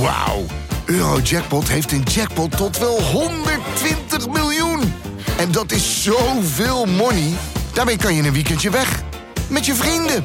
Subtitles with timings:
[0.00, 0.44] Wauw.
[0.86, 4.80] Eurojackpot heeft een jackpot tot wel 120 miljoen.
[5.38, 7.32] En dat is zoveel money.
[7.74, 9.02] Daarmee kan je een weekendje weg.
[9.50, 10.24] Met je vrienden.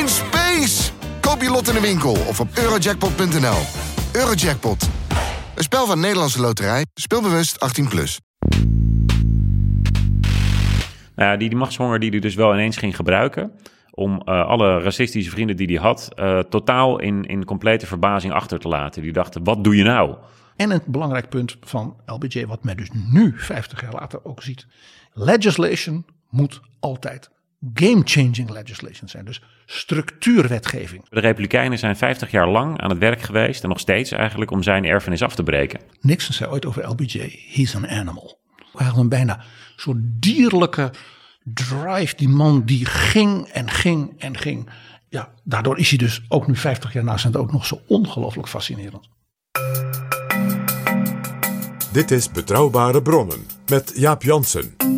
[0.00, 0.90] In space.
[1.20, 3.58] Koop je lot in de winkel of op eurojackpot.nl.
[4.12, 4.88] Eurojackpot.
[5.54, 6.86] Een spel van Nederlandse Loterij.
[6.94, 7.88] Speelbewust 18+.
[7.88, 8.20] Plus.
[11.16, 13.52] Nou ja, die, die machtshonger die hij dus wel ineens ging gebruiken...
[13.94, 16.08] om eh, alle racistische vrienden die hij had...
[16.14, 19.02] eh, totaal in, in complete verbazing achter te laten.
[19.02, 20.16] Die dachten, wat doe je nou?
[20.56, 24.66] En een belangrijk punt van LBJ, wat men dus nu, 50 jaar later, ook ziet.
[25.12, 27.30] Legislation moet altijd
[27.74, 29.24] game-changing legislation zijn.
[29.24, 31.08] Dus structuurwetgeving.
[31.08, 33.62] De Republikeinen zijn 50 jaar lang aan het werk geweest...
[33.62, 35.80] en nog steeds eigenlijk om zijn erfenis af te breken.
[36.00, 38.38] Nixon zei ooit over LBJ, he's an animal.
[38.72, 39.40] Hij had een bijna
[39.76, 40.90] soort dierlijke
[41.44, 42.16] drive.
[42.16, 44.70] Die man die ging en ging en ging.
[45.08, 48.48] Ja, daardoor is hij dus ook nu 50 jaar na zijn ook nog zo ongelooflijk
[48.48, 49.08] fascinerend.
[51.92, 54.91] Dit is Betrouwbare Bronnen met Jaap Jansen.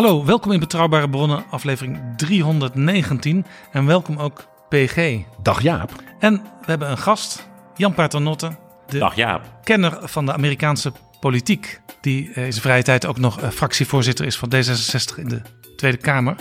[0.00, 3.46] Hallo, welkom in Betrouwbare Bronnen, aflevering 319.
[3.72, 5.18] En welkom ook PG.
[5.42, 5.92] Dag Jaap.
[6.18, 9.60] En we hebben een gast, Jan Paternotte, de Dag Jaap.
[9.64, 11.80] kenner van de Amerikaanse politiek.
[12.00, 15.42] Die eh, in zijn vrije tijd ook nog eh, fractievoorzitter is van D66 in de
[15.76, 16.36] Tweede Kamer.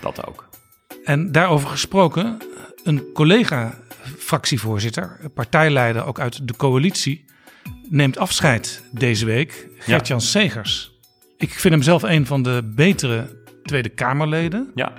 [0.00, 0.48] Dat ook.
[1.04, 2.38] En daarover gesproken,
[2.84, 7.24] een collega-fractievoorzitter, partijleider ook uit de coalitie,
[7.88, 9.68] neemt afscheid deze week.
[9.78, 10.91] Gert-Jan Segers.
[11.42, 13.26] Ik vind hem zelf een van de betere
[13.62, 14.70] Tweede Kamerleden.
[14.74, 14.92] Ja,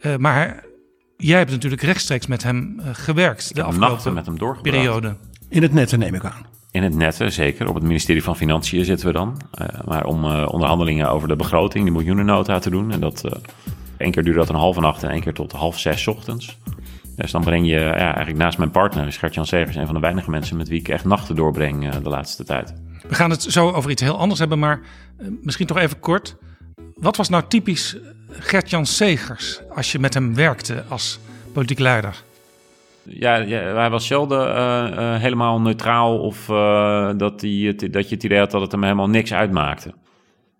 [0.00, 0.64] Eh, maar
[1.16, 4.76] jij hebt natuurlijk rechtstreeks met hem eh, gewerkt de afgelopen nachten met hem doorgebracht.
[4.76, 5.16] periode.
[5.48, 6.46] In het nette neem ik aan.
[6.70, 7.68] In het nette, zeker.
[7.68, 9.40] Op het ministerie van Financiën zitten we dan.
[9.54, 12.92] Eh, maar om eh, onderhandelingen over de begroting, die miljoenennota te doen.
[12.92, 13.32] En dat, eh
[13.96, 16.58] één keer duurde dat een halve nacht en één keer tot half zes ochtends.
[17.16, 20.30] Dus dan breng je ja, eigenlijk naast mijn partner, Gert-Jan Segers, een van de weinige
[20.30, 22.74] mensen met wie ik echt nachten doorbreng eh, de laatste tijd.
[23.08, 24.80] We gaan het zo over iets heel anders hebben, maar
[25.42, 26.36] misschien toch even kort.
[26.94, 27.96] Wat was nou typisch
[28.30, 31.18] Gert-Jan Segers als je met hem werkte als
[31.52, 32.22] politiek leider?
[33.02, 38.24] Ja, hij was zelden eh, eh, helemaal neutraal of eh, dat, hij dat je het
[38.24, 39.94] idee had dat het hem helemaal niks uitmaakte.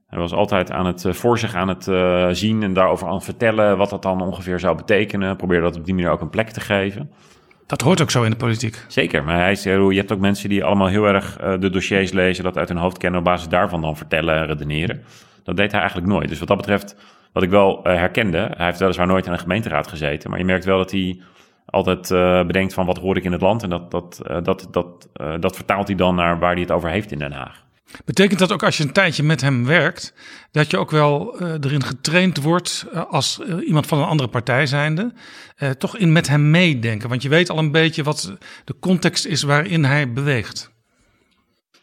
[0.07, 3.15] Hij was altijd aan het, eh, voor zich aan het eh, zien en daarover aan
[3.15, 5.37] het vertellen wat dat dan ongeveer zou betekenen.
[5.37, 7.11] Probeerde dat op die manier ook een plek te geven.
[7.67, 8.85] Dat hoort ook zo in de politiek.
[8.89, 12.13] Zeker, maar hij is, je hebt ook mensen die allemaal heel erg eh, de dossiers
[12.13, 15.03] lezen, dat uit hun hoofd kennen, op basis daarvan dan vertellen en redeneren.
[15.43, 16.29] Dat deed hij eigenlijk nooit.
[16.29, 16.97] Dus wat dat betreft,
[17.33, 20.45] wat ik wel eh, herkende, hij heeft weliswaar nooit in een gemeenteraad gezeten, maar je
[20.45, 21.21] merkt wel dat hij
[21.67, 24.69] altijd eh, bedenkt van wat hoor ik in het land en dat, dat, eh, dat,
[24.71, 27.65] dat, eh, dat vertaalt hij dan naar waar hij het over heeft in Den Haag.
[28.05, 30.15] Betekent dat ook als je een tijdje met hem werkt,
[30.51, 34.29] dat je ook wel eh, erin getraind wordt eh, als eh, iemand van een andere
[34.29, 35.13] partij zijnde,
[35.79, 37.09] toch in met hem meedenken?
[37.09, 40.75] Want je weet al een beetje wat de context is waarin hij beweegt.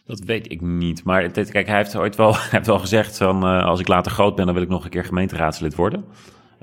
[0.06, 1.04] Dat weet ik niet.
[1.04, 4.44] Maar kijk, hij heeft ooit wel, heeft wel gezegd: van, als ik later groot ben,
[4.44, 6.04] dan wil ik nog een keer gemeenteraadslid worden.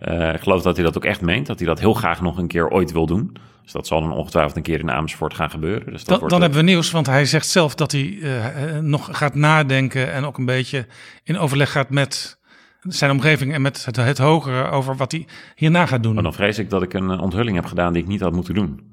[0.01, 1.47] Eh, ik geloof dat hij dat ook echt meent.
[1.47, 3.35] Dat hij dat heel graag nog een keer ooit wil doen.
[3.63, 5.91] Dus dat zal dan ongetwijfeld een keer in Amersfoort gaan gebeuren.
[5.91, 8.75] Dus dat Dan, wordt, dan hebben we nieuws, want hij zegt zelf dat hij eh,
[8.75, 10.87] eh, nog gaat nadenken en ook een beetje
[11.23, 12.39] in overleg gaat met
[12.81, 16.13] zijn omgeving en met het, het hogere over wat hij hierna gaat doen.
[16.13, 18.53] Maar dan vrees ik dat ik een onthulling heb gedaan die ik niet had moeten
[18.53, 18.90] doen.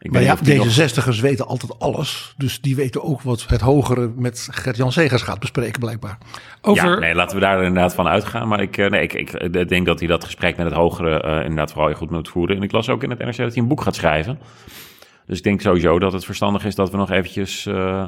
[0.00, 2.34] Ik Maar ja, nog- deze zestigers weten altijd alles.
[2.36, 6.18] Dus die weten ook wat het hogere met Gert-Jan Segers gaat bespreken blijkbaar.
[6.62, 8.48] over, Ja, nee, laten we daar inderdaad van uitgaan.
[8.48, 11.22] Maar ik, eh, nee, ik, ik, ik denk dat hij dat gesprek met het hogere
[11.22, 12.56] eh, inderdaad vooral heel goed moet voeren.
[12.56, 14.38] En ik las ook in het NRC dat hij een boek gaat schrijven.
[15.26, 18.04] Dus ik denk sowieso dat het verstandig is dat we nog eventjes eh, eh,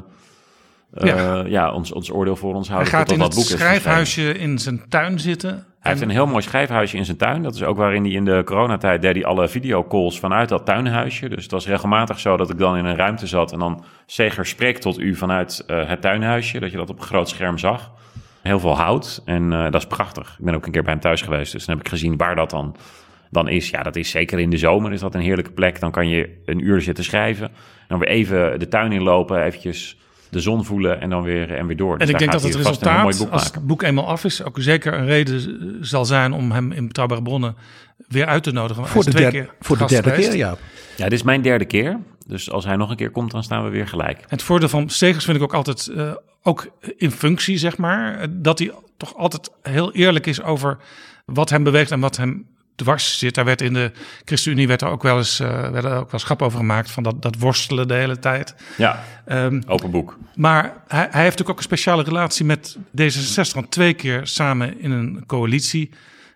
[0.93, 1.43] Ja.
[1.45, 1.71] ja.
[1.71, 2.93] ons, ons oordeel voor ons hij houden.
[2.93, 3.81] gaat totdat in dat het boek is geschreven.
[3.81, 5.65] schrijfhuisje in zijn tuin zitten.
[5.79, 7.43] Hij heeft een heel mooi schrijfhuisje in zijn tuin.
[7.43, 11.29] Dat is ook waarin hij in de coronatijd deed hij alle videocalls vanuit dat tuinhuisje.
[11.29, 14.45] Dus het was regelmatig zo dat ik dan in een ruimte zat en dan Zeger
[14.45, 16.59] spreekt tot u vanuit eh, het tuinhuisje.
[16.59, 17.91] Dat je dat op een groot scherm zag.
[18.41, 20.35] Heel veel hout en eh, dat is prachtig.
[20.39, 22.35] Ik ben ook een keer bij hem thuis geweest, dus dan heb ik gezien waar
[22.35, 22.75] dat dan,
[23.29, 23.69] dan is.
[23.69, 25.79] Ja, dat is zeker in de zomer is dat een heerlijke plek.
[25.79, 27.51] Dan kan je een uur zitten schrijven.
[27.87, 29.97] Dan weer even de tuin inlopen, eventjes
[30.31, 31.93] de zon voelen en dan weer, en weer door.
[31.93, 34.23] En Dus ik daar denk dat gaat het resultaat, boek als het boek eenmaal af
[34.23, 37.55] is, ook zeker een reden zal zijn om hem in betrouwbare bronnen
[38.07, 38.87] weer uit te nodigen.
[38.87, 40.29] Voor de, twee derde, keer voor de derde geweest.
[40.29, 40.55] keer, ja.
[40.97, 41.99] Ja, dit is mijn derde keer.
[42.25, 44.17] Dus als hij nog een keer komt, dan staan we weer gelijk.
[44.17, 46.11] En het voordeel van Segers vind ik ook altijd, eh,
[46.43, 46.67] ook
[46.97, 50.77] in functie zeg maar, eh, dat hij toch altijd heel eerlijk is over
[51.25, 53.35] wat hem beweegt en wat hem dwars zit.
[53.35, 53.91] Daar werd in de
[54.25, 56.91] ChristenUnie werd er ook wel eens, uh, werd er ook wel eens grap over gemaakt
[56.91, 58.55] van dat, dat worstelen de hele tijd.
[58.77, 60.17] Ja, Ehm, open boek.
[60.35, 64.79] maar hij, hij heeft natuurlijk ook een speciale relatie met D66, want twee keer samen
[64.79, 65.89] in een coalitie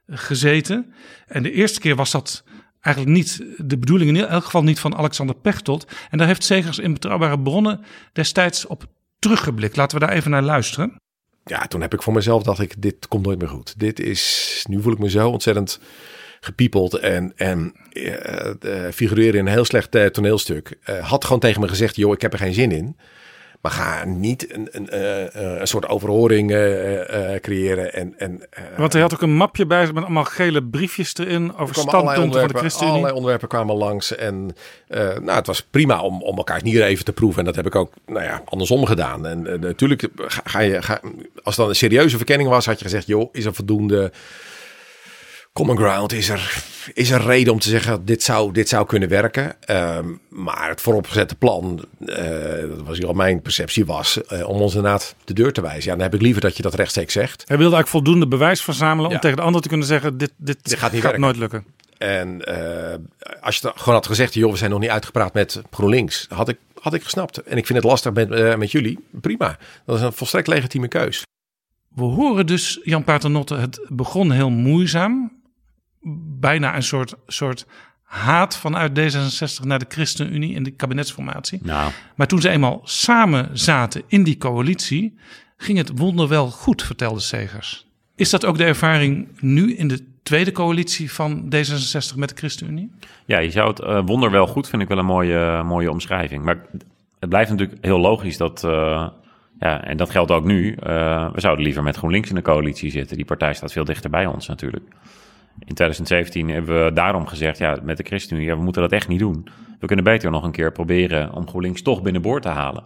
[0.10, 0.94] gezeten.
[1.28, 2.44] En de eerste keer was dat
[2.82, 5.88] eigenlijk niet de bedoeling, in elk geval niet van Alexander Pechtold.
[6.10, 7.84] En daar heeft Segers in betrouwbare bronnen
[8.14, 8.86] destijds op
[9.20, 9.76] teruggeblikt.
[9.76, 10.96] Laten we daar even naar luisteren.
[11.46, 13.80] Ja, toen heb ik voor mezelf dacht ik, dit komt nooit meer goed.
[13.80, 15.80] Dit is, nu voel ik me zo ontzettend
[16.46, 18.14] gepiepeld en, en uh,
[18.62, 20.78] uh, figureren in een heel slecht uh, toneelstuk.
[21.02, 22.98] had gewoon tegen me gezegd, joh, ik heb er geen zin in.
[23.62, 26.50] Maar ga niet een, een, een, een soort overhoring
[27.42, 27.94] creëren.
[27.94, 28.42] En, en,
[28.78, 32.48] Want hij had ook een mapje bij met allemaal gele briefjes erin over standpunten van
[32.48, 32.92] de ChristenUnie.
[32.92, 34.16] Allerlei onderwerpen kwamen langs.
[34.16, 34.56] En
[34.88, 37.40] nou, het was prima om, om elkaar nieren even te proeven.
[37.40, 39.26] En dat heb ik ook nou ja, andersom gedaan.
[39.26, 41.00] En natuurlijk, ga, ga je, ga,
[41.36, 44.12] als het dan een serieuze verkenning was, had je gezegd, joh, is er voldoende
[45.56, 46.64] common ground is er,
[46.94, 49.56] is er reden om te zeggen dit zou, dit zou kunnen werken.
[49.70, 52.16] Um, maar het vooropgezette plan, uh,
[52.76, 55.84] dat was al mijn perceptie, was uh, om ons inderdaad de deur te wijzen.
[55.84, 57.44] Ja, dan heb ik liever dat je dat rechtstreeks zegt.
[57.48, 59.16] Hij wilde eigenlijk voldoende bewijs verzamelen ja.
[59.16, 61.66] om tegen de ander te kunnen zeggen dit, dit, dit gaat, niet gaat nooit lukken.
[61.98, 66.26] En uh, als je gewoon had gezegd, joh, we zijn nog niet uitgepraat met GroenLinks,
[66.30, 67.38] had ik, had ik gesnapt.
[67.38, 69.00] En ik vind het lastig met, met jullie.
[69.12, 69.58] Prima.
[69.86, 71.24] Dat is een volstrekt legitieme keus.
[71.96, 75.32] We horen dus, Jan Paternotte, het begon heel moeizaam
[76.40, 77.66] bijna een soort, soort
[78.04, 81.60] haat vanuit D66 naar de ChristenUnie in de kabinetsformatie.
[81.64, 81.92] Nou.
[82.16, 85.18] Maar toen ze eenmaal samen zaten in die coalitie,
[85.58, 87.88] ging het wonder wel goed, vertelde Segers.
[88.16, 92.92] Is dat ook de ervaring nu in de tweede coalitie van D66 met de ChristenUnie?
[93.26, 96.44] Ja, je zou het uh, wonder wel goed, vind ik wel een mooie, mooie omschrijving.
[96.44, 96.66] Maar
[97.20, 99.08] het blijft natuurlijk heel logisch dat, uh,
[99.60, 102.92] ja, en dat geldt ook nu, uh, we zouden liever met GroenLinks in de coalitie
[102.92, 103.16] zitten.
[103.18, 104.84] Die partij staat veel dichter bij ons natuurlijk.
[105.60, 109.20] In 2017 hebben we daarom gezegd, ja, met de ChristenUnie, we moeten dat echt niet
[109.20, 109.48] doen.
[109.80, 112.84] We kunnen beter nog een keer proberen om GroenLinks toch binnenboord te halen.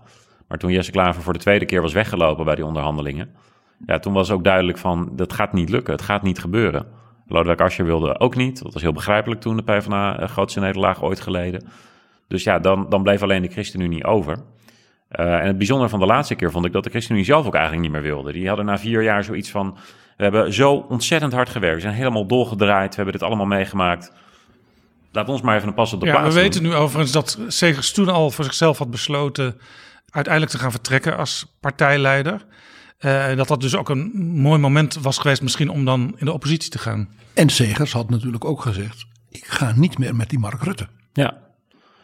[0.48, 3.30] Maar toen Jesse Klaver voor de tweede keer was weggelopen bij die onderhandelingen,
[3.86, 6.86] ja, toen was ook duidelijk van, dat gaat niet lukken, het gaat niet gebeuren.
[7.28, 11.04] Lodewijk Asscher wilde ook niet, dat was heel begrijpelijk toen de PvdA een grootste nederlaag
[11.04, 11.68] ooit geleden.
[12.28, 14.38] Dus ja, dan, dan bleef alleen de ChristenUnie over.
[15.12, 17.56] Uh, en het bijzondere van de laatste keer vond ik dat de ChristenUnie zelf ook
[17.56, 18.32] eigenlijk niet meer wilde.
[18.32, 19.78] Die hadden na vier jaar zoiets van,
[20.20, 21.76] we hebben zo ontzettend hard gewerkt.
[21.76, 22.90] We zijn helemaal dolgedraaid.
[22.90, 24.12] We hebben dit allemaal meegemaakt.
[25.12, 27.40] Laat ons maar even een pas op de ja, plaats We weten nu overigens dat
[27.48, 29.60] Segers toen al voor zichzelf had besloten...
[30.10, 32.46] uiteindelijk te gaan vertrekken als partijleider.
[33.00, 36.34] Uh, dat dat dus ook een mooi moment was geweest misschien om dan in de
[36.34, 37.10] oppositie te gaan.
[37.34, 39.06] En Segers had natuurlijk ook gezegd...
[39.30, 40.88] ik ga niet meer met die Mark Rutte.
[41.14, 41.38] Ja,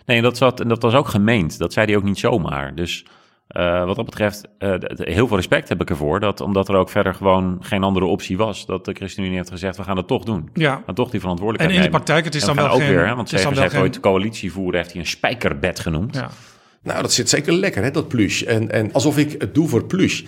[0.05, 1.57] nee, dat, zat, en dat was ook gemeend.
[1.57, 2.75] Dat zei hij ook niet zomaar.
[2.75, 3.05] Dus...
[3.51, 6.19] Uh, wat dat betreft, uh, heel veel respect heb ik ervoor.
[6.19, 8.65] Dat, omdat er ook verder gewoon geen andere optie was.
[8.65, 10.49] Dat de ChristenUnie heeft gezegd, we gaan het toch doen.
[10.53, 10.81] Ja.
[10.85, 13.07] Maar toch die verantwoordelijkheid En in de praktijk, het is dan wel ook geen, weer,
[13.07, 15.01] hè, want het is dan Segers wel heeft geen- ooit de coalitie voeren, heeft hij
[15.01, 16.15] een spijkerbed genoemd.
[16.15, 16.29] Ja.
[16.83, 18.41] Nou, dat zit zeker lekker, hè, dat plush.
[18.41, 20.23] En, en alsof ik het doe voor plush.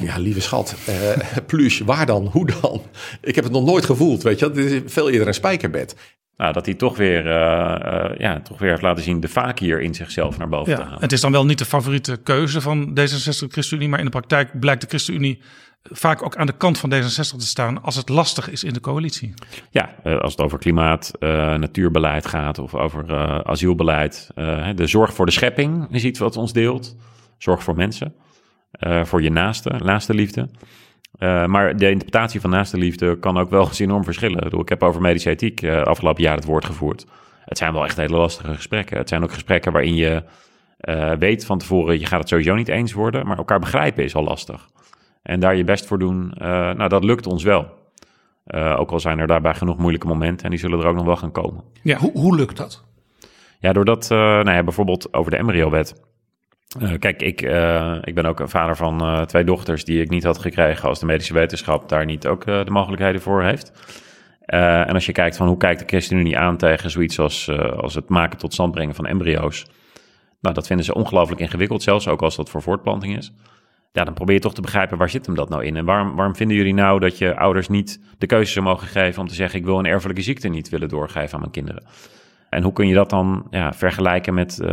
[0.00, 0.96] Ja, lieve schat, eh
[1.46, 2.26] plush, waar dan?
[2.26, 2.82] Hoe dan?
[3.20, 4.50] Ik heb het nog nooit gevoeld, weet je.
[4.50, 5.96] Dit is veel eerder een spijkerbed.
[6.40, 9.58] Nou, dat hij toch weer, uh, uh, ja, toch weer heeft laten zien de vaak
[9.58, 11.00] hier in zichzelf naar boven te halen.
[11.00, 14.60] het is dan wel niet de favoriete keuze van D66 ChristenUnie, maar in de praktijk
[14.60, 15.42] blijkt de ChristenUnie
[15.82, 18.80] vaak ook aan de kant van D66 te staan als het lastig is in de
[18.80, 19.34] coalitie.
[19.70, 24.30] Ja, uh, als het over klimaat, uh, natuurbeleid gaat of over uh, asielbeleid.
[24.74, 26.96] de zorg voor de schepping is iets wat ons deelt.
[27.38, 28.14] Zorg voor mensen,
[29.02, 30.48] voor je naaste, naaste liefde.
[31.18, 34.58] Uh, maar de interpretatie van naaste liefde kan ook wel eens enorm verschillen.
[34.58, 37.06] Ik, heb over medische ethiek uh, afgelopen jaar het woord gevoerd.
[37.44, 38.98] Het zijn wel echt hele lastige gesprekken.
[38.98, 40.22] Het zijn ook gesprekken waarin je
[41.18, 44.22] weet van tevoren, je gaat het sowieso niet eens worden, maar elkaar begrijpen is al
[44.22, 44.68] lastig.
[45.22, 47.66] En daar je best voor doen, nou dat lukt ons wel.
[48.76, 51.16] ook al zijn er daarbij genoeg moeilijke momenten en die zullen er ook nog wel
[51.16, 51.64] gaan komen.
[51.82, 51.98] Ja.
[51.98, 52.84] Hoe, hoe lukt dat?
[53.58, 55.94] Ja, doordat, nou ja, bijvoorbeeld over de embryo-wet.
[56.78, 60.10] Uh, kijk, ik, uh, ik ben ook een vader van uh, twee dochters die ik
[60.10, 63.72] niet had gekregen als de medische wetenschap daar niet ook de mogelijkheden voor heeft.
[64.46, 68.08] en als je kijkt van hoe kijkt de ChristenUnie aan tegen zoiets als, als het
[68.08, 69.66] maken tot stand brengen van embryo's.
[70.40, 73.32] Nou, dat vinden ze ongelooflijk ingewikkeld, zelfs ook als dat voor voortplanting is.
[73.92, 75.76] Ja, dan probeer je toch te begrijpen waar zit hem dat nou in?
[75.76, 79.22] En waarom, waarom vinden jullie nou dat je ouders niet de keuze zou mogen geven
[79.22, 81.82] om te zeggen: ik wil een erfelijke ziekte niet willen doorgeven aan mijn kinderen?
[82.50, 84.68] En hoe kun je dat dan ja, vergelijken met uh,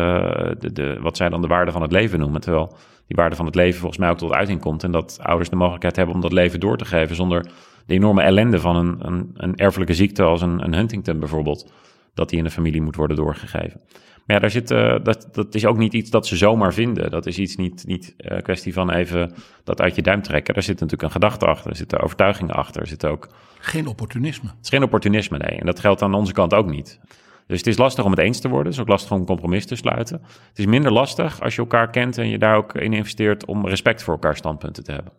[0.60, 2.42] de, de, wat zij dan de waarde van het leven noemen?
[2.42, 2.76] Terwijl
[3.08, 4.84] die waarde van het leven volgens mij ook tot uiting komt.
[4.84, 7.50] En dat ouders de mogelijkheid hebben om dat leven door te geven zonder
[7.86, 11.72] de enorme ellende van een, een, een erfelijke ziekte als een, een Huntington bijvoorbeeld.
[12.14, 13.82] dat die in de familie moet worden doorgegeven.
[14.26, 17.12] Maar ja, daar zit, uh, dat, dat is ook niet iets dat ze zomaar vinden.
[17.12, 20.54] Dat is iets niet, niet uh, kwestie van even dat uit je duim trekken.
[20.54, 22.82] Daar zit natuurlijk een gedachte achter, er zitten overtuigingen achter.
[22.82, 23.28] Er zit ook...
[23.60, 24.48] Geen opportunisme.
[24.48, 25.60] Het is geen opportunisme, nee.
[25.60, 27.00] En dat geldt aan onze kant ook niet.
[27.48, 28.66] Dus het is lastig om het eens te worden.
[28.66, 30.22] Het is ook lastig om een compromis te sluiten.
[30.48, 33.68] Het is minder lastig als je elkaar kent en je daar ook in investeert om
[33.68, 35.12] respect voor elkaar standpunten te hebben.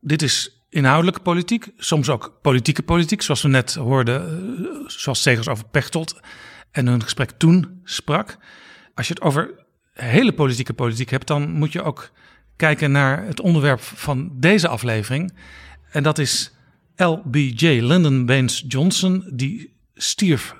[0.00, 5.64] Dit is inhoudelijke politiek, soms ook politieke politiek, zoals we net hoorden, zoals Segers over
[5.68, 6.20] Pechtold
[6.70, 8.38] en hun gesprek toen sprak.
[8.94, 9.50] Als je het over
[9.92, 12.10] hele politieke politiek hebt, dan moet je ook
[12.56, 15.32] kijken naar het onderwerp van deze aflevering.
[15.90, 16.54] En dat is
[16.96, 20.54] LBJ, Lyndon Baines Johnson, die stierf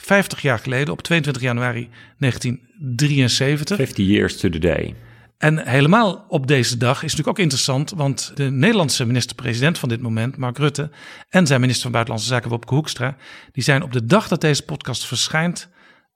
[0.00, 1.88] 50 jaar geleden op 22 januari
[2.18, 3.76] 1973.
[3.76, 4.94] 50 years to the day.
[5.38, 10.00] En helemaal op deze dag is natuurlijk ook interessant, want de Nederlandse minister-president van dit
[10.00, 10.90] moment, Mark Rutte,
[11.28, 13.16] en zijn minister van Buitenlandse Zaken, Wopke Hoekstra,
[13.52, 15.68] die zijn op de dag dat deze podcast verschijnt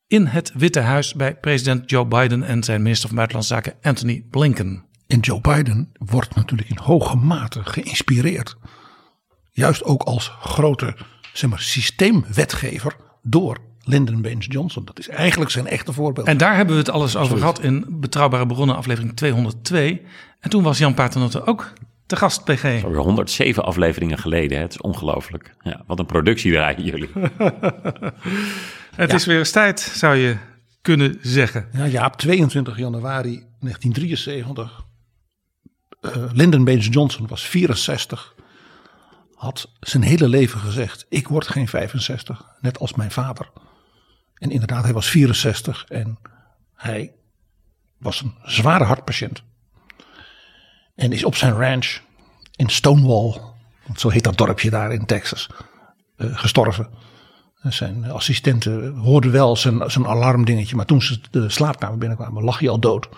[0.06, 4.26] in het Witte Huis bij president Joe Biden en zijn minister van Buitenlandse Zaken, Anthony
[4.30, 4.84] Blinken.
[5.06, 8.56] En Joe Biden wordt natuurlijk in hoge mate geïnspireerd,
[9.50, 10.96] juist ook als grote
[11.32, 14.84] zeg maar, systeemwetgever door Lyndon Baines Johnson.
[14.84, 16.26] Dat is eigenlijk zijn echte voorbeeld.
[16.26, 20.02] En daar hebben we het alles over gehad in Betrouwbare Bronnen aflevering 202.
[20.40, 21.72] En toen was Jan Paternotte ook
[22.06, 22.84] te gast, PG.
[22.84, 24.56] Alweer 107 afleveringen geleden.
[24.56, 24.62] Hè?
[24.62, 25.54] Het is ongelooflijk.
[25.60, 27.10] Ja, wat een productie draaien jullie.
[28.96, 30.36] het is weer eens tijd, zou je
[30.82, 31.68] kunnen zeggen.
[31.72, 34.84] Ja, ja op 22 januari 1973.
[36.00, 38.34] Uh, Lyndon Baines Johnson was 64.
[39.34, 43.50] Had zijn hele leven gezegd: Ik word geen 65, net als mijn vader.
[44.44, 46.18] En inderdaad, hij was 64 en
[46.74, 47.12] hij
[47.98, 49.42] was een zware hartpatiënt.
[50.94, 52.00] En is op zijn ranch
[52.56, 53.40] in Stonewall,
[53.96, 55.48] zo heet dat dorpje daar in Texas,
[56.16, 56.88] uh, gestorven.
[57.62, 62.68] Zijn assistenten hoorden wel zijn, zijn alarmdingetje, maar toen ze de slaapkamer binnenkwamen lag hij
[62.68, 63.08] al dood.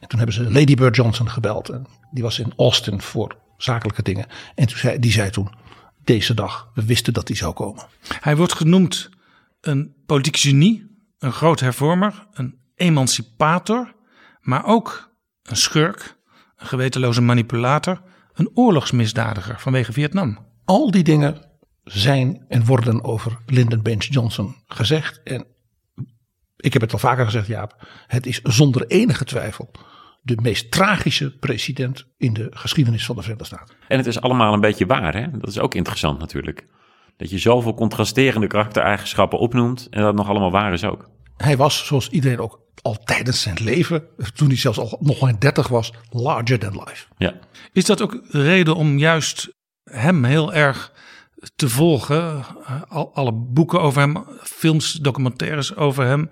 [0.00, 1.68] En toen hebben ze Lady Bird Johnson gebeld.
[1.68, 4.26] En die was in Austin voor zakelijke dingen.
[4.54, 5.50] En toen zei, die zei toen,
[6.04, 7.86] deze dag, we wisten dat hij zou komen.
[8.20, 9.14] Hij wordt genoemd
[9.66, 10.86] een politiek genie,
[11.18, 13.94] een groot hervormer, een emancipator,
[14.40, 15.10] maar ook
[15.42, 16.16] een schurk,
[16.56, 20.38] een gewetenloze manipulator, een oorlogsmisdadiger vanwege Vietnam.
[20.64, 21.44] Al die dingen
[21.84, 25.22] zijn en worden over Lyndon Baines Johnson gezegd.
[25.22, 25.46] En
[26.56, 27.88] ik heb het al vaker gezegd, Jaap.
[28.06, 29.70] Het is zonder enige twijfel
[30.22, 33.76] de meest tragische president in de geschiedenis van de Verenigde Staten.
[33.88, 35.30] En het is allemaal een beetje waar, hè?
[35.30, 36.66] Dat is ook interessant natuurlijk.
[37.16, 41.10] Dat je zoveel contrasterende karaktereigenschappen opnoemt en dat nog allemaal waar is ook.
[41.36, 44.04] Hij was, zoals iedereen ook al tijdens zijn leven,
[44.34, 47.06] toen hij zelfs al nog maar 30 was, larger than life.
[47.16, 47.34] Ja.
[47.72, 49.48] Is dat ook reden om juist
[49.90, 50.92] hem heel erg
[51.56, 52.44] te volgen?
[52.88, 56.30] Al, alle boeken over hem, films, documentaires over hem.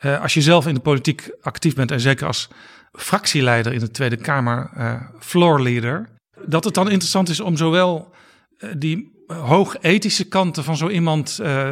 [0.00, 2.48] Uh, als je zelf in de politiek actief bent en zeker als
[2.92, 6.08] fractieleider in de Tweede Kamer, uh, floor leader,
[6.46, 8.14] dat het dan interessant is om zowel
[8.58, 11.70] uh, die hoog ethische kanten van zo iemand uh,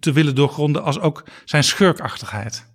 [0.00, 2.68] te, willen doorgronden als ook zijn schurkachtigheid.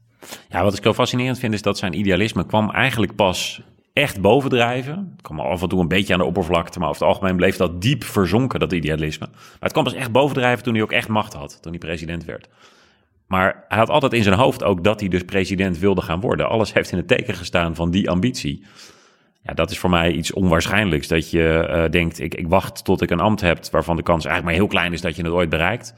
[0.49, 3.61] Ja, wat ik zo fascinerend vind is dat zijn idealisme kwam eigenlijk pas
[3.93, 5.11] echt bovendrijven.
[5.11, 7.55] Het kwam af en toe een beetje aan de oppervlakte, maar over het algemeen bleef
[7.55, 9.27] dat diep verzonken, dat idealisme.
[9.31, 12.25] Maar het kwam pas echt bovendrijven toen hij ook echt macht had, toen hij president
[12.25, 12.47] werd.
[13.27, 16.49] Maar hij had altijd in zijn hoofd ook dat hij dus president wilde gaan worden.
[16.49, 18.65] Alles heeft in het teken gestaan van die ambitie.
[19.45, 21.07] Ja, dat is voor mij iets onwaarschijnlijks.
[21.07, 24.25] Dat je uh, denkt, ik, ik wacht tot ik een ambt heb waarvan de kans
[24.25, 25.93] eigenlijk maar heel klein is dat je het ooit bereikt.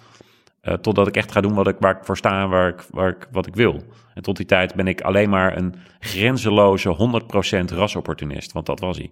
[0.64, 2.86] Uh, totdat ik echt ga doen wat ik, waar ik voor sta en waar ik,
[2.92, 3.84] waar ik, wat ik wil.
[4.14, 7.20] En tot die tijd ben ik alleen maar een grenzeloze
[7.62, 8.52] 100% rasopportunist.
[8.52, 9.12] Want dat was hij.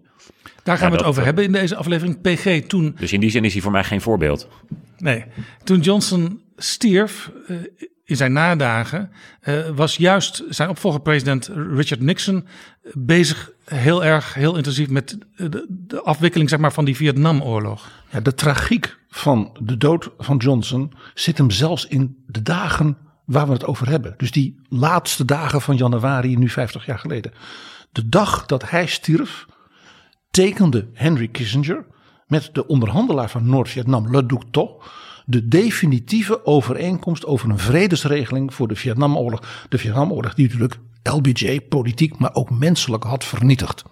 [0.64, 2.22] Daar gaan ja, we het over hebben in deze aflevering.
[2.22, 2.96] PG toen...
[3.00, 4.48] Dus in die zin is hij voor mij geen voorbeeld.
[4.98, 5.26] Nee.
[5.64, 7.32] Toen Johnson stierf...
[7.48, 7.58] Uh,
[8.06, 9.12] in zijn nadagen
[9.44, 12.48] uh, was juist zijn opvolger president Richard Nixon
[12.94, 17.92] bezig heel erg, heel intensief met de, de afwikkeling zeg maar, van die Vietnamoorlog.
[18.10, 23.48] Ja, de tragiek van de dood van Johnson zit hem zelfs in de dagen waar
[23.48, 24.14] we het over hebben.
[24.18, 27.34] Dus die laatste dagen van januari, nu 50 jaar geleden.
[27.92, 29.46] De dag dat hij stierf,
[30.32, 31.86] tekende Henry Kissinger
[32.28, 34.82] met de onderhandelaar van Noord-Vietnam, Le Duc Tho,
[35.26, 39.66] de definitieve overeenkomst over een vredesregeling voor de Vietnamoorlog.
[39.70, 43.84] De Vietnamoorlog die natuurlijk LBJ politiek, maar ook menselijk had vernietigd.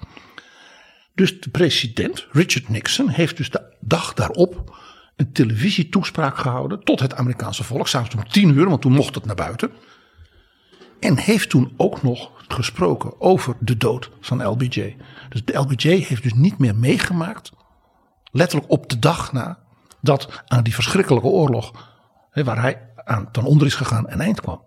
[1.15, 4.77] Dus de president, Richard Nixon, heeft dus de dag daarop
[5.15, 9.25] een televisietoespraak gehouden tot het Amerikaanse volk, s'avonds om tien uur, want toen mocht het
[9.25, 9.71] naar buiten.
[10.99, 14.95] En heeft toen ook nog gesproken over de dood van LBJ.
[15.29, 17.51] Dus de LBJ heeft dus niet meer meegemaakt,
[18.31, 19.62] letterlijk op de dag na,
[20.03, 21.71] dat aan die verschrikkelijke oorlog,
[22.33, 24.63] waar hij aan ten onder is gegaan en eind kwam.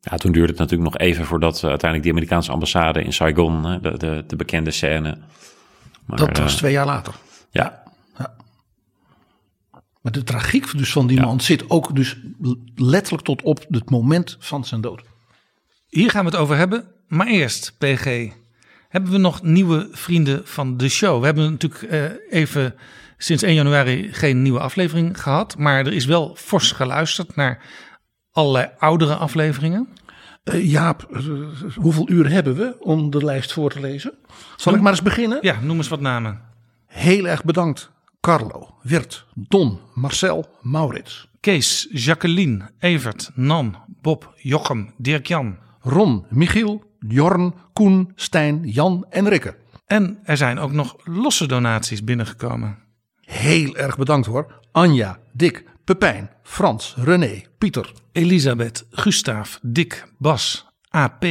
[0.00, 3.64] Ja, toen duurde het natuurlijk nog even voordat uh, uiteindelijk die Amerikaanse ambassade in Saigon,
[3.64, 5.18] hè, de, de, de bekende scène.
[6.06, 7.14] Maar, dat was eh, twee jaar later.
[7.50, 7.82] Ja,
[10.00, 11.24] Maar de tragiek dus van die Ja.
[11.24, 12.16] man zit ook dus
[12.74, 15.02] letterlijk tot op het moment van zijn dood.
[15.88, 16.84] Hier gaan we het over hebben.
[17.06, 18.28] Maar eerst, PG,
[18.88, 21.18] hebben we nog nieuwe vrienden van de show?
[21.20, 22.02] We hebben natuurlijk eh,
[22.40, 22.74] even
[23.18, 25.58] sinds 1 januari geen nieuwe aflevering gehad.
[25.58, 27.64] Maar er is wel fors geluisterd naar
[28.32, 29.88] allerlei oudere afleveringen.
[30.44, 31.24] Eh, Jaap, eh,
[31.74, 34.14] hoeveel uur hebben we om de lijst voor te lezen?
[34.56, 35.38] Zal ik maar eens beginnen?
[35.40, 36.40] Ja, noem eens wat namen.
[36.86, 37.90] Heel erg bedankt.
[38.20, 45.58] Carlo, Wirt, Don, Marcel, Maurits, Kees, Jacqueline, Evert, Nan, Bob, Jochem, Dirk-Jan.
[45.80, 49.56] Ron, Michiel, Jorn, Koen, Stijn, Jan en Rikke.
[49.86, 52.78] En er zijn ook nog losse donaties binnengekomen.
[53.28, 54.60] Heel erg bedankt hoor.
[54.72, 61.24] Anja, Dick, Pepijn, Frans, René, Pieter, Elisabeth, Gustaaf, Dick, Bas, AP,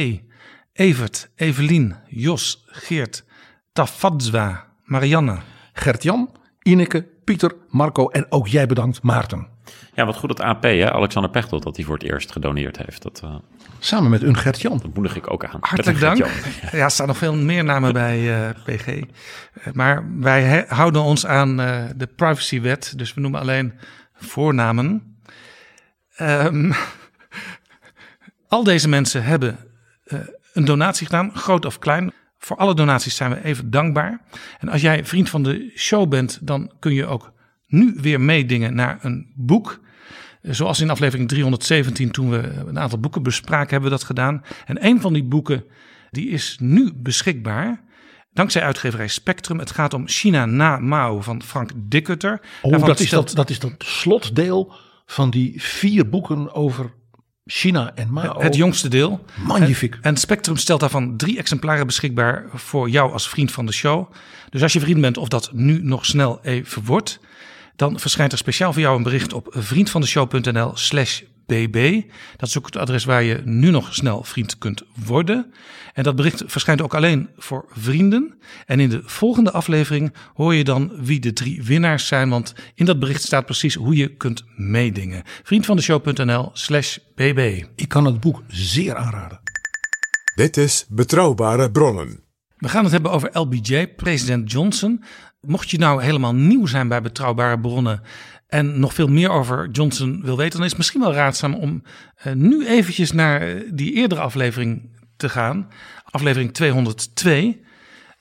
[0.72, 3.24] Evert, Evelien, Jos, Geert,
[3.72, 5.38] Tafadzwa, Marianne.
[5.72, 6.30] Gert-Jan,
[6.62, 9.48] Ineke, Pieter, Marco en ook jij bedankt Maarten.
[9.94, 13.02] Ja, wat goed dat AP, hè, Alexander Pechtold, dat hij voor het eerst gedoneerd heeft.
[13.02, 13.34] Dat, eh,
[13.78, 14.78] Samen met een Gert-Jan.
[14.82, 15.58] dat moedig ik ook aan.
[15.60, 16.18] Hartelijk dank.
[16.72, 18.86] Ja, er staan nog veel meer namen bij eh, PG.
[18.86, 19.02] Eh,
[19.72, 23.72] Maar wij he- houden ons aan eh, de privacywet, dus we noemen alleen
[24.14, 25.16] voornamen.
[26.16, 26.72] Ehm,
[28.48, 29.58] al deze mensen hebben
[30.04, 30.18] eh,
[30.52, 32.12] een donatie gedaan, groot of klein.
[32.38, 34.20] Voor alle donaties zijn we even dankbaar.
[34.58, 37.32] En als jij vriend van de show bent, dan kun je ook
[37.68, 39.80] nu weer meedingen naar een boek.
[40.42, 44.42] Zoals in aflevering 317, toen we een aantal boeken bespraken, hebben we dat gedaan.
[44.66, 45.64] En een van die boeken,
[46.10, 47.84] die is nu beschikbaar.
[48.32, 49.58] Dankzij uitgeverij Spectrum.
[49.58, 52.40] Het gaat om China na Mao van Frank Dickutter.
[52.62, 54.72] Oh, Daarvan dat is, stelt- dat, dat is dat slotdeel
[55.06, 56.92] van die vier boeken over
[57.44, 58.40] China en Mao.
[58.40, 59.24] Het jongste deel.
[59.46, 59.94] Magnifiek.
[59.94, 64.12] En, en Spectrum stelt daarvan drie exemplaren beschikbaar voor jou als vriend van de show.
[64.50, 67.20] Dus als je vriend bent of dat nu nog snel even wordt,
[67.78, 72.02] dan verschijnt er speciaal voor jou een bericht op vriendvandeshow.nl slash bb.
[72.36, 75.52] Dat is ook het adres waar je nu nog snel vriend kunt worden.
[75.94, 78.38] En dat bericht verschijnt ook alleen voor vrienden.
[78.66, 82.28] En in de volgende aflevering hoor je dan wie de drie winnaars zijn.
[82.28, 85.22] Want in dat bericht staat precies hoe je kunt meedingen.
[85.42, 87.64] Vriendvandeshow.nl slash bb.
[87.74, 89.40] Ik kan het boek zeer aanraden.
[90.34, 92.26] Dit is Betrouwbare Bronnen.
[92.58, 95.04] We gaan het hebben over LBJ, president Johnson.
[95.40, 98.02] Mocht je nou helemaal nieuw zijn bij betrouwbare bronnen
[98.46, 101.82] en nog veel meer over Johnson wil weten, dan is het misschien wel raadzaam om
[102.14, 105.68] eh, nu eventjes naar eh, die eerdere aflevering te gaan.
[106.04, 107.62] Aflevering 202.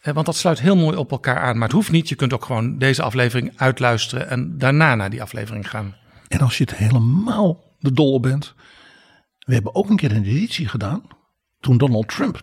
[0.02, 1.58] Eh, want dat sluit heel mooi op elkaar aan.
[1.58, 2.10] Maar het hoeft niet.
[2.10, 5.96] Je kunt ook gewoon deze aflevering uitluisteren en daarna naar die aflevering gaan.
[6.28, 8.54] En als je het helemaal de dol bent.
[9.40, 11.02] We hebben ook een keer een editie gedaan.
[11.60, 12.42] Toen Donald Trump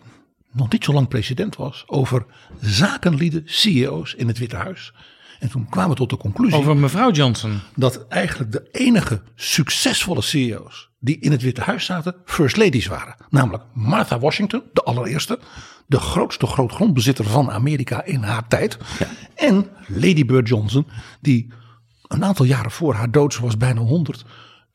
[0.55, 1.83] nog niet zo lang president was.
[1.87, 2.25] Over
[2.61, 4.93] zakenlieden, CEO's in het Witte Huis.
[5.39, 6.57] En toen kwamen we tot de conclusie.
[6.57, 7.59] Over mevrouw Johnson.
[7.75, 13.15] dat eigenlijk de enige succesvolle CEO's die in het Witte Huis zaten, first ladies waren.
[13.29, 15.39] Namelijk Martha Washington, de allereerste,
[15.85, 18.77] de grootste grootgrondbezitter van Amerika in haar tijd.
[19.35, 20.87] En Lady Bird Johnson,
[21.21, 21.53] die
[22.07, 24.25] een aantal jaren voor haar dood, ze was bijna 100,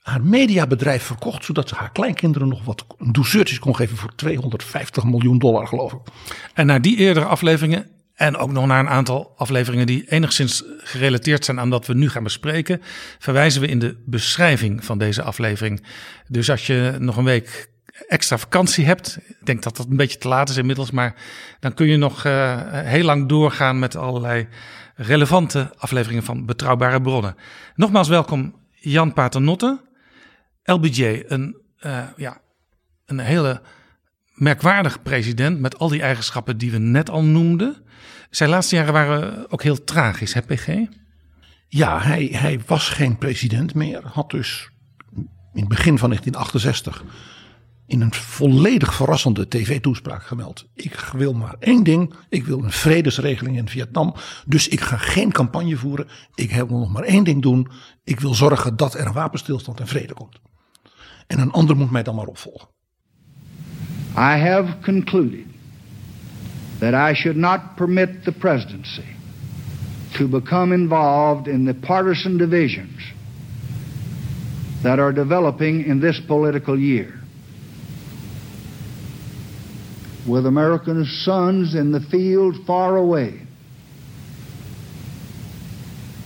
[0.02, 5.38] haar mediabedrijf verkocht, zodat ze haar kleinkinderen nog wat douceurtjes kon geven voor 250 miljoen
[5.38, 6.00] dollar, geloof ik.
[6.54, 11.44] En naar die eerdere afleveringen en ook nog naar een aantal afleveringen die enigszins gerelateerd
[11.44, 12.82] zijn aan wat we nu gaan bespreken,
[13.18, 15.84] verwijzen we in de beschrijving van deze aflevering.
[16.28, 17.70] Dus als je nog een week
[18.08, 21.14] extra vakantie hebt, ik denk dat dat een beetje te laat is inmiddels, maar
[21.60, 24.48] dan kun je nog eh, heel lang doorgaan met allerlei
[24.94, 27.36] relevante afleveringen van Betrouwbare Bronnen.
[27.74, 29.80] Nogmaals welkom Jan Paternotte,
[30.62, 32.40] LBJ, een, eh, ja,
[33.06, 33.62] een hele
[34.34, 37.76] merkwaardig president met al die eigenschappen die we net al noemden.
[38.30, 40.86] Zijn laatste jaren waren ook heel tragisch, hè PG?
[41.68, 44.00] Ja, hij, hij was geen president meer.
[44.04, 44.70] Had dus
[45.52, 47.04] in het begin van 1968
[47.90, 50.66] in een volledig verrassende tv-toespraak gemeld.
[50.74, 52.14] Ik wil maar één ding.
[52.28, 54.14] Ik wil een vredesregeling in Vietnam.
[54.46, 56.08] Dus ik ga geen campagne voeren.
[56.34, 57.70] Ik wil nog maar één ding doen.
[58.04, 60.40] Ik wil zorgen dat er een wapenstilstand en vrede komt.
[61.30, 62.68] En een ander moet mij dan maar opvolgen.
[64.16, 65.46] I have concluded
[66.78, 69.04] that I should not permit the presidency
[70.12, 73.12] to become involved in the partisan divisions
[74.82, 77.14] that are developing in this political year.
[80.24, 83.46] With American sons in the field far away,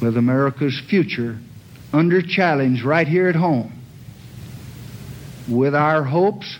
[0.01, 1.37] with America's future
[1.93, 3.84] under challenge right here at home
[5.49, 6.59] with our hopes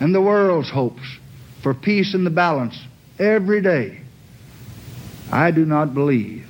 [0.00, 1.18] and the world's hopes
[1.62, 2.78] for peace and the balance
[3.18, 4.00] every day,
[5.30, 6.46] I do not believe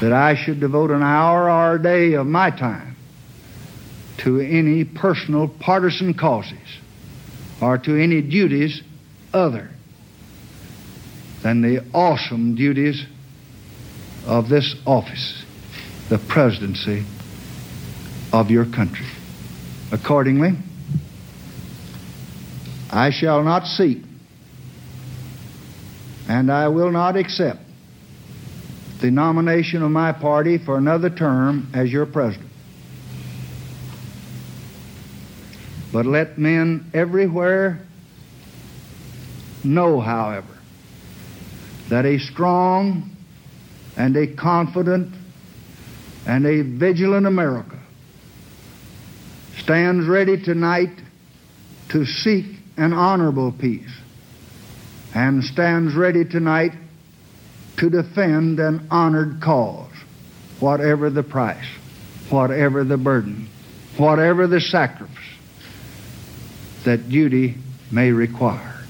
[0.00, 2.96] that I should devote an hour or a day of my time
[4.18, 6.58] to any personal partisan causes
[7.60, 8.82] or to any duties
[9.32, 9.70] other
[11.42, 13.04] than the awesome duties
[14.26, 15.44] of this office,
[16.08, 17.04] the presidency
[18.32, 19.06] of your country.
[19.90, 20.54] Accordingly,
[22.90, 24.02] I shall not seek
[26.28, 27.60] and I will not accept
[29.00, 32.50] the nomination of my party for another term as your president.
[35.90, 37.80] But let men everywhere
[39.64, 40.58] know, however,
[41.88, 43.16] that a strong
[43.96, 45.14] and a confident
[46.26, 47.77] and a vigilant America
[49.68, 50.98] stands ready tonight
[51.90, 52.46] to seek
[52.78, 53.94] an honorable peace
[55.14, 56.72] and stands ready tonight
[57.76, 59.92] to defend an honored cause,
[60.58, 61.68] whatever the price,
[62.30, 63.46] whatever the burden,
[63.98, 65.36] whatever the sacrifice
[66.84, 67.54] that duty
[67.92, 68.82] may require.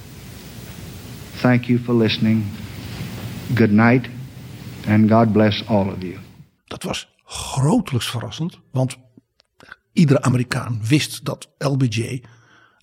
[1.43, 2.49] Thank you for listening.
[3.57, 4.07] Good night,
[4.87, 6.21] and God bless all of you.
[6.69, 8.97] Dat was grotelijks verrassend, want
[9.99, 12.23] iedere Amerikaan wist dat LBJ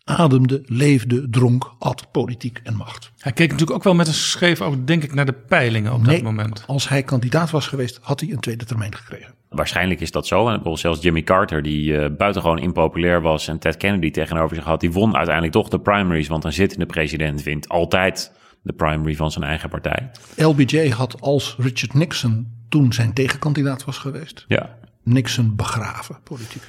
[0.04, 3.12] ademde, leefde, dronk, at politiek en macht.
[3.18, 6.06] Hij keek natuurlijk ook wel met een scheef oog, denk ik, naar de peilingen op
[6.06, 6.64] dat moment.
[6.68, 9.34] als hij kandidaat was geweest, had hij een tweede termijn gekregen.
[9.50, 10.38] Waarschijnlijk is dat zo.
[10.38, 14.66] En bijvoorbeeld zelfs Jimmy Carter, die uh, buitengewoon impopulair was en Ted Kennedy tegenover zich
[14.66, 19.16] had, die won uiteindelijk toch de primaries, want een zittende president wint altijd de primary
[19.16, 20.12] van zijn eigen partij.
[20.36, 24.78] LBJ had als Richard Nixon toen zijn tegenkandidaat was geweest, ja.
[25.04, 26.64] Nixon begraven politiek.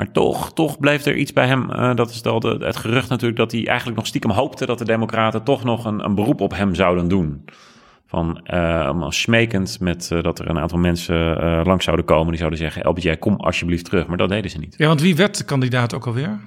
[0.00, 1.70] Maar toch, toch bleef er iets bij hem.
[1.70, 4.78] Uh, dat is al de, het gerucht natuurlijk dat hij eigenlijk nog stiekem hoopte dat
[4.78, 7.44] de Democraten toch nog een, een beroep op hem zouden doen.
[8.06, 11.16] Van uh, smekend met uh, dat er een aantal mensen
[11.64, 14.06] langs zouden komen die zouden zeggen: LBJ, kom alsjeblieft terug.
[14.06, 14.74] Maar dat deden ze niet.
[14.78, 16.40] Ja, want wie werd de kandidaat ook alweer?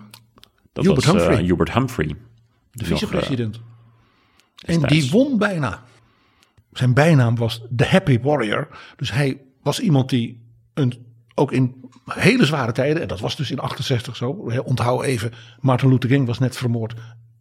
[0.74, 1.44] Dat Hubert was Humphrey.
[1.44, 2.16] Hubert Humphrey.
[2.72, 3.62] De vicepresident.
[4.66, 5.84] en die won bijna.
[6.72, 8.68] Zijn bijnaam was The Happy Warrior.
[8.96, 13.52] Dus hij was iemand die een, ook in hele zware tijden, en dat was dus
[13.52, 14.30] in 68 zo.
[14.63, 16.93] Onthoud even, Martin Luther King was net vermoord.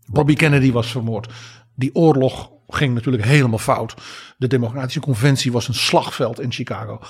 [0.06, 1.32] Bobby Kennedy was vermoord.
[1.74, 3.94] Die oorlog ging natuurlijk helemaal fout.
[4.36, 7.00] De Democratische Conventie was een slagveld in Chicago.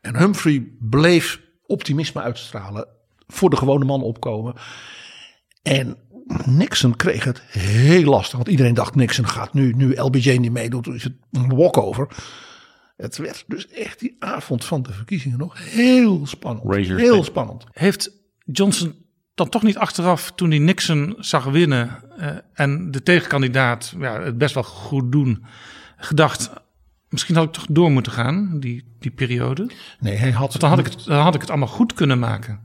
[0.00, 2.86] En Humphrey bleef optimisme uitstralen.
[3.26, 4.54] Voor de gewone man opkomen.
[5.62, 5.96] En
[6.44, 8.36] Nixon kreeg het heel lastig.
[8.36, 12.08] Want iedereen dacht Nixon gaat nu, nu LBJ niet meedoet, is het een walkover.
[13.00, 16.74] Het werd dus echt die avond van de verkiezingen nog heel spannend.
[16.74, 17.64] Razor's heel spannend.
[17.72, 18.10] Heeft
[18.44, 18.94] Johnson
[19.34, 24.38] dan toch niet achteraf, toen hij Nixon zag winnen eh, en de tegenkandidaat ja, het
[24.38, 25.44] best wel goed doen,
[25.96, 26.50] gedacht,
[27.08, 29.70] misschien had ik toch door moeten gaan, die, die periode?
[30.00, 32.18] Nee, hij had, Want dan had, ik het, dan had ik het allemaal goed kunnen
[32.18, 32.60] maken.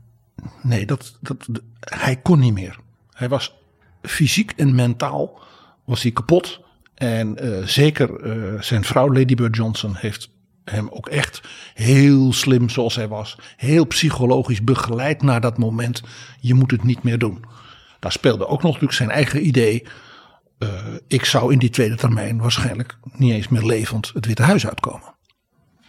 [0.62, 1.46] nee dat, dat,
[1.80, 2.78] hij kon niet meer.
[3.12, 3.54] Hij was
[4.02, 5.40] fysiek en mentaal
[5.84, 6.60] was hij kapot.
[6.96, 10.30] En eh, zeker eh, zijn vrouw Lady Bird Johnson heeft
[10.64, 11.40] hem ook echt
[11.74, 13.38] heel slim zoals hij was.
[13.56, 16.02] Heel psychologisch begeleid naar dat moment.
[16.40, 17.44] Je moet het niet meer doen.
[18.00, 19.86] Daar speelde ook nog natuurlijk zijn eigen idee.
[20.58, 20.68] eh,
[21.08, 25.14] ik zou in die tweede termijn waarschijnlijk niet eens meer levend het Witte Huis uitkomen.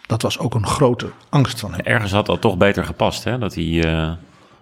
[0.08, 1.80] Dat was ook een grote angst van hem.
[1.80, 3.38] Ergens had dat toch beter gepast, hè?
[3.38, 3.64] dat hij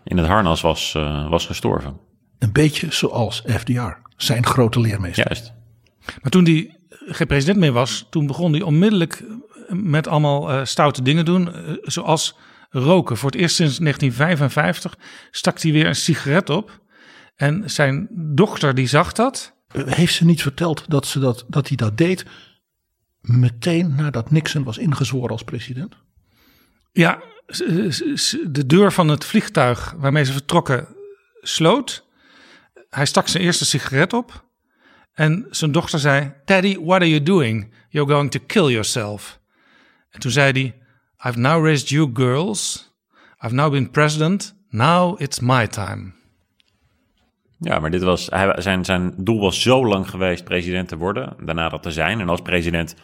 [0.03, 0.91] in het harnas was,
[1.29, 1.97] was gestorven.
[2.39, 5.25] Een beetje zoals FDR, zijn grote leermeester.
[5.27, 5.53] Juist.
[6.21, 9.23] Maar toen hij geen president meer was, toen begon hij onmiddellijk
[9.69, 11.53] met allemaal eh, stoute dingen doen.
[11.53, 12.37] eh, zoals
[12.69, 13.17] roken.
[13.17, 14.97] Voor het eerst sinds 1955
[15.31, 16.83] stak hij weer een sigaret op.
[17.35, 19.53] En zijn dochter die zag dat.
[19.85, 22.25] Heeft ze niet verteld dat, ze dat, dat hij dat deed
[23.21, 25.95] meteen nadat Nixon was ingezworen als president?
[26.91, 27.21] Ja,
[28.47, 30.87] de deur van het vliegtuig waarmee ze vertrokken
[31.41, 32.05] sloot.
[32.89, 34.45] Hij stak zijn eerste sigaret op.
[35.15, 37.73] En zijn dochter zei: Daddy, what are you doing?
[37.89, 39.39] You're going to kill yourself.
[40.09, 40.75] En toen zei hij:
[41.29, 42.91] I've now raised you girls.
[43.45, 44.55] I've now been president.
[44.69, 46.13] Now it's my time.
[47.59, 51.35] Ja, maar dit was, hij, zijn, zijn doel was zo lang geweest president te worden,
[51.45, 52.19] daarna dat te zijn.
[52.19, 52.95] En als president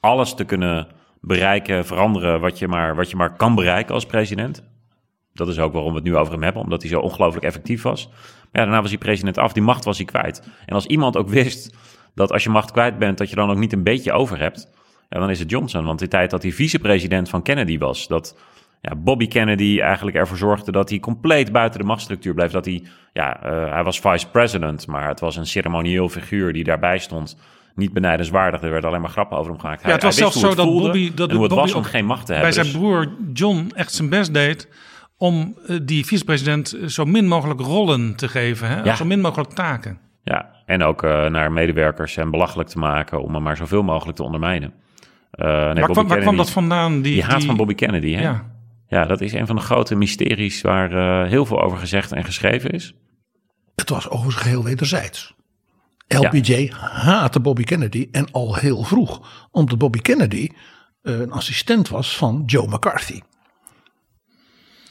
[0.00, 0.88] alles te kunnen
[1.20, 4.62] bereiken, veranderen wat je maar, wat je maar kan bereiken als president.
[5.32, 7.82] Dat is ook waarom we het nu over hem hebben, omdat hij zo ongelooflijk effectief
[7.82, 8.10] was.
[8.52, 10.42] Ja, daarna was hij president af, die macht was hij kwijt.
[10.66, 11.76] En als iemand ook wist
[12.14, 14.70] dat als je macht kwijt bent, dat je dan ook niet een beetje over hebt,
[15.08, 15.84] ja, dan is het Johnson.
[15.84, 18.36] Want die tijd dat hij vicepresident van Kennedy was, dat
[18.80, 22.50] ja, Bobby Kennedy eigenlijk ervoor zorgde dat hij compleet buiten de machtsstructuur bleef.
[22.50, 22.82] Dat hij,
[23.12, 27.36] ja, uh, hij was vice-president, maar het was een ceremonieel figuur die daarbij stond.
[27.74, 29.82] Niet benijdenswaardig, er werden alleen maar grappen over hem gemaakt.
[29.82, 32.26] Ja, het was zelfs zo dat Bobby, dat hoe het Bobby was om geen macht
[32.26, 32.52] te hebben.
[32.54, 34.68] Bij zijn Dus- broer John echt zijn best deed
[35.20, 38.68] om eh, die vicepresident zo min mogelijk rollen te geven.
[38.68, 38.82] Hè?
[38.82, 38.94] Ja.
[38.96, 39.98] Zo min mogelijk taken.
[40.22, 44.16] Ja, en ook eh, naar medewerkers en belachelijk te maken om hem maar zoveel mogelijk
[44.16, 44.72] te ondermijnen.
[45.30, 46.92] Eh, nee, waar, kwam, waar kwam Kennedy- dat vandaan?
[47.02, 48.22] Die, Die haat die- van Bobby Kennedy, hè?
[48.22, 48.48] Ja.
[48.88, 52.24] Ja, dat is een van de grote mysteries waar eh, heel veel over gezegd en
[52.24, 52.94] geschreven is.
[53.74, 55.34] Het was overigens geheel wederzijds.
[56.08, 59.46] LBJ haatte Bobby Kennedy en al heel vroeg.
[59.50, 60.48] Omdat Bobby Kennedy
[61.02, 63.20] eh, een assistent was van Joe McCarthy.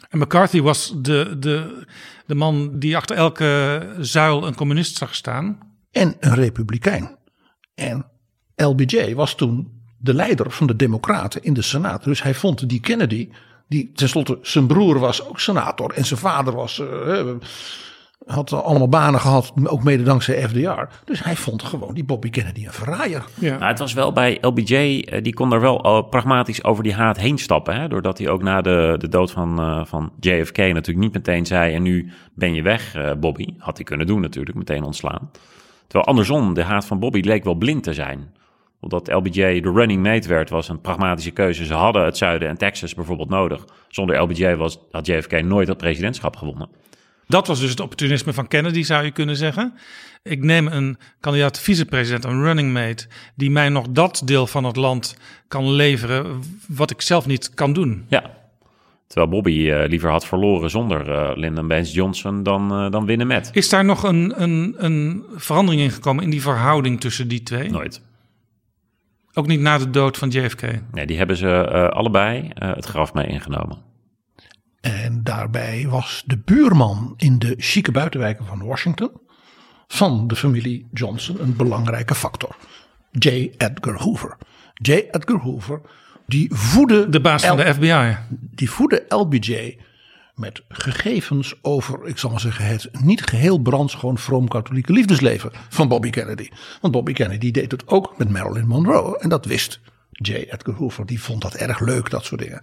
[0.09, 1.85] En McCarthy was de, de,
[2.25, 5.57] de man die achter elke zuil een communist zag staan.
[5.91, 7.17] En een republikein.
[7.75, 8.05] En
[8.55, 12.03] LBJ was toen de leider van de democraten in de senaat.
[12.03, 13.29] Dus hij vond die Kennedy,
[13.67, 15.93] die tenslotte zijn broer was ook senator.
[15.93, 17.29] En zijn vader was, eh,
[18.25, 20.81] had allemaal banen gehad, ook mede dankzij FDR.
[21.05, 23.25] Dus hij vond gewoon die Bobby Kennedy een verraaier.
[23.39, 23.57] Ja.
[23.57, 26.93] Maar het was wel bij LBJ, eh, die kon er wel al pragmatisch over die
[26.93, 27.75] haat heen stappen.
[27.75, 27.87] Hè?
[27.87, 31.73] Doordat hij ook na de, de dood van, eh, van JFK natuurlijk niet meteen zei...
[31.73, 33.47] en nu ben je weg, eh, Bobby.
[33.57, 35.31] Had hij kunnen doen natuurlijk, meteen ontslaan.
[35.87, 38.33] Terwijl andersom, de haat van Bobby leek wel blind te zijn.
[38.81, 41.65] Omdat LBJ de running mate werd, was een pragmatische keuze.
[41.65, 43.65] Ze hadden het zuiden en Texas bijvoorbeeld nodig.
[43.87, 46.69] Zonder LBJ was, had JFK nooit het presidentschap gewonnen.
[47.29, 49.73] Dat was dus het opportunisme van Kennedy, zou je kunnen zeggen.
[50.23, 54.75] Ik neem een kandidaat vicepresident, een running mate, die mij nog dat deel van het
[54.75, 58.05] land kan leveren wat ik zelf niet kan doen.
[58.07, 58.37] Ja.
[59.07, 63.27] Terwijl Bobby eh, liever had verloren zonder eh, Lyndon Baines Johnson dan, eh, dan winnen
[63.27, 63.49] met.
[63.53, 67.69] Is daar nog een, een, een verandering in gekomen in die verhouding tussen die twee?
[67.69, 68.01] Nooit.
[69.33, 70.61] Ook niet na de dood van JFK.
[70.91, 73.88] Nee, die hebben ze allebei het graf mee ingenomen.
[74.81, 79.11] En daarbij was de buurman in de chique buitenwijken van Washington
[79.87, 82.55] van de familie Johnson een belangrijke factor.
[83.11, 83.27] J.
[83.57, 84.37] Edgar Hoover.
[84.73, 84.91] J.
[84.91, 85.81] Edgar Hoover,
[86.25, 88.17] die voedde, De baas van de FBI.
[88.29, 89.77] die voedde LBJ
[90.35, 96.09] met gegevens over, ik zal maar zeggen, het niet geheel brandschoon vroom-katholieke liefdesleven van Bobby
[96.09, 96.49] Kennedy.
[96.81, 99.79] Want Bobby Kennedy deed het ook met Marilyn Monroe en dat wist
[100.11, 100.31] J.
[100.31, 101.05] Edgar Hoover.
[101.05, 102.61] Die vond dat erg leuk, dat soort dingen.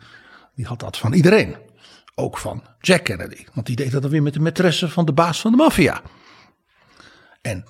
[0.55, 1.57] Die had dat van iedereen.
[2.19, 3.45] Ook van Jack Kennedy.
[3.55, 6.03] Want die deed dat dan weer met de maîtresse van de baas van de maffia.
[7.43, 7.65] En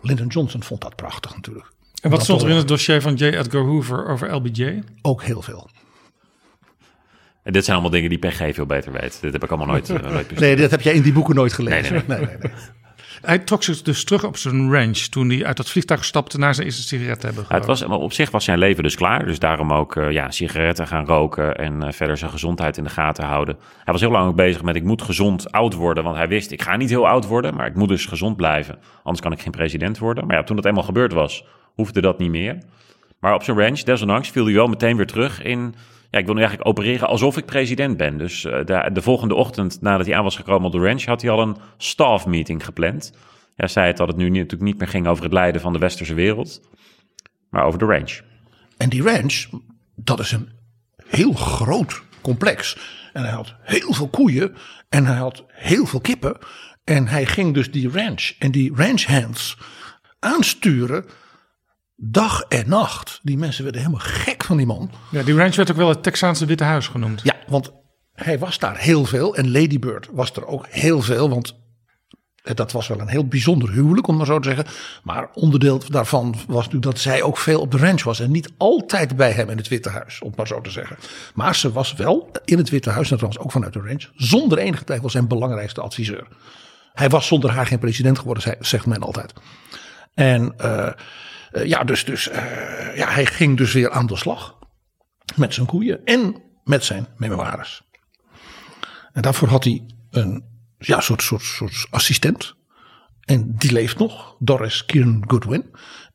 [0.00, 1.72] Lyndon Johnson vond dat prachtig natuurlijk.
[2.02, 3.24] En wat stond er in het dossier van J.
[3.24, 4.82] Edgar Hoover over LBJ?
[5.02, 5.70] Ook heel veel.
[7.42, 9.20] En dit zijn allemaal dingen die PG veel beter weet.
[9.20, 10.38] Dit heb ik allemaal nooit, eh, nooit.
[10.38, 12.04] Nee, dat heb jij in die boeken nooit gelezen.
[12.06, 12.52] Nee, nee, nee, nee.
[13.20, 16.54] Hij trok zich dus terug op zijn ranch toen hij uit dat vliegtuig stapte naar
[16.54, 19.24] zijn eerste sigaret hebben Ja, het was, maar op zich was zijn leven dus klaar.
[19.24, 22.90] Dus daarom ook eh, ja, sigaretten gaan roken en eh, verder zijn gezondheid in de
[22.90, 23.56] gaten houden.
[23.84, 26.04] Hij was heel lang ook bezig met ik moet gezond oud worden.
[26.04, 28.78] Want hij wist ik ga niet heel oud worden, maar ik moet dus gezond blijven.
[29.02, 30.26] Anders kan ik geen president worden.
[30.26, 32.58] Maar ja, toen dat eenmaal gebeurd was, hoefde dat niet meer.
[33.20, 35.74] Maar op zijn ranch, desondanks, viel hij wel meteen weer terug in...
[36.10, 38.18] Ja, ik wil nu eigenlijk opereren alsof ik president ben.
[38.18, 41.04] Dus eh, de, de volgende ochtend nadat hij aan was gekomen op de ranch...
[41.04, 43.12] had hij al een staff meeting gepland.
[43.56, 45.78] Hij zei het dat het nu natuurlijk niet meer ging over het leiden van de
[45.78, 46.60] westerse wereld...
[47.50, 48.20] maar over de ranch.
[48.76, 49.46] En die ranch,
[49.94, 50.48] dat is een
[51.06, 52.76] heel groot complex.
[53.12, 54.54] En hij had heel veel koeien
[54.88, 56.36] en hij had heel veel kippen.
[56.84, 59.58] En hij ging dus die ranch en die ranchhands
[60.18, 61.04] aansturen
[62.00, 63.20] dag en nacht.
[63.22, 64.90] Die mensen werden helemaal gek van die man.
[65.10, 67.20] Ja, die ranch werd ook wel het Texaanse Witte Huis genoemd.
[67.22, 67.72] Ja, want
[68.12, 71.28] hij was daar heel veel en Lady Bird was er ook heel veel.
[71.28, 71.54] Want
[72.54, 74.66] dat was wel een heel bijzonder huwelijk, om maar zo te zeggen.
[75.02, 78.20] Maar onderdeel daarvan was natuurlijk dat zij ook veel op de ranch was.
[78.20, 80.96] En niet altijd bij hem in het Witte Huis, om maar zo te zeggen.
[81.34, 84.58] Maar ze was wel in het Witte Huis, en trouwens ook vanuit de ranch, zonder
[84.58, 86.26] enige twijfel zijn belangrijkste adviseur.
[86.92, 89.32] Hij was zonder haar geen president geworden, zegt men altijd.
[90.14, 90.92] En eh, eh,
[91.50, 94.58] ja, dus, dus eh, ja, hij ging dus weer aan de slag.
[95.36, 97.82] Met zijn koeien en met zijn memoires.
[99.12, 100.44] En daarvoor had hij een
[100.78, 102.54] ja, soort, soort, soort assistent.
[103.24, 104.36] En die leeft nog.
[104.38, 105.66] Doris Kieran Goodwin.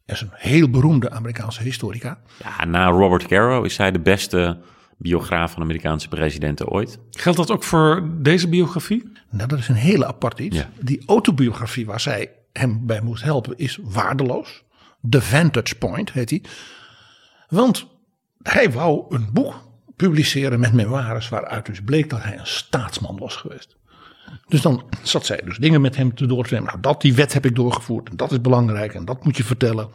[0.06, 2.22] Dat is een heel beroemde Amerikaanse historica.
[2.44, 4.62] Ja, na Robert Caro is hij de beste
[4.98, 7.00] biograaf van Amerikaanse presidenten ooit.
[7.10, 9.12] Geldt dat ook voor deze biografie?
[9.30, 10.58] Nou, dat is een hele apart iets.
[10.58, 10.70] Ja.
[10.80, 14.64] Die autobiografie waar zij hem bij moest helpen is waardeloos.
[15.10, 16.42] The Vantage Point heet die.
[17.50, 17.88] Want
[18.42, 19.56] hij wou een boek
[19.96, 23.76] publiceren met memoires waaruit dus bleek dat hij een staatsman was geweest.
[24.48, 26.68] Dus dan zat zij dus dingen met hem te door te nemen.
[26.68, 29.44] Nou, dat, die wet heb ik doorgevoerd en dat is belangrijk en dat moet je
[29.44, 29.90] vertellen.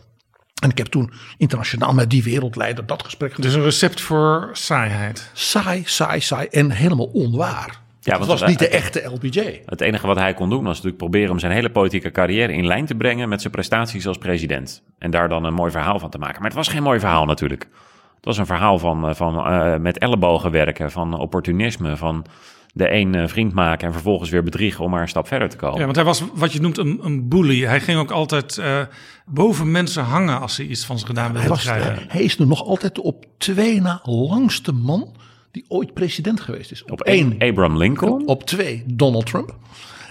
[0.63, 3.51] En ik heb toen internationaal met die wereldleider dat gesprek gedaan.
[3.51, 5.31] Dus een recept voor saaiheid.
[5.33, 7.81] Saai, saai, saai en helemaal onwaar.
[8.13, 9.63] Ja, het want was niet de het- echte LBJ.
[9.67, 12.67] Het enige wat hij kon doen was natuurlijk proberen om zijn hele politieke carrière in
[12.67, 14.83] lijn te brengen met zijn prestaties als president.
[14.99, 16.37] En daar dan een mooi verhaal van te maken.
[16.37, 17.69] Maar het was geen mooi verhaal natuurlijk.
[18.17, 22.25] Het was een verhaal van, eh, van eh, met ellebogen werken, van opportunisme, van
[22.73, 25.57] de een eh, vriend maken en vervolgens weer bedriegen om maar een stap verder te
[25.57, 25.79] komen.
[25.79, 27.61] Ja, want hij was wat je noemt een, een bully.
[27.65, 28.81] Hij ging ook altijd eh,
[29.27, 32.05] boven mensen hangen als ze iets van ze gedaan Hij, wilden was, krijgen.
[32.09, 35.17] hij is nu nog altijd de op twee na langste man
[35.59, 36.85] die ooit president geweest is.
[36.85, 38.27] Op één Abraham Lincoln.
[38.27, 39.57] Op twee Donald Trump.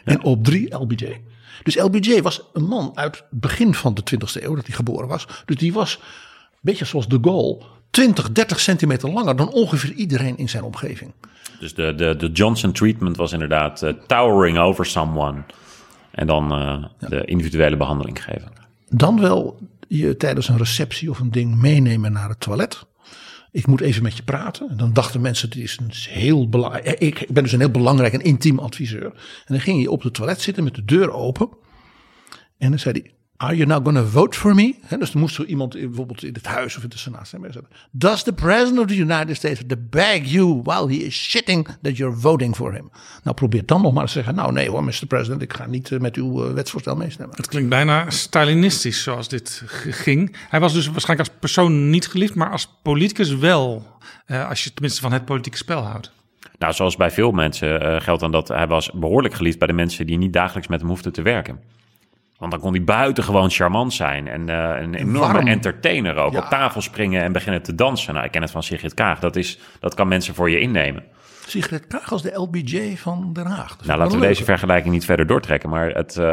[0.04, 1.22] En op drie LBJ.
[1.64, 5.08] Dus LBJ was een man uit het begin van de 20e eeuw dat hij geboren
[5.08, 5.28] was.
[5.46, 7.62] Dus die was een beetje zoals de Gaulle.
[7.90, 11.14] 20, 30 centimeter langer dan ongeveer iedereen in zijn omgeving.
[11.60, 15.42] Dus de, de, de Johnson treatment was inderdaad eh, towering over someone.
[16.12, 18.52] En dan eh, de individuele behandeling geven.
[18.90, 22.86] Dan wel je tijdens een receptie of een ding meenemen naar het toilet.
[23.58, 24.70] Ik moet even met je praten.
[24.70, 27.00] En dan dachten mensen, dit is een heel belangrijk.
[27.00, 29.06] Ik ben dus een heel belangrijk en intiem adviseur.
[29.06, 29.14] En
[29.46, 31.50] dan ging je op het toilet zitten met de deur open.
[32.58, 34.76] En dan zei hij, are you now going to vote for me?
[34.86, 37.42] Hè, dus dan moest er iemand bijvoorbeeld in het huis of in de senaat zijn.
[37.92, 41.98] Does the president of the United States to beg you while he is shitting that
[41.98, 42.92] you're voting for him?
[43.24, 45.06] Nou probeer dan nog maar te zeggen, nou nee hoor Mr.
[45.08, 47.36] President, ik ga niet eh, met uw eh, wetsvoorstel meestemmen.
[47.36, 50.36] Het klinkt bijna Stalinistisch zoals dit ging.
[50.50, 53.86] Hij was dus waarschijnlijk als persoon niet geliefd, maar als politicus wel.
[54.26, 56.12] eh, als je tenminste van het politieke spel houdt.
[56.60, 60.06] Nou, zoals bij veel mensen geldt dan dat hij was behoorlijk geliefd bij de mensen
[60.06, 61.60] die niet dagelijks met hem hoefden te werken.
[62.38, 65.48] Want dan kon hij buitengewoon charmant zijn en eh, een enorme warm.
[65.48, 66.34] entertainer ook.
[66.34, 66.40] Ja.
[66.40, 68.14] Op tafel springen en beginnen te dansen.
[68.14, 69.20] Nou, ik ken het van Sigrid Kaag.
[69.20, 71.04] Dat, is, dat kan mensen voor je innemen.
[71.48, 73.78] Sigrid Kaag als de LBJ van Den Haag.
[73.86, 75.70] Nou, laten we deze vergelijking niet verder doortrekken.
[75.70, 76.26] Maar het, eh,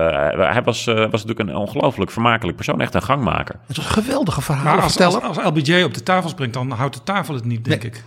[0.52, 2.80] hij was, eh, was natuurlijk een ongelooflijk vermakelijk persoon.
[2.80, 3.54] Echt een gangmaker.
[3.66, 6.94] Het was een geweldige Maar als, als, als LBJ op de tafel springt, dan houdt
[6.94, 7.90] de tafel het niet, denk Nee.
[7.92, 8.04] ik.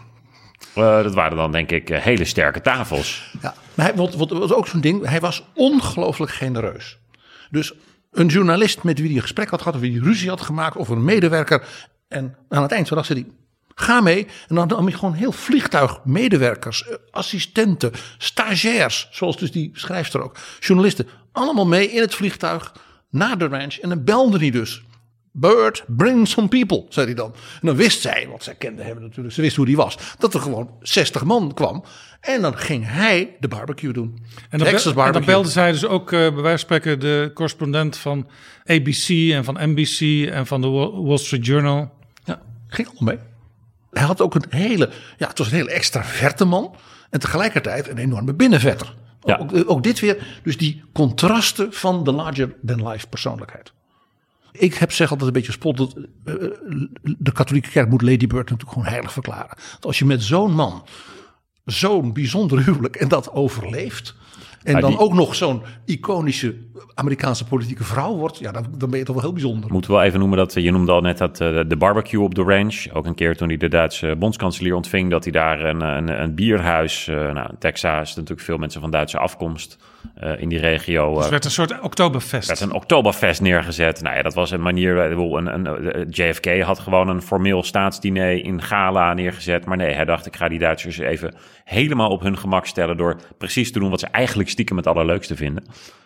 [0.74, 3.36] Eh, dat waren dan denk ik hele sterke tafels.
[3.42, 5.06] Ja, maar hij wat, wat, was ook zo'n ding.
[5.06, 6.98] Hij was ongelooflijk genereus.
[7.50, 7.74] Dus
[8.12, 10.90] een journalist met wie hij een gesprek had gehad, of hij ruzie had gemaakt, of
[10.90, 11.68] een medewerker.
[12.08, 13.32] En aan het eind dag zei hij:
[13.76, 14.28] Ga mee.
[14.48, 20.24] En dan nam hij gewoon heel vliegtuig medewerkers, eh, assistenten, stagiairs, zoals dus die schrijfster
[20.24, 22.74] ook, journalisten, allemaal mee in het vliegtuig
[23.10, 23.78] naar de ranch.
[23.78, 24.84] En dan belde hij dus.
[25.40, 27.34] Bird, bring some people, zei hij dan.
[27.34, 30.34] En dan wist zij, want zij kende hem natuurlijk, ze wist hoe die was, dat
[30.34, 31.84] er gewoon 60 man kwam.
[32.22, 34.26] En dan ging hij de barbecue doen.
[34.50, 35.26] En dan, Texas bel- en dan barbecue.
[35.26, 38.28] belde zij dus ook eh, bij wijze van spreken de correspondent van
[38.66, 41.92] ABC en van NBC en van de Wall Wall Street Journal.
[42.24, 43.24] Ja, ging allemaal mee.
[43.92, 46.76] Hij had ook een hele, ja, het was een hele extraverte man.
[47.10, 48.96] En tegelijkertijd een enorme binnenvetter.
[49.24, 49.38] Ja.
[49.38, 53.74] Ook, ook dit weer, dus die contrasten van de larger-than-life persoonlijkheid.
[54.60, 56.34] Ik heb zeg altijd een beetje spot dat eh,
[57.02, 59.58] de katholieke kerk moet Lady Bird natuurlijk gewoon heilig verklaren.
[59.72, 60.84] Want als je met zo'n man
[61.66, 64.16] zo'n bijzonder huwelijk en dat overleeft.
[64.64, 66.56] En Maar dan die- ook nog zo'n iconische
[66.94, 68.38] Amerikaanse politieke vrouw wordt.
[68.38, 69.72] Ja, dan, dan ben je toch wel heel bijzonder.
[69.72, 72.22] Moeten we wel even noemen dat, eh, je noemde al net dat eh, de barbecue
[72.22, 72.86] op de ranch.
[72.94, 76.36] Ook een keer toen hij de Duitse bondskanselier ontving, dat hij daar een, een, een
[76.36, 79.78] bierhuis, eh, nou, in Texas, natuurlijk veel mensen van Duitse afkomst
[80.16, 81.06] eh, in die regio.
[81.08, 82.48] Dus eh, het werd een soort Oktoberfest.
[82.48, 84.02] werd een Oktoberfest neergezet.
[84.02, 84.98] Nou ja, dat was een manier.
[84.98, 85.66] Een, een,
[86.00, 89.66] een- JFK had gewoon een formeel staatsdiner in Gala neergezet.
[89.66, 91.34] Maar nee, hij dacht, ik ga die Duitsers even
[91.64, 92.98] helemaal op hun gemak stellen.
[92.98, 95.64] door precies te doen wat ze eigenlijk stiekem het allerleukste vinden.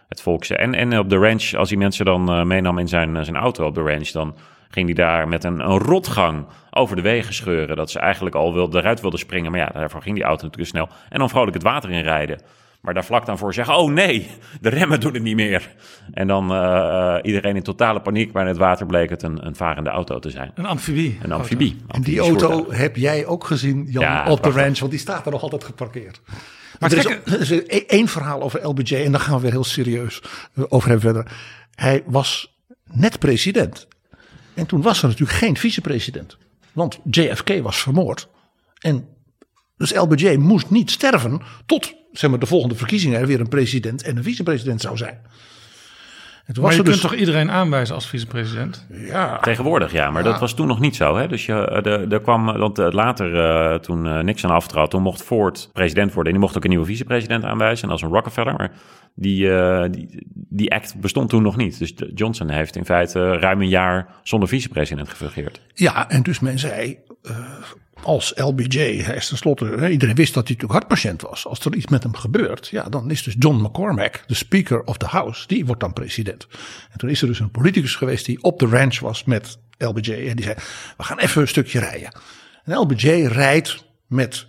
[0.07, 0.55] Het volkse.
[0.55, 3.65] En, en op de ranch, als hij mensen dan eh, meenam in zijn, zijn auto
[3.65, 4.07] op de ranch.
[4.07, 4.35] dan
[4.69, 7.75] ging hij daar met een, een rotgang over de wegen scheuren.
[7.75, 9.51] Dat ze eigenlijk al wilde, eruit wilden springen.
[9.51, 10.89] Maar ja, daarvoor ging die auto natuurlijk snel.
[11.09, 12.41] En dan vrolijk het water in rijden.
[12.81, 14.27] Maar daar vlak dan voor zeggen: Oh nee,
[14.61, 15.75] de remmen doen het niet meer.
[16.11, 18.31] En dan eh, eh, iedereen in totale paniek.
[18.31, 20.51] Maar in het water bleek het een, een varende auto te zijn.
[20.55, 21.17] Een amfibie.
[21.21, 21.77] Een amfibie.
[21.87, 25.25] En die auto heb jij ook gezien, Jan, Ja, op de ranch, want die staat
[25.25, 26.21] er nog altijd geparkeerd.
[26.79, 29.51] Maar er is, ook- er is één- verhaal over LBJ en daar gaan we weer
[29.51, 30.21] heel serieus
[30.55, 31.31] eh, over hebben verder.
[31.75, 32.59] Hij was
[32.91, 33.87] net president.
[34.53, 36.37] En toen was er natuurlijk geen vicepresident.
[36.73, 38.29] Want JFK was vermoord.
[38.79, 39.07] En
[39.81, 44.03] dus LBJ moest niet sterven tot zeg maar, de volgende verkiezingen er weer een president
[44.03, 45.19] en een vicepresident zou zijn.
[46.45, 48.87] En toen Maar was je er kunt dus, toch iedereen aanwijzen als vicepresident?
[48.89, 51.17] ja, Tegenwoordig ja, maar dat was toen nog niet zo.
[51.17, 51.27] Hè?
[51.27, 55.01] Dus je, eh, de, er kwam, want eh, later, eh, toen eh, Nixon aftrad, toen
[55.01, 56.33] mocht Ford president worden.
[56.33, 58.53] En die mocht ook een nieuwe vicepresident aanwijzen, en als een Rockefeller.
[58.53, 58.71] Maar
[59.15, 61.79] die, eh, die, die act bestond toen nog niet.
[61.79, 65.61] Dus Johnson heeft in feite ruim een jaar zonder vicepresident gefungeerd.
[65.73, 67.10] Ja, en dus men zei, eh,
[68.03, 71.45] als LBJ, hij is tenslotte, iedereen wist dat hij natuurlijk hartpatiënt was.
[71.47, 74.97] Als er iets met hem gebeurt, ja, dan is dus John McCormack, de Speaker of
[74.97, 76.47] the House, die wordt dan president.
[76.91, 80.11] En toen is er dus een politicus geweest die op de ranch was met LBJ.
[80.11, 80.55] En die zei,
[80.97, 82.11] we gaan even een stukje rijden.
[82.63, 84.47] En LBJ rijdt met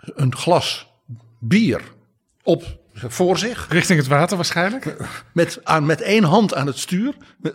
[0.00, 0.86] een glas
[1.40, 1.80] bier
[2.42, 3.66] op voor zich.
[3.68, 4.96] Richting het water waarschijnlijk.
[5.32, 7.14] Met, aan, met één hand aan het stuur.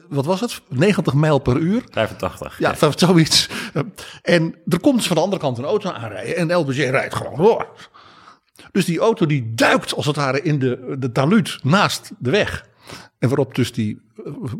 [0.09, 0.61] Wat was het?
[0.69, 1.83] 90 mijl per uur.
[1.91, 2.59] 85.
[2.59, 3.49] Ja, dat zoiets.
[4.21, 6.36] En er komt dus van de andere kant een auto aanrijden.
[6.36, 7.89] En LBJ rijdt gewoon door.
[8.71, 12.65] Dus die auto die duikt als het ware in de, de taluut naast de weg.
[13.19, 14.01] En waarop dus die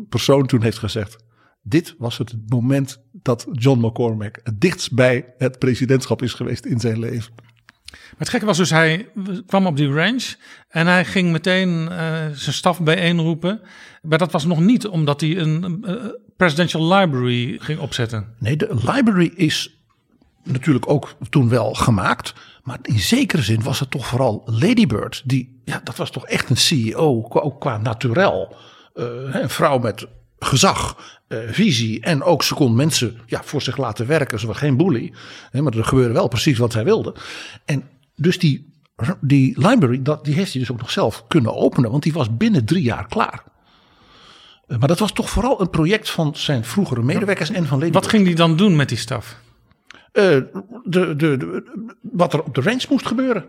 [0.08, 1.24] persoon toen heeft gezegd...
[1.68, 6.80] Dit was het moment dat John McCormack het dichtst bij het presidentschap is geweest in
[6.80, 7.32] zijn leven.
[8.10, 9.08] Maar het gekke was dus, hij
[9.46, 10.34] kwam op die ranch
[10.68, 11.98] en hij ging meteen uh,
[12.32, 13.60] zijn staf bijeenroepen.
[14.02, 15.84] Maar dat was nog niet omdat hij een
[16.36, 18.34] presidential library ging opzetten.
[18.38, 19.80] Nee, de library is
[20.42, 22.34] natuurlijk ook toen wel gemaakt.
[22.62, 25.22] Maar in zekere zin was het toch vooral Lady Bird.
[25.24, 28.56] Die, ja, dat was toch echt een CEO, ook qua naturel.
[28.94, 30.06] Uh, een vrouw met
[30.38, 30.96] gezag,
[31.28, 34.40] uh, visie en ook ze kon mensen ja, voor zich laten werken.
[34.40, 35.12] Ze was geen bully,
[35.50, 37.14] hè, maar er gebeurde wel precies wat zij wilde.
[37.64, 38.72] En dus die,
[39.20, 42.36] die library, dat, die heeft hij dus ook nog zelf kunnen openen, want die was
[42.36, 43.42] binnen drie jaar klaar.
[44.68, 47.92] Uh, maar dat was toch vooral een project van zijn vroegere medewerkers en van Lady
[47.92, 49.36] Wat ging hij dan doen met die staf?
[50.12, 51.62] Uh, de, de, de,
[52.00, 53.44] wat er op de ranch moest gebeuren.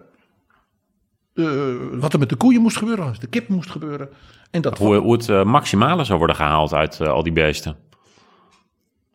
[1.38, 4.10] Uh, wat er met de koeien moest gebeuren, wat de kip moest gebeuren.
[4.52, 7.76] En dat hoe, hoe het uh, maximale zou worden gehaald uit uh, al die beesten.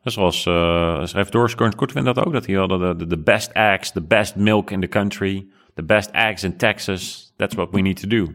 [0.03, 3.93] Zoals uh, schreef Doris Kearns Goodwin dat ook, dat hij hadden de, de best eggs,
[3.93, 7.33] the best milk in the country, the best eggs in Texas.
[7.37, 8.35] That's what we need to do.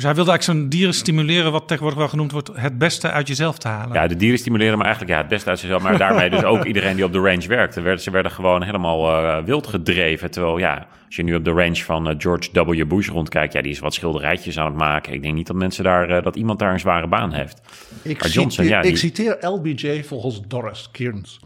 [0.00, 3.28] Dus hij wilde eigenlijk zijn dieren stimuleren, wat tegenwoordig wel genoemd wordt, het beste uit
[3.28, 3.94] jezelf te halen.
[3.94, 5.82] Ja, de dieren stimuleren, maar eigenlijk ja, het beste uit jezelf.
[5.82, 7.80] Maar daarmee dus ook iedereen die op de range werkte.
[7.80, 10.30] Werd, ze werden gewoon helemaal uh, wild gedreven.
[10.30, 12.86] Terwijl ja, als je nu op de range van uh, George W.
[12.88, 15.12] Bush rondkijkt, ja, die is wat schilderijtjes aan het maken.
[15.12, 17.60] Ik denk niet dat mensen daar, uh, dat iemand daar een zware baan heeft.
[18.02, 18.90] Ik, maar Johnson, citeer, ja, die...
[18.90, 21.40] ik citeer LBJ volgens Doris Kearns.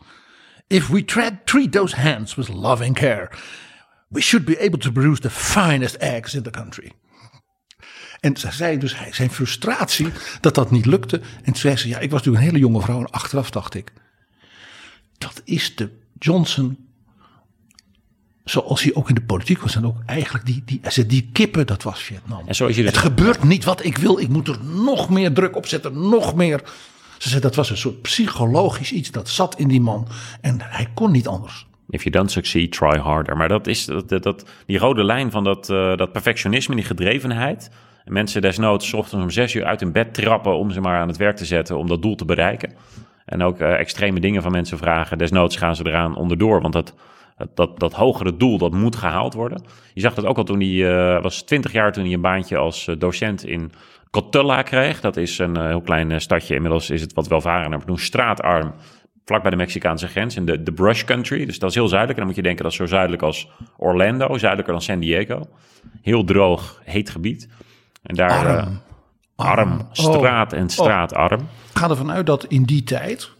[0.66, 3.28] If we tread, treat those hands with love and care,
[4.08, 6.92] we should be able to produce the finest eggs in the country.
[8.24, 10.08] En ze zei dus zijn frustratie
[10.40, 11.20] dat dat niet lukte.
[11.36, 12.98] En toen zei ze, ja, ik was natuurlijk een hele jonge vrouw.
[12.98, 13.92] En achteraf dacht ik,
[15.18, 16.76] dat is de Johnson
[18.44, 19.76] zoals hij ook in de politiek was.
[19.76, 22.42] En ook eigenlijk die, die, die, die kippen, dat was Vietnam.
[22.46, 24.18] En zoals je dus het gebeurt niet wat ik wil.
[24.18, 26.08] Ik moet er nog meer druk op zetten.
[26.08, 26.62] Nog meer.
[27.18, 30.08] Ze zei, dat was een soort psychologisch iets dat zat in die man.
[30.40, 31.66] En hij kon niet anders.
[31.88, 33.36] If you don't succeed, try harder.
[33.36, 37.70] Maar dat is dat, dat, die rode lijn van dat, uh, dat perfectionisme, die gedrevenheid.
[38.04, 41.08] En mensen desnoods ochtends om zes uur uit hun bed trappen om ze maar aan
[41.08, 42.72] het werk te zetten om dat doel te bereiken.
[43.24, 45.18] En ook uh, extreme dingen van mensen vragen.
[45.18, 46.94] Desnoods gaan ze eraan onderdoor, want dat,
[47.54, 49.64] dat, dat hogere doel, dat moet gehaald worden.
[49.94, 52.56] Je zag dat ook al toen hij uh, was 20 jaar toen hij een baantje
[52.56, 53.72] als uh, docent in
[54.10, 55.00] Cotulla kreeg.
[55.00, 58.74] Dat is een heel klein stadje, inmiddels is het wat welvarender, maar toen straatarm
[59.24, 61.46] vlak bij de Mexicaanse grens in de, de Brush Country.
[61.46, 62.18] Dus dat is heel zuidelijk.
[62.18, 65.48] En dan moet je denken dat is zo zuidelijk als Orlando, zuidelijker dan San Diego.
[66.02, 67.48] Heel droog, heet gebied.
[68.04, 69.88] En daar arm, uh, arm, arm.
[69.92, 70.58] straat oh.
[70.58, 71.40] en straatarm.
[71.40, 71.46] Oh.
[71.74, 73.30] Ga ervan uit dat in die tijd,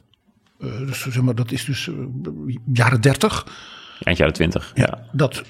[0.58, 3.46] uh, dus zeg maar, dat is dus uh, jaren 30.
[4.00, 4.72] Eind jaren 20.
[4.74, 4.98] Ja, ja.
[5.12, 5.42] Dat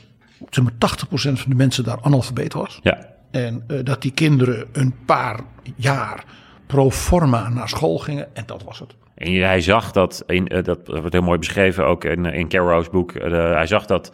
[0.50, 2.80] zeg maar, 80% van de mensen daar analfabeet was.
[2.82, 3.12] Ja.
[3.30, 5.40] En dat die kinderen een paar
[5.76, 6.24] jaar
[6.66, 8.34] pro forma naar school gingen.
[8.34, 8.94] En dat was het.
[9.14, 13.12] En hij zag dat, in, dat wordt heel mooi beschreven ook in, in Carrow's boek.
[13.12, 14.12] Hij zag dat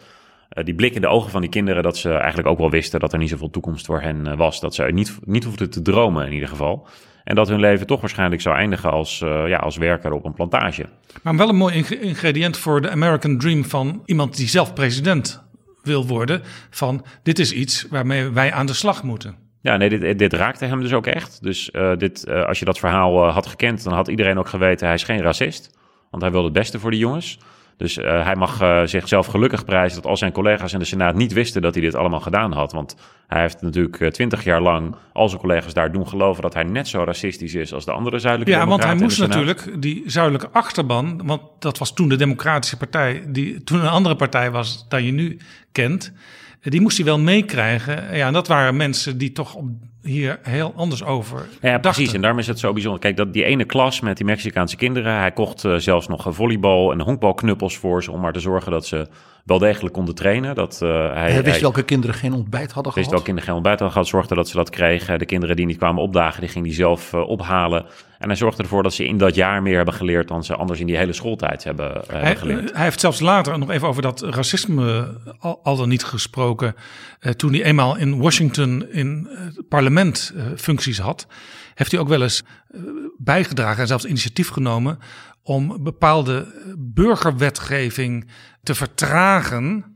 [0.63, 3.13] die blik in de ogen van die kinderen, dat ze eigenlijk ook wel wisten dat
[3.13, 4.59] er niet zoveel toekomst voor hen was.
[4.59, 6.87] Dat ze niet, niet hoefden te dromen in ieder geval.
[7.23, 10.85] En dat hun leven toch waarschijnlijk zou eindigen als, ja, als werker op een plantage.
[11.23, 15.43] Maar wel een mooi ingrediënt voor de American Dream van iemand die zelf president
[15.83, 16.41] wil worden.
[16.69, 19.35] Van dit is iets waarmee wij aan de slag moeten.
[19.61, 21.43] Ja, nee, dit, dit raakte hem dus ook echt.
[21.43, 24.85] Dus uh, dit, uh, als je dat verhaal had gekend, dan had iedereen ook geweten,
[24.85, 25.77] hij is geen racist.
[26.09, 27.39] Want hij wilde het beste voor de jongens.
[27.81, 31.61] Dus hij mag zichzelf gelukkig prijzen dat al zijn collega's in de Senaat niet wisten
[31.61, 32.71] dat hij dit allemaal gedaan had.
[32.71, 32.95] Want
[33.27, 36.87] hij heeft natuurlijk twintig jaar lang al zijn collega's daar doen geloven dat hij net
[36.87, 41.21] zo racistisch is als de andere zuidelijke Ja, want hij moest natuurlijk die zuidelijke achterban,
[41.25, 45.11] want dat was toen de Democratische Partij, die toen een andere partij was dan je
[45.11, 45.37] nu
[45.71, 46.13] kent
[46.61, 48.15] die moest hij wel meekrijgen.
[48.17, 49.65] Ja, en dat waren mensen die toch op
[50.01, 51.81] hier heel anders over Ja, precies.
[51.81, 52.15] dachten.
[52.15, 52.99] En daarom is het zo bijzonder.
[53.01, 55.15] Kijk, dat die ene klas met die Mexicaanse kinderen.
[55.19, 58.11] Hij kocht eh, zelfs nog een volleybal en honkbalknuppels voor ze.
[58.11, 59.07] Om maar te zorgen dat ze
[59.45, 60.55] wel degelijk konden trainen.
[60.55, 63.09] Dat, eh, hij, Hij wist hij welke kinderen geen ontbijt hadden wist gehad.
[63.09, 64.07] welke kinderen geen ontbijt hadden gehad.
[64.07, 65.19] Zorgde dat ze dat kregen.
[65.19, 67.85] De kinderen die niet kwamen opdagen, die ging hij zelf eh, ophalen.
[68.21, 70.27] En hij zorgde ervoor dat ze in dat jaar meer hebben geleerd.
[70.27, 72.73] dan ze anders in die hele schooltijd hebben, eh, Hij, geleerd.
[72.73, 76.75] hij heeft zelfs later nog even over dat racisme al, al dan niet gesproken.
[77.19, 81.27] Eh, toen hij eenmaal in Washington in eh, het parlement eh, functies had,
[81.73, 82.81] heeft hij ook wel eens eh,
[83.17, 84.99] bijgedragen en zelfs initiatief genomen
[85.43, 86.45] om bepaalde
[86.77, 88.27] burgerwetgeving
[88.63, 89.90] te vertragen.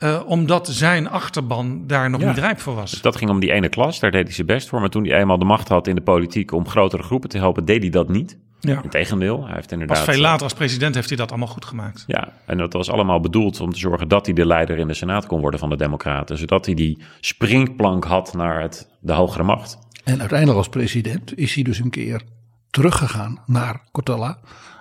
[0.00, 2.28] Eh, omdat zijn achterban daar nog Ja.
[2.28, 2.90] niet rijp voor was.
[2.90, 4.80] Dus dat ging om die ene klas, daar deed hij zijn best voor.
[4.80, 7.64] Maar toen hij eenmaal de macht had in de politiek om grotere groepen te helpen,
[7.64, 8.38] deed hij dat niet.
[8.60, 8.82] Ja.
[8.82, 9.96] Integendeel, hij heeft inderdaad...
[9.96, 12.04] Pas veel eh, later als president heeft hij dat allemaal goed gemaakt.
[12.06, 14.94] Ja, en dat was allemaal bedoeld om te zorgen dat hij de leider in de
[14.94, 16.38] Senaat kon worden van de Democraten.
[16.38, 19.78] Zodat hij die springplank had naar het, de hogere macht.
[20.04, 22.22] En uiteindelijk als president is hij dus een keer
[22.70, 24.38] teruggegaan naar Cortella.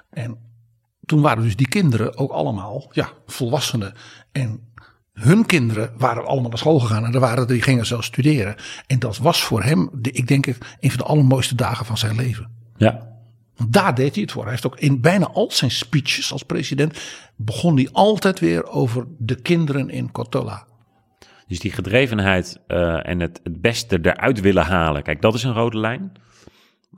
[0.10, 0.38] En
[1.06, 3.94] toen waren dus die kinderen ook allemaal ja, volwassenen.
[4.32, 4.69] En
[5.20, 7.06] hun kinderen waren allemaal naar school gegaan.
[7.06, 8.56] En er waren die gingen zelfs studeren.
[8.88, 11.98] En dat was voor hem, de, ik denk het, een van de allermooiste dagen van
[11.98, 12.50] zijn leven.
[12.78, 13.08] Ja,
[13.56, 14.42] Want daar deed hij het voor.
[14.42, 17.00] Hij heeft ook in bijna al zijn speeches als president.
[17.36, 20.68] begon hij altijd weer over de kinderen in Cortella.
[21.48, 25.04] dus die gedrevenheid eh, en het, het beste eruit willen halen.
[25.04, 26.12] Kijk, dat is een rode lijn.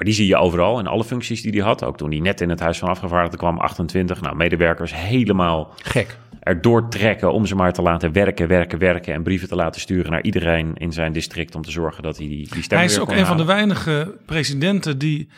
[0.02, 1.84] Maar die zie je overal in alle functies die hij had.
[1.84, 4.22] Ook toen hij net in het Huis van Afgevaardigden kwam, 28.
[4.22, 6.18] Nou, medewerkers helemaal Gek.
[6.40, 9.14] erdoor trekken om ze maar te laten werken, werken, werken.
[9.14, 12.28] En brieven te laten sturen naar iedereen in zijn district om te zorgen dat hij
[12.28, 15.30] die, die stem Hij is weer ook kon een van de weinige presidenten die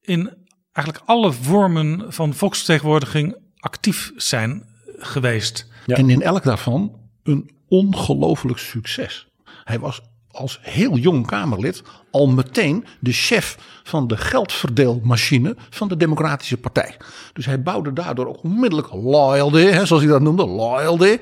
[0.00, 0.32] in
[0.72, 4.62] eigenlijk alle vormen van volksvertegenwoordiging actief zijn
[4.98, 5.68] geweest.
[5.86, 5.96] Ja.
[5.96, 9.28] En in elk daarvan een ongelooflijk succes.
[9.64, 10.00] Hij was
[10.34, 16.96] als heel jong Kamerlid al meteen de chef van de geldverdeelmachine van de Democratische Partij.
[17.32, 21.18] Dus hij bouwde daardoor ook onmiddellijk loyalty, hè, zoals hij dat noemde, loyalty.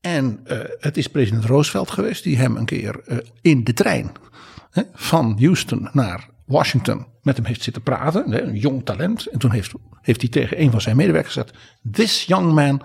[0.00, 4.12] En eh, het is president Roosevelt geweest die hem een keer eh, in de trein
[4.70, 8.30] hè, van Houston naar Washington met hem heeft zitten praten.
[8.30, 9.26] Hè, een jong talent.
[9.26, 11.56] En toen heeft, heeft hij tegen een van zijn medewerkers gezegd:
[11.92, 12.82] This young man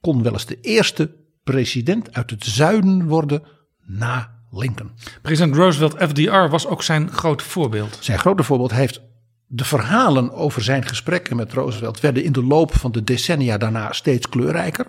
[0.00, 1.14] kon wel eens de eerste
[1.44, 3.42] president uit het zuiden worden
[3.86, 4.90] na Lincoln.
[5.22, 7.96] President Roosevelt FDR was ook zijn groot voorbeeld.
[8.00, 9.00] Zijn grote voorbeeld hij heeft
[9.46, 13.92] de verhalen over zijn gesprekken met Roosevelt werden in de loop van de decennia daarna
[13.92, 14.86] steeds kleurrijker.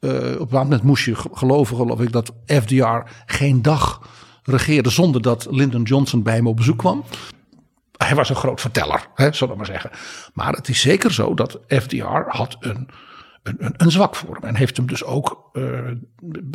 [0.00, 4.02] Eh, op een bepaald moment moest je ge- geloven, geloof ik, dat FDR geen dag
[4.42, 7.04] regeerde zonder dat Lyndon Johnson bij hem op bezoek kwam.
[7.96, 9.90] Hij was een groot verteller, hè, zullen we maar zeggen.
[10.34, 12.88] Maar het is zeker zo dat FDR had een,
[13.58, 14.44] een, zwak voor hem.
[14.44, 15.90] En heeft hem dus ook, eh,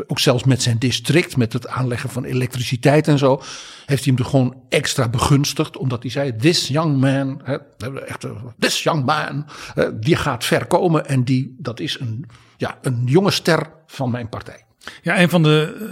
[0.08, 3.42] ook zelfs met zijn district, met het aanleggen van elektriciteit en zo,
[3.86, 5.78] heeft hij hem er gewoon extra begunstigd.
[5.78, 7.58] Omdat hij zei, this young man, hè,
[8.06, 11.08] echt, eh, this young man, eh, die gaat ver komen.
[11.08, 12.26] En die, dat is een,
[12.58, 14.66] ja, een jonge ster van mijn partij.
[15.02, 15.92] Ja, een van de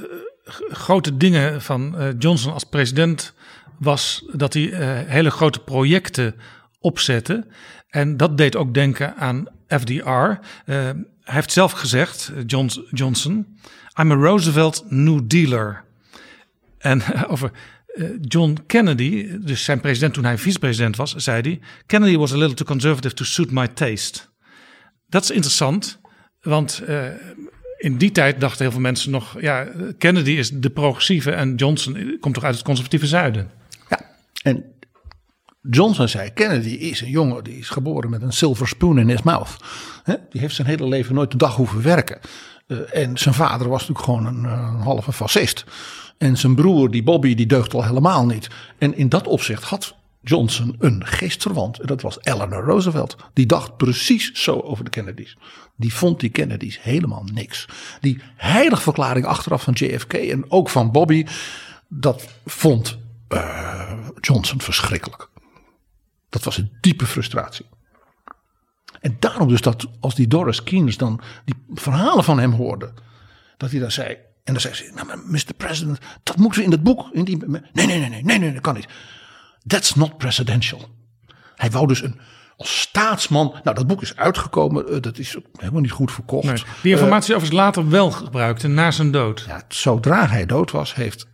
[0.69, 3.33] grote dingen van Johnson als president
[3.79, 4.69] was dat hij
[5.07, 6.35] hele grote projecten
[6.79, 7.45] opzette.
[7.91, 10.09] En dat deed ook denken aan FDR.
[10.09, 13.57] Eh, hij heeft zelf gezegd, eh, Johns- Johnson,
[13.99, 15.83] I'm a Roosevelt New Dealer.
[16.77, 17.51] En over
[17.85, 22.37] eh, John Kennedy, dus zijn president toen hij vicepresident was, zei hij: Kennedy was a
[22.37, 24.19] little too conservative to suit my taste.
[25.07, 25.99] Dat is interessant,
[26.41, 26.83] want
[27.77, 29.67] in die tijd dachten heel veel mensen nog: ja,
[29.97, 33.51] Kennedy is de progressieve en Johnson komt toch uit het conservatieve zuiden.
[33.89, 33.99] Ja,
[34.43, 34.70] en
[35.69, 39.21] Johnson zei, Kennedy is een jongen die is geboren met een silver spoon in his
[39.21, 39.55] mouth.
[40.03, 42.19] Hè, Die heeft zijn hele leven nooit een dag hoeven werken.
[42.67, 45.65] Eh, en zijn vader was natuurlijk gewoon een, eh, een halve fascist.
[46.17, 48.47] En zijn broer, die Bobby, die deugt al helemaal niet.
[48.77, 51.79] En in dat opzicht had Johnson een geestverwant.
[51.79, 53.15] En dat was Eleanor Roosevelt.
[53.33, 55.37] Die dacht precies zo over de Kennedys.
[55.75, 57.65] Die vond die Kennedys helemaal niks.
[57.99, 61.25] Die heiligverklaring achteraf van JFK en ook van Bobby.
[61.87, 62.97] Dat vond
[63.27, 63.91] eh,
[64.21, 65.29] Johnson verschrikkelijk.
[66.31, 67.65] Dat was een diepe frustratie.
[68.99, 72.93] En daarom dus dat als die Doris Keynes dan die verhalen van hem hoorde.
[73.57, 74.09] Dat hij dan zei.
[74.43, 75.53] En dan zei ze, nou maar Mr.
[75.57, 77.09] President, dat moeten we in het boek.
[77.11, 78.87] In die, nee, nee, nee, nee, nee, nee, dat kan niet.
[79.67, 80.89] That's not presidential.
[81.55, 82.19] Hij wou dus een,
[82.57, 83.59] als staatsman.
[83.63, 84.87] Nou, dat boek is uitgekomen.
[84.87, 86.45] eh, Dat is helemaal niet goed verkocht.
[86.45, 89.43] Nee, die informatie overigens later wel gebruikte na zijn dood.
[89.47, 91.27] Ja, zodra hij dood was, heeft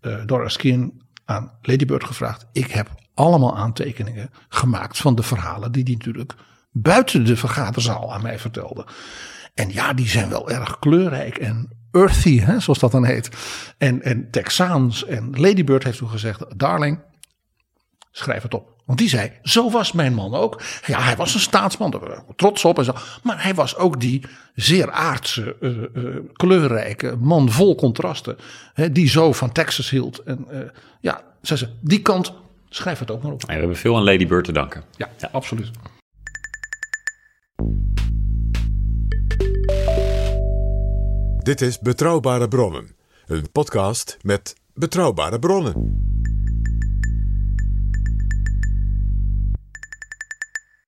[0.00, 0.92] eh, Doris Keane
[1.24, 2.46] aan Lady Bird gevraagd.
[2.52, 2.88] Ik heb
[3.20, 6.34] allemaal aantekeningen gemaakt van de verhalen die hij natuurlijk
[6.70, 8.86] buiten de vergaderzaal aan mij vertelde.
[9.54, 13.30] En ja, die zijn wel erg kleurrijk en earthy, hè, zoals dat dan heet.
[13.78, 15.04] En, en Texaans.
[15.04, 16.98] En Lady Bird heeft toen gezegd, darling,
[18.10, 18.78] schrijf het op.
[18.90, 20.62] Want die zei, zo was mijn man ook.
[20.86, 22.94] Ja, hij was een staatsman, daar waren trots op en zo.
[23.22, 28.36] Maar hij was ook die zeer aardse, eh, eh, kleurrijke man vol contrasten.
[28.74, 30.18] Hè, die zo van Texas hield.
[30.18, 30.58] En eh,
[31.00, 32.32] ja, zei ze, die kant,
[32.70, 33.40] schrijf het ook maar op.
[33.40, 34.84] Ja, we hebben veel aan Lady Bird te danken.
[34.96, 35.70] Ja, absoluut.
[41.38, 42.96] Dit is Betrouwbare Bronnen,
[43.26, 46.08] een podcast met betrouwbare bronnen.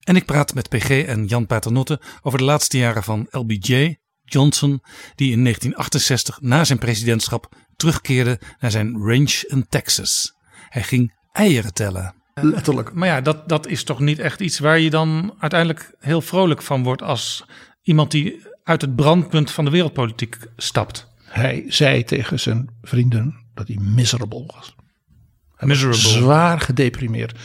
[0.01, 4.83] En ik praat met PG en Jan Paternotte over de laatste jaren van LBJ Johnson,
[5.15, 10.35] die in 1968 na zijn presidentschap terugkeerde naar zijn ranch in Texas.
[10.69, 12.15] Hij ging eieren tellen.
[12.35, 12.95] Letterlijk.
[12.95, 16.63] Maar ja, dat, dat is toch niet echt iets waar je dan uiteindelijk heel vrolijk
[16.63, 17.45] van wordt als
[17.83, 21.11] iemand die uit het brandpunt van de wereldpolitiek stapt.
[21.25, 24.75] Hij zei tegen zijn vrienden dat hij miserable was.
[25.59, 25.99] Miserable.
[25.99, 27.39] Zwaar gedeprimeerd.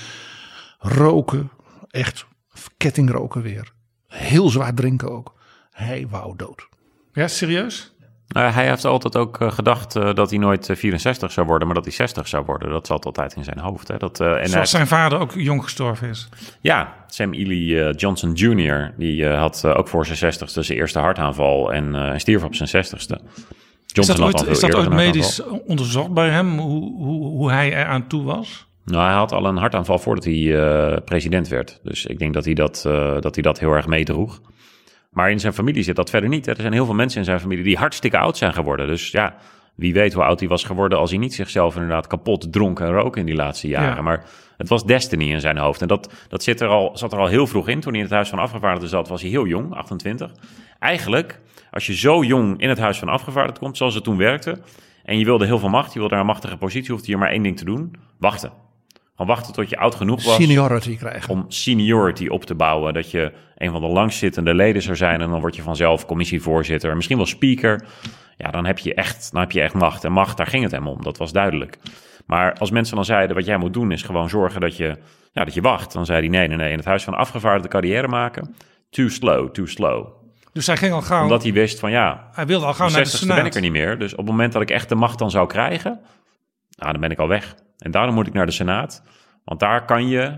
[0.79, 1.51] Roken,
[1.87, 2.25] echt
[2.77, 3.73] kettingroken weer.
[4.07, 5.35] Heel zwaar drinken ook.
[5.71, 6.67] Hij wou dood.
[7.13, 7.95] Ja, serieus?
[8.27, 11.67] Nou, hij heeft altijd ook eh, gedacht eh, dat hij nooit eh, 64 zou worden,
[11.67, 12.69] maar dat hij 60 zou worden.
[12.69, 13.87] Dat zat altijd in zijn hoofd.
[13.87, 13.97] Hè?
[13.97, 16.29] Dat, eh, en hij- Zoals zijn vader ook jong gestorven is.
[16.61, 18.93] Ja, Sam Ely eh, Johnson Jr.
[18.97, 22.55] Die eh, had eh, ook voor zijn 60ste zijn eerste hartaanval en eh, stierf op
[22.55, 23.15] zijn 60ste.
[23.93, 28.23] Is dat ooit, is dat medisch onderzocht bij hem, hoe, hoe, hoe hij eraan toe
[28.23, 28.65] was?
[28.85, 31.79] Nou, hij had al een hartaanval voordat hij eh, president werd.
[31.83, 34.41] Dus ik denk dat hij dat, eh, dat hij dat heel erg meedroeg.
[35.17, 36.45] Maar in zijn familie zit dat verder niet.
[36.45, 36.51] Hè.
[36.51, 38.87] Er zijn heel veel mensen in zijn familie die hartstikke oud zijn geworden.
[38.87, 39.35] Dus ja,
[39.75, 42.91] wie weet hoe oud hij was geworden als hij niet zichzelf inderdaad kapot dronk en
[42.91, 43.95] rook in die laatste jaren.
[43.95, 44.01] Ja.
[44.01, 44.23] Maar
[44.57, 45.81] het was destiny in zijn hoofd.
[45.81, 47.79] En dat, dat zit er al, zat er al heel vroeg in.
[47.79, 50.31] Toen hij in het Huis van Afgevaardigden zat, was hij heel jong, 28.
[50.79, 51.39] Eigenlijk,
[51.71, 54.59] als je zo jong in het Huis van Afgevaardigden komt, zoals het toen werkte,
[55.03, 57.43] en je wilde heel veel macht, je wilde een machtige positie, hoefde je maar één
[57.43, 58.51] ding te doen, wachten.
[59.17, 61.29] Gewoon wachten tot je oud genoeg was Seniority krijgen.
[61.33, 62.93] om seniority op te bouwen.
[62.93, 66.95] Dat je een van de langstzittende leden zou zijn en dan word je vanzelf commissievoorzitter,
[66.95, 67.85] misschien wel speaker.
[68.37, 70.03] Ja, dan heb je echt, dan heb je echt macht.
[70.03, 71.77] En macht, daar ging het hem om, dat was duidelijk.
[72.25, 74.95] Maar als mensen dan zeiden, wat jij moet doen is gewoon zorgen dat je,
[75.31, 75.93] ja, dat je wacht.
[75.93, 78.55] Dan zei hij, nee, nee, nee, in het huis van afgevaardigde carrière maken.
[78.89, 80.07] Too slow, too slow.
[80.53, 83.03] Dus hij ging al gauw, Omdat hij wist van, ja, hij wilde al gauw naar
[83.03, 83.47] de 60 ben Senaat.
[83.47, 83.99] ik er niet meer.
[83.99, 85.99] Dus op het moment dat ik echt de macht dan zou krijgen,
[86.69, 87.55] nou, dan ben ik al weg.
[87.77, 89.03] En daarom moet ik naar de Senaat.
[89.43, 90.37] Want daar kan je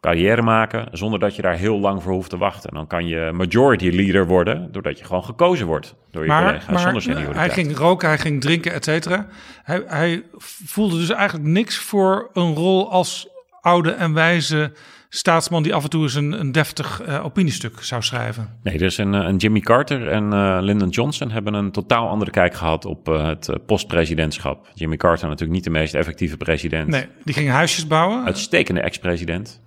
[0.00, 2.74] carrière maken zonder dat je daar heel lang voor hoeft te wachten.
[2.74, 6.68] Dan kan je majority leader worden, doordat je gewoon gekozen wordt door je Maar, collega's
[6.68, 7.36] maar zonder senioriteit.
[7.36, 9.26] hij ging roken, hij ging drinken, et cetera.
[9.62, 10.24] Hij, hij
[10.64, 13.28] voelde dus eigenlijk niks voor een rol als
[13.60, 14.72] oude en wijze
[15.16, 15.62] staatsman...
[15.62, 18.58] die af en toe eens een, een deftig eh, opiniestuk zou schrijven.
[18.62, 22.30] Nee, dus een, eh, een Jimmy Carter en eh, Lyndon Johnson hebben een totaal andere
[22.30, 24.68] kijk gehad op eh, het postpresidentschap.
[24.74, 26.88] Jimmy Carter natuurlijk niet de meest effectieve president.
[26.88, 28.24] Nee, die ging huisjes bouwen.
[28.24, 29.60] Uitstekende ex-president.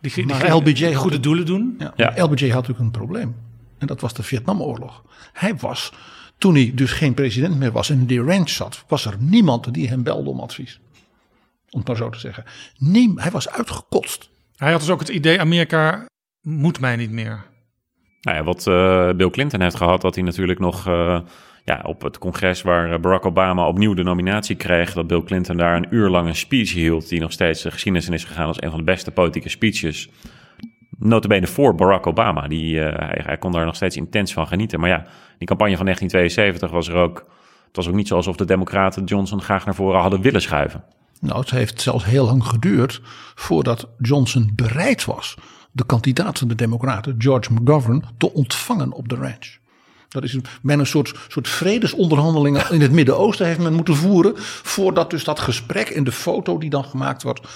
[0.00, 1.80] Die, ging- die Maar ging LBJ goede doelen doen.
[1.96, 3.36] Ja, LBJ had natuurlijk een probleem.
[3.78, 5.02] En dat was de Vietnamoorlog.
[5.32, 5.92] Hij was,
[6.38, 9.74] toen hij dus geen president meer was en in die ranch zat, was er niemand
[9.74, 10.80] die hem belde om advies.
[11.70, 12.44] Om het maar zo te zeggen.
[12.78, 14.30] Niem, hij was uitgekotst.
[14.56, 16.06] Hij had dus ook het idee, Amerika
[16.42, 17.44] moet mij niet meer.
[18.20, 21.20] Nou ja, wat eh, Bill Clinton heeft gehad, dat hij natuurlijk nog eh,
[21.64, 25.56] ja, op het congres waar eh, Barack Obama opnieuw de nominatie kreeg, dat Bill Clinton
[25.56, 28.46] daar een uur lang een speech hield, die nog steeds de geschiedenis in is gegaan
[28.46, 30.08] als een van de beste politieke speeches.
[30.98, 32.48] Notabene voor Barack Obama.
[32.48, 34.80] Die, hij, hij kon daar nog steeds intens van genieten.
[34.80, 35.06] Maar ja,
[35.38, 37.18] die campagne van 1972 was er ook.
[37.66, 40.84] Het was ook niet zo alsof de Democraten Johnson graag naar voren hadden willen schuiven.
[41.20, 43.00] Nou, het heeft zelfs heel lang geduurd
[43.34, 45.34] voordat Johnson bereid was
[45.72, 49.58] de kandidaat van de Democraten, George McGovern, te ontvangen op de ranch.
[50.08, 54.32] Dat is bijna een soort, soort vredesonderhandelingen in het Midden-Oosten heeft men moeten voeren.
[54.62, 57.48] Voordat dus dat gesprek en de foto die dan gemaakt wordt.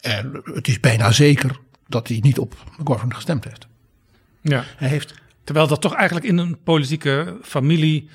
[0.00, 3.66] En het is bijna zeker dat hij niet op McGovern gestemd heeft.
[4.40, 4.64] Ja.
[4.76, 5.14] Hij heeft
[5.50, 8.08] Terwijl dat toch eigenlijk in een politieke familie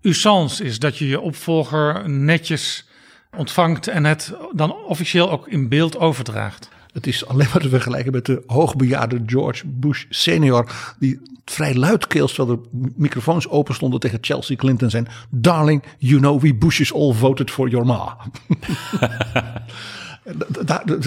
[0.00, 0.78] usance is.
[0.78, 2.88] Dat je je opvolger netjes
[3.36, 6.68] ontvangt en het dan officieel ook in beeld overdraagt.
[6.92, 10.72] Het is alleen maar te vergelijken met de hoogbejaarde George Bush senior.
[10.98, 15.08] Die vrij luidkeels, terwijl de microfoons open stonden tegen Chelsea Clinton zijn.
[15.30, 18.16] Darling, you know we Bushes all voted for your ma.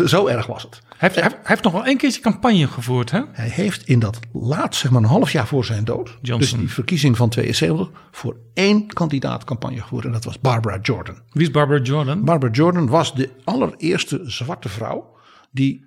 [0.06, 0.82] Zo erg was het.
[0.98, 3.22] Hij heeft, hij nog wel een keertje campagne gevoerd, hè?
[3.32, 6.18] Hij heeft in dat laat, zeg maar een half jaar voor zijn dood.
[6.22, 6.38] Johnson.
[6.58, 7.90] Dus die verkiezing van 72.
[8.12, 10.06] Voor één kandidaat campagne gevoerd.
[10.06, 11.16] En dat was Barbara Jordan.
[11.32, 12.24] Wie is Barbara Jordan?
[12.24, 15.16] Barbara Jordan was de allereerste zwarte vrouw
[15.52, 15.86] die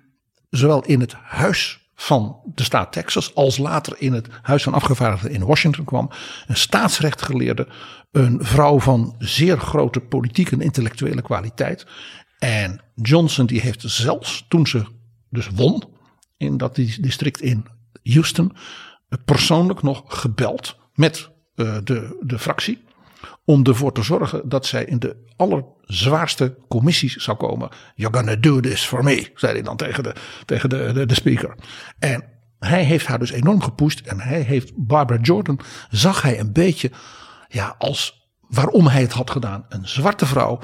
[0.49, 5.31] zowel in het huis van de staat Texas, als later in het Huis van Afgevaardigden
[5.31, 6.09] in Washington kwam.
[6.47, 7.67] Een staatsrechtgeleerde,
[8.11, 11.85] een vrouw van zeer grote politieke en intellectuele kwaliteit.
[12.39, 14.85] En Johnson die heeft zelfs, toen ze
[15.29, 15.83] dus won
[16.37, 17.65] in dat district in
[18.03, 18.55] Houston,
[19.25, 22.83] persoonlijk nog gebeld met uh, de, de fractie.
[23.45, 27.69] Om ervoor te zorgen dat zij in de allerzwaarste commissies zou komen.
[27.95, 30.15] You're gonna do this for me, zei hij dan tegen de,
[30.45, 31.55] tegen de, de, de speaker.
[31.99, 32.23] En
[32.59, 34.01] hij heeft haar dus enorm gepusht.
[34.01, 35.59] En hij heeft Barbara Jordan,
[35.89, 36.91] zag hij een beetje
[37.47, 39.65] ja, als waarom hij het had gedaan.
[39.69, 40.59] Een zwarte vrouw.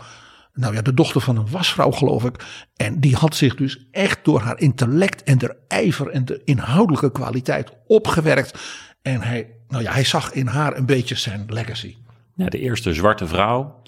[0.55, 2.45] Nou ja, de dochter van een wasvrouw geloof ik.
[2.75, 7.11] En die had zich dus echt door haar intellect en de ijver en de inhoudelijke
[7.11, 8.59] kwaliteit opgewerkt.
[9.01, 11.95] En hij, nou ja, hij zag in haar een beetje zijn legacy.
[12.35, 13.81] Ja, de eerste zwarte vrouw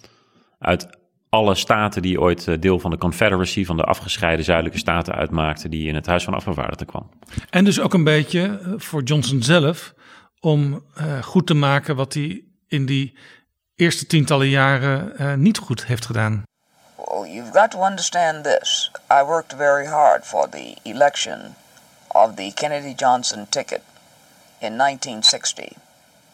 [0.59, 0.97] uit
[1.29, 5.69] alle staten die ooit eh, deel van de Confederacy, van de afgescheiden zuidelijke staten uitmaakten,
[5.69, 7.09] die in het Huis van Afgevaardigden kwam.
[7.49, 9.93] En dus ook een beetje eh, voor Johnson zelf
[10.39, 13.17] om uh, goed te maken wat hij in die
[13.75, 16.43] eerste tientallen jaren uh, niet goed heeft gedaan.
[17.09, 18.89] Well, you've got to understand this.
[19.09, 21.55] I worked very hard for the election
[22.13, 23.81] of the Kennedy Johnson ticket
[24.61, 25.77] in 1960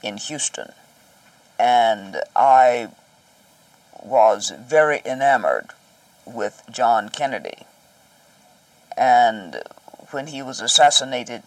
[0.01, 0.71] in Houston.
[1.59, 2.89] And I
[4.01, 5.69] was very enamored
[6.25, 7.67] with John Kennedy.
[8.97, 9.61] And
[10.09, 11.43] when he was assassinated,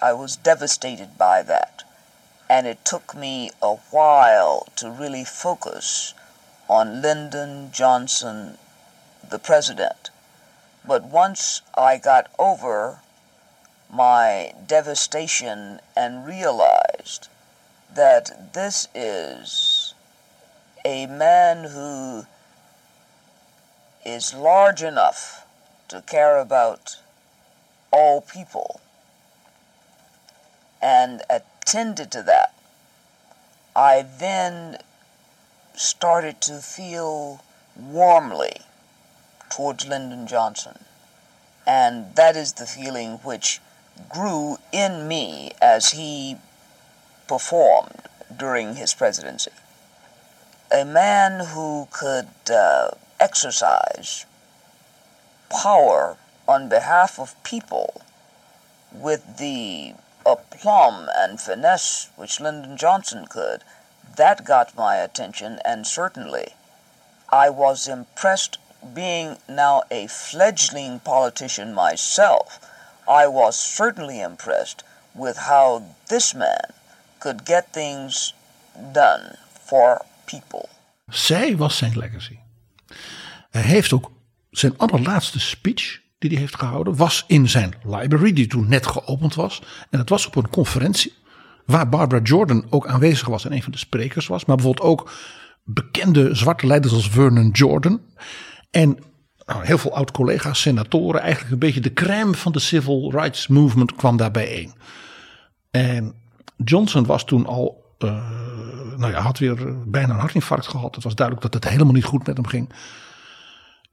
[0.00, 1.84] I was devastated by that.
[2.48, 6.14] And it took me a while to really focus
[6.68, 8.58] on Lyndon Johnson,
[9.28, 10.10] the president.
[10.86, 13.00] But once I got over
[13.90, 17.28] my devastation and realized
[17.94, 19.94] that this is
[20.84, 22.26] a man who
[24.04, 25.46] is large enough
[25.88, 26.96] to care about
[27.90, 28.80] all people
[30.80, 32.54] and attended to that,
[33.74, 34.78] I then
[35.76, 37.44] started to feel
[37.76, 38.62] warmly
[39.50, 40.78] towards Lyndon Johnson.
[41.66, 43.60] And that is the feeling which
[44.08, 46.36] grew in me as he
[47.28, 48.02] performed
[48.34, 49.50] during his presidency.
[50.72, 54.26] A man who could uh, exercise
[55.50, 56.16] power
[56.48, 58.02] on behalf of people
[58.92, 63.62] with the aplomb and finesse which Lyndon Johnson could,
[64.16, 66.54] that got my attention, and certainly
[67.32, 68.58] I was impressed
[68.94, 72.58] being now a fledgling politician myself.
[73.08, 76.72] I was certainly impressed with how this man
[77.18, 78.34] could get things
[78.92, 80.68] done for people.
[81.06, 82.38] Zij was zijn legacy.
[83.50, 84.10] Hij heeft ook
[84.50, 89.34] zijn allerlaatste speech die hij heeft gehouden, was in zijn library, die toen net geopend
[89.34, 89.62] was.
[89.90, 91.14] En het was op een conferentie
[91.66, 94.44] waar Barbara Jordan ook aanwezig was en een van de sprekers was.
[94.44, 95.10] Maar bijvoorbeeld ook
[95.64, 98.00] bekende zwarte leiders als Vernon Jordan.
[98.70, 98.98] En
[99.46, 103.94] nou, heel veel oud-collega's, senatoren, eigenlijk een beetje de crème van de civil rights movement
[103.94, 104.74] kwam daar bijeen.
[105.70, 106.14] En
[106.56, 108.30] Johnson was toen al, uh,
[108.96, 110.94] nou ja, had weer bijna een hartinfarct gehad.
[110.94, 112.68] Het was duidelijk dat het helemaal niet goed met hem ging.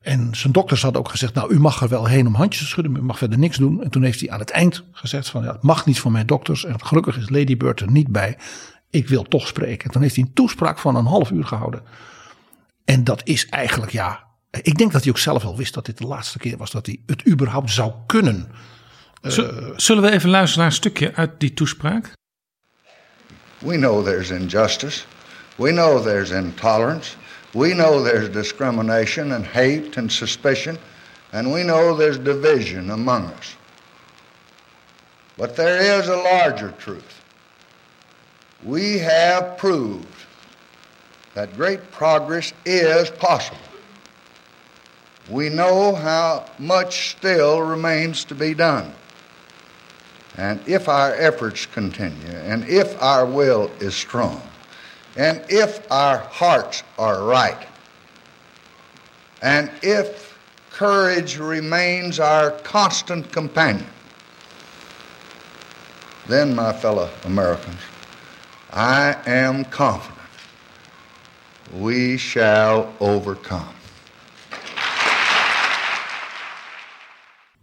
[0.03, 2.67] En zijn dokters hadden ook gezegd, nou u mag er wel heen om handjes te
[2.67, 3.83] schudden, maar u mag verder niks doen.
[3.83, 6.25] En toen heeft hij aan het eind gezegd van, ja, het mag niet van mijn
[6.25, 6.65] dokters.
[6.65, 8.37] En gelukkig is Lady Bird er niet bij.
[8.89, 9.85] Ik wil toch spreken.
[9.85, 11.83] En toen heeft hij een toespraak van een half uur gehouden.
[12.85, 14.23] En dat is eigenlijk, ja,
[14.61, 16.85] ik denk dat hij ook zelf wel wist dat dit de laatste keer was dat
[16.85, 18.47] hij het überhaupt zou kunnen.
[19.75, 22.11] Zullen we even luisteren naar een stukje uit die toespraak?
[23.57, 25.03] We know there's injustice.
[25.55, 27.15] We know there's intolerance.
[27.53, 30.77] We know there's discrimination and hate and suspicion.
[31.31, 33.55] And we know there's division among us.
[35.37, 37.21] But there is a larger truth.
[38.63, 40.07] We have proved
[41.33, 43.57] that great progress is possible.
[45.29, 48.93] We know how much still remains to be done.
[50.37, 54.41] And if our efforts continue, and if our will is strong,
[55.15, 57.67] and if our hearts are right,
[59.41, 60.37] and if
[60.69, 63.87] courage remains our constant companion,
[66.27, 67.79] then, my fellow Americans,
[68.71, 70.23] I am confident
[71.79, 73.71] we shall overcome.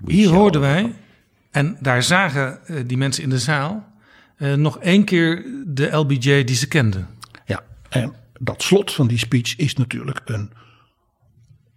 [0.07, 0.95] Hier hoorden wij,
[1.51, 3.89] en daar zagen uh, die mensen in de zaal,
[4.39, 7.09] uh, nog één keer de LBJ die ze kenden.
[7.91, 10.53] En dat slot van die speech is natuurlijk een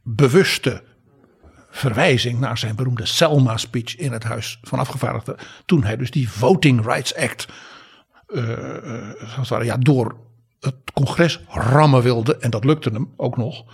[0.04, 0.84] bewuste
[1.70, 5.36] verwijzing naar zijn beroemde Selma-speech in het Huis van Afgevaardigden.
[5.66, 7.48] Toen hij dus die Voting Rights Act
[9.50, 10.18] ware, ja, door
[10.60, 12.38] het congres rammen wilde.
[12.38, 13.66] En dat lukte hem ook nog.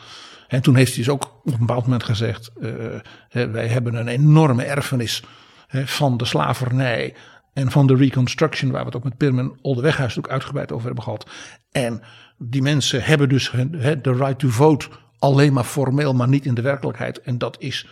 [0.47, 4.07] En toen heeft hij dus ook op een bepaald moment gezegd: eh, wij hebben een
[4.07, 5.23] enorme erfenis
[5.67, 7.15] van de slavernij
[7.53, 11.03] en van de Reconstruction, waar we het ook met Pirmin Oldeweghuis ook uitgebreid over hebben
[11.03, 11.29] gehad.
[11.71, 12.01] En
[12.37, 13.71] die mensen hebben dus hun,
[14.01, 14.87] de right to vote
[15.19, 17.21] alleen maar formeel, maar niet in de werkelijkheid.
[17.21, 17.87] En dat is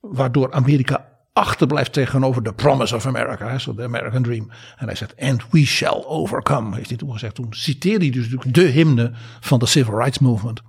[0.00, 4.50] waardoor Amerika achterblijft tegenover de promise of America, hè, zo de American Dream.
[4.76, 7.34] En hij zegt, and we shall overcome, heeft hij toen gezegd.
[7.34, 10.62] Toen citeerde hij dus natuurlijk de hymne van de Civil Rights Movement.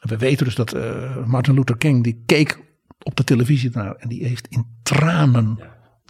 [0.00, 2.60] En we weten dus dat eh, Martin Luther King, die keek
[3.02, 5.58] op de televisie naar en die heeft in tranen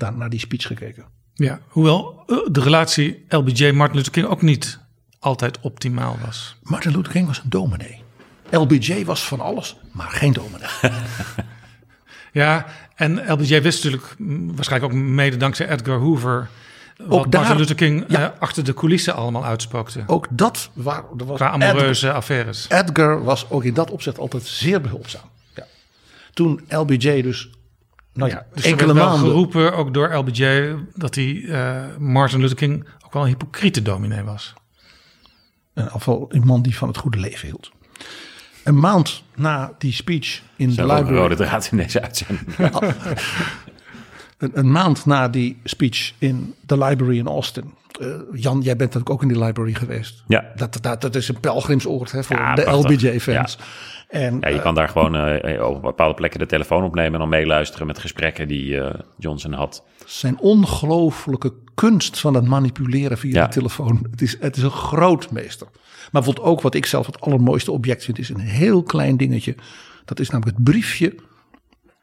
[0.00, 1.04] daar naar die speech gekeken.
[1.34, 4.78] Ja, hoewel eh, de relatie LBJ-Martin Luther King ook niet
[5.18, 6.56] altijd optimaal was.
[6.62, 8.02] Martin Luther King was een dominee.
[8.50, 10.68] LBJ was van alles, maar geen dominee.
[12.32, 14.14] Ja, en LBJ wist natuurlijk
[14.54, 16.48] waarschijnlijk ook mede dankzij Edgar Hoover...
[16.96, 18.32] wat Ook daar- Martin Luther King ja.
[18.32, 20.02] eh, achter de coulissen allemaal uitspookte.
[20.06, 22.64] Ook dat waar, er was Qua amoureuze affaires.
[22.68, 25.28] Edgar, Edgar was ook in dat opzicht altijd zeer behulpzaam.
[25.54, 25.66] Ja.
[26.34, 27.50] Toen LBJ dus,
[28.12, 29.18] nou ja, Dus enkele maanden.
[29.18, 34.22] geroepen, ook door LBJ, dat hij eh, Martin Luther King ook wel een hypocriete dominee
[34.22, 34.52] was.
[35.74, 37.70] In ieder geval een man die van het goede leven hield.
[38.64, 41.16] Een maand na die speech in de ook een library.
[41.16, 42.48] rode draad in deze uitzending.
[44.38, 47.74] Een, een maand na die speech in de library in Austin.
[48.00, 50.24] Eh, Jan, jij bent natuurlijk ook in die library geweest.
[50.28, 50.52] Ja.
[50.56, 52.70] Dat, dat, dat is een pelgrimsoord hè, voor Ja, de.
[52.70, 53.58] LBJ-fans.
[54.08, 57.18] En Ja, je eh, kan daar gewoon eh, op bepaalde plekken de telefoon opnemen en
[57.18, 58.80] dan meeluisteren met gesprekken die
[59.18, 59.84] Johnson had.
[60.06, 63.46] zijn ongelooflijke kunst van het manipuleren via Ja.
[63.46, 64.06] de telefoon.
[64.10, 65.66] Het is, het is een grootmeester.
[65.72, 69.54] Maar bijvoorbeeld ook wat ik zelf het allermooiste object vind, is een heel klein dingetje.
[70.04, 71.14] Dat is namelijk het briefje,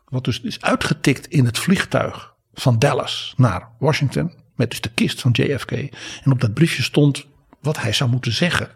[0.10, 4.32] wat dus is uitgetikt in het vliegtuig van Dallas naar Washington.
[4.58, 5.72] Met dus de kist van JFK.
[5.72, 7.26] En op dat briefje stond
[7.62, 8.70] wat hij zou moeten zeggen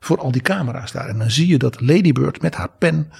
[0.00, 1.08] voor al die camera's daar.
[1.08, 3.12] En dan zie je dat Lady Bird met haar pen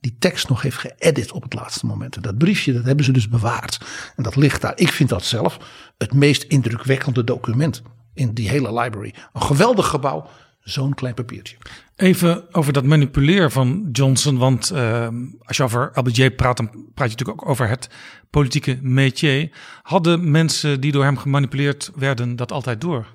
[0.00, 2.16] die tekst nog heeft geëdit op het laatste moment.
[2.16, 3.78] En dat briefje, dat hebben ze dus bewaard.
[4.16, 4.72] En dat ligt daar.
[4.76, 5.58] Ik vind dat zelf
[5.98, 7.82] het meest indrukwekkende document
[8.14, 9.14] in die hele library.
[9.32, 10.26] Een geweldig gebouw,
[10.60, 11.56] zo'n klein papiertje.
[11.96, 14.38] Even over dat manipuleren van Johnson.
[14.38, 15.08] Want eh,
[15.42, 17.88] als je over LBJ praat, dan praat je natuurlijk ook over het
[18.30, 19.50] politieke métier.
[19.82, 23.06] Hadden mensen die door hem gemanipuleerd werden dat altijd door?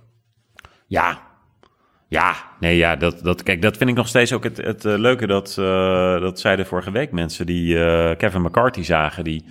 [0.87, 1.21] Ja,
[2.13, 4.97] ja, nee, ja, dat, dat, kijk, dat vind ik nog steeds ook het, het eh,
[4.97, 5.27] leuke.
[5.27, 9.45] Dat, eh, dat zeiden vorige week mensen die eh, Kevin McCarthy zagen, die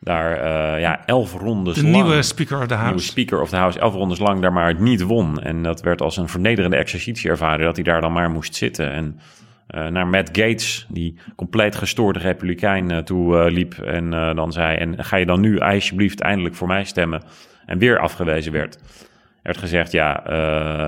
[0.00, 3.06] daar ja, elf rondes De lang, nieuwe Speaker of the nieuwe House.
[3.06, 5.42] Speaker of the House, elf rondes lang daar maar niet won.
[5.42, 8.92] En dat werd als een vernederende exercitie ervaren dat hij daar dan maar moest zitten.
[8.92, 9.20] En
[9.66, 13.78] eh, naar Matt Gates, die compleet gestoorde republikein eh, toe eh, liep.
[13.78, 17.22] En dan zei, en ga je dan nu alsjeblieft eindelijk voor mij stemmen?
[17.66, 18.74] En weer afgewezen werd.
[18.74, 18.82] Er
[19.42, 20.22] werd gezegd, ja,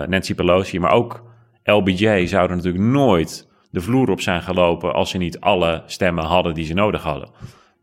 [0.08, 1.22] Nancy Pelosi, maar ook
[1.64, 6.54] LBJ zouden natuurlijk nooit de vloer op zijn gelopen als ze niet alle stemmen hadden
[6.54, 7.28] die ze nodig hadden.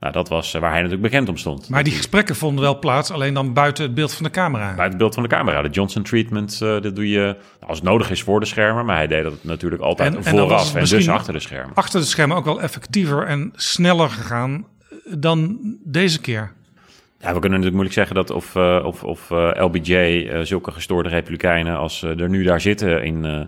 [0.02, 1.70] Nou, dat was eh, waar hij natuurlijk bekend om stond.
[1.70, 4.64] Maar die gesprekken vonden wel plaats, alleen dan buiten het beeld van de camera.
[4.66, 5.62] Buiten het beeld van de camera.
[5.62, 7.36] De Johnson treatment, eh, dat doe je nou,
[7.68, 8.86] als het nodig is voor de schermen.
[8.86, 11.76] Maar hij deed dat natuurlijk altijd En- vooraf en, dus achter de schermen.
[11.76, 14.66] Achter de schermen ook wel effectiever en sneller gegaan
[15.18, 16.52] dan deze keer.
[17.20, 20.72] Ja, we kunnen natuurlijk moeilijk zeggen dat of, eh, of, of eh, LBJ, eh, zulke
[20.72, 23.48] gestoorde republikeinen als eh, er nu daar zitten in...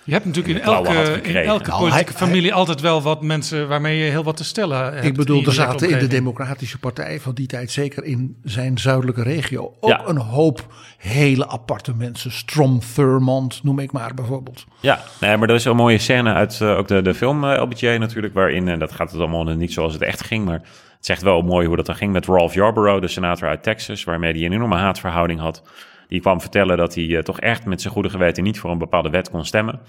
[0.00, 1.44] eh, Je hebt natuurlijk in elke, in gekregen.
[1.44, 4.92] elke Nou, politieke hij- familie altijd wel wat mensen waarmee je heel wat te stellen
[4.92, 5.04] hebt.
[5.04, 6.06] Ik bedoel, er zaten in de.
[6.06, 10.02] Democratische Partij van die tijd, zeker in zijn zuidelijke regio, ook Ja.
[10.06, 10.66] een hoop
[10.98, 12.32] hele aparte mensen.
[12.32, 14.64] Strom Thurmond, noem ik maar bijvoorbeeld.
[14.80, 17.62] Ja, nee, maar er is een mooie scène uit eh, ook de, de film eh,
[17.62, 20.60] LBJ natuurlijk, waarin, en dat gaat het allemaal niet zoals het echt ging, maar
[20.96, 24.04] het zegt wel mooi hoe dat dan ging met Ralph Yarborough, de senator uit Texas,
[24.04, 25.62] waarmee hij een enorme haatverhouding had.
[26.10, 28.78] Die kwam vertellen dat hij eh, toch echt met zijn goede geweten niet voor een
[28.78, 29.80] bepaalde wet kon stemmen.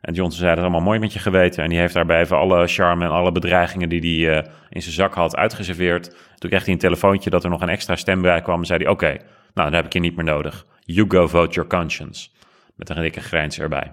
[0.00, 1.62] En Johnson zei, dat is allemaal mooi met je geweten.
[1.62, 4.94] En die heeft daarbij even alle charme en alle bedreigingen die hij eh, in zijn
[4.94, 6.16] zak had uitgeserveerd.
[6.38, 8.58] Toen kreeg hij een telefoontje dat er nog een extra stem bij kwam.
[8.60, 9.20] En zei hij, oké, nou
[9.54, 10.66] dan heb ik je niet meer nodig.
[10.84, 12.28] You go vote your conscience.
[12.76, 13.92] Met een dikke grijns erbij.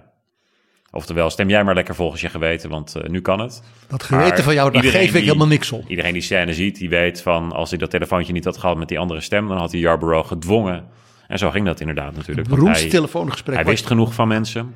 [0.91, 3.63] Oftewel, stem jij maar lekker volgens je geweten, want eh, nu kan het.
[3.87, 5.83] Dat geweten Maar van jou, daar geef ik die- helemaal niks om.
[5.87, 7.51] Iedereen die scène ziet, die weet van...
[7.51, 9.47] als hij dat telefoontje niet had gehad met die andere stem...
[9.47, 10.85] dan had hij Yarborough gedwongen.
[11.27, 12.47] En zo ging dat inderdaad natuurlijk.
[12.49, 13.55] hij, telefoongesprek.
[13.55, 14.75] hij wist genoeg van mensen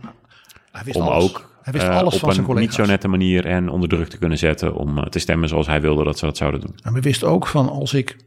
[0.71, 1.23] hij wist om alles.
[1.23, 2.77] ook hij wist eh, alles op van zijn een collega's.
[2.77, 4.73] niet zo nette manier en onder druk te kunnen zetten...
[4.75, 6.75] om eh, te stemmen zoals hij wilde dat ze dat zouden doen.
[6.83, 8.17] En we wisten ook van als ik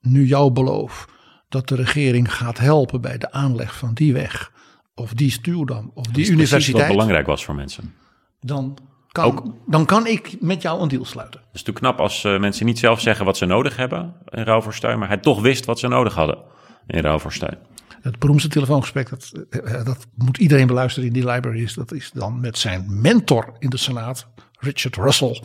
[0.00, 1.08] nu jou beloof
[1.48, 4.52] dat de regering gaat helpen bij de aanleg van die weg
[4.94, 7.94] of die stuwdam of die universiteit, wat belangrijk was voor mensen.
[8.40, 8.78] dan
[9.12, 11.40] kan, dan kan ik met jou een deal sluiten.
[11.40, 14.42] Het is natuurlijk knap als eh, mensen niet zelf zeggen wat ze nodig hebben in
[14.42, 16.38] ruil voor steun, maar hij toch wist wat ze nodig hadden
[16.86, 17.58] in ruil voor steun.
[18.02, 21.74] Het beroemdste telefoongesprek, dat, eh, dat moet iedereen beluisteren in die libraries.
[21.74, 24.26] Dat is dan met zijn mentor in de Senaat,
[24.58, 25.42] Richard Russell.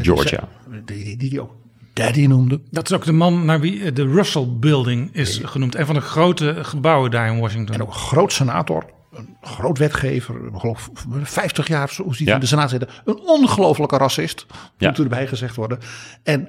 [0.00, 0.48] Georgia.
[0.70, 1.52] Die die, die, die ook
[1.92, 2.60] Daddy noemde.
[2.70, 5.74] Dat is ook de man naar wie eh, de Russell Building is genoemd.
[5.74, 7.74] Een van de grote gebouwen daar in Washington.
[7.74, 10.90] En ook een groot senator, een groot wetgever, ik geloof
[11.22, 12.34] 50 jaar of zo, hoe ziet Ja.
[12.34, 12.88] in de Senaat zitten.
[13.04, 14.46] Een ongelofelijke racist,
[14.78, 14.88] Ja.
[14.88, 15.78] moet erbij gezegd worden.
[16.22, 16.48] En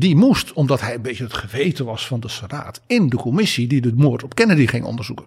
[0.00, 3.68] die moest, omdat hij een beetje het geweten was van de Senaat, in de commissie
[3.68, 5.26] die de moord op Kennedy ging onderzoeken.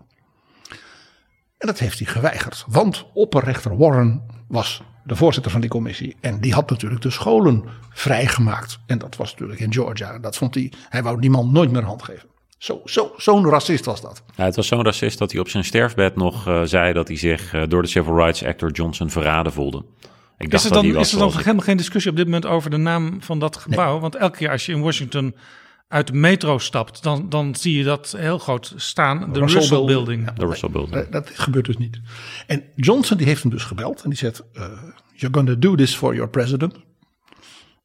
[1.58, 6.16] En dat heeft hij geweigerd, want opperrechter Warren was de voorzitter van die commissie.
[6.20, 8.80] En die had natuurlijk de scholen vrijgemaakt.
[8.86, 10.20] En dat was natuurlijk in Georgia.
[10.20, 12.30] Dat vond hij, hij wou die man nooit meer hand geven.
[12.58, 14.24] Zo, zo, zo'n racist was dat.
[14.36, 17.54] Het was zo'n racist dat hij op zijn sterfbed nog eh, zei dat hij zich
[17.54, 19.86] eh, door de Civil Rights Actor Johnson verraden voelde.
[20.44, 21.36] Ik dacht Is er dat dan, was is er dan ik.
[21.36, 24.00] helemaal geen discussie op dit moment over de naam van dat gebouw?
[24.00, 25.36] Want elke keer als je in Washington
[25.88, 29.34] uit de metro stapt, dan, dan zie je dat heel groot staan.
[29.34, 30.06] De Russell Russell, Building.
[30.06, 30.38] Building.
[30.38, 31.10] De Russell Building.
[31.10, 32.00] Dat gebeurt dus niet.
[32.48, 34.64] En Johnson die heeft hem dus gebeld en die zegt: eh,
[35.16, 36.76] You're gonna do this for your president.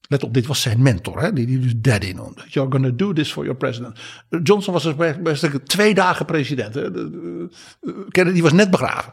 [0.08, 2.42] Let op, dit was zijn mentor, hè, die die dus daddy noemde.
[2.48, 3.98] You're gonna do this for your president.
[4.42, 5.34] Johnson was dus bij, bij
[5.64, 6.74] twee dagen president.
[6.74, 6.90] Hè.
[8.08, 9.12] Kennedy was net begraven.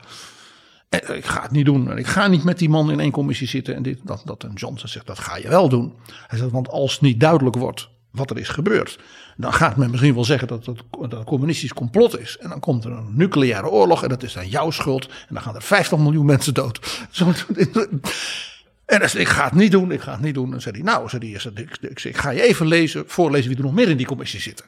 [0.90, 1.92] Eh, ik ga het niet doen.
[1.92, 3.76] En ik ga niet met die man in één commissie zitten.
[3.76, 4.44] En dit, dat, dat.
[4.44, 5.94] En Johnson zegt, dat ga je wel doen.
[6.28, 9.00] Hij zegt, want als niet duidelijk wordt wat er is gebeurd.
[9.38, 12.38] Dan gaat men misschien wel zeggen dat het dat communistisch complot is.
[12.38, 14.04] En dan komt er een nucleaire oorlog.
[14.04, 15.08] En dat is dan jouw schuld.
[15.08, 16.80] En dan gaan er 50 miljoen mensen dood.
[18.86, 20.54] En hij ik ga het niet doen, ik ga het niet doen.
[20.54, 23.58] En zei hij, nou, zei hij, ik, ik, ik ga je even lezen, voorlezen wie
[23.58, 24.66] er nog meer in die commissie zitten.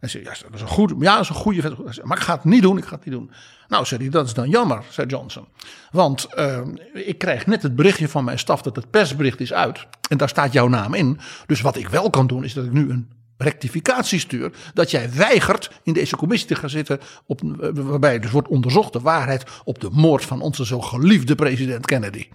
[0.00, 2.34] En zei, ja, dat is een goed, ja, dat is een goede Maar ik ga
[2.34, 3.30] het niet doen, ik ga het niet doen.
[3.68, 5.48] Nou, zei hij, dat is dan jammer, zei Johnson.
[5.90, 6.60] Want eh,
[6.92, 9.86] ik krijg net het berichtje van mijn staf dat het persbericht is uit.
[10.08, 11.18] En daar staat jouw naam in.
[11.46, 14.52] Dus wat ik wel kan doen, is dat ik nu een rectificatie stuur.
[14.74, 17.00] Dat jij weigert in deze commissie te gaan zitten.
[17.26, 21.34] Op, eh, waarbij dus wordt onderzocht de waarheid op de moord van onze zo geliefde
[21.34, 22.28] president Kennedy.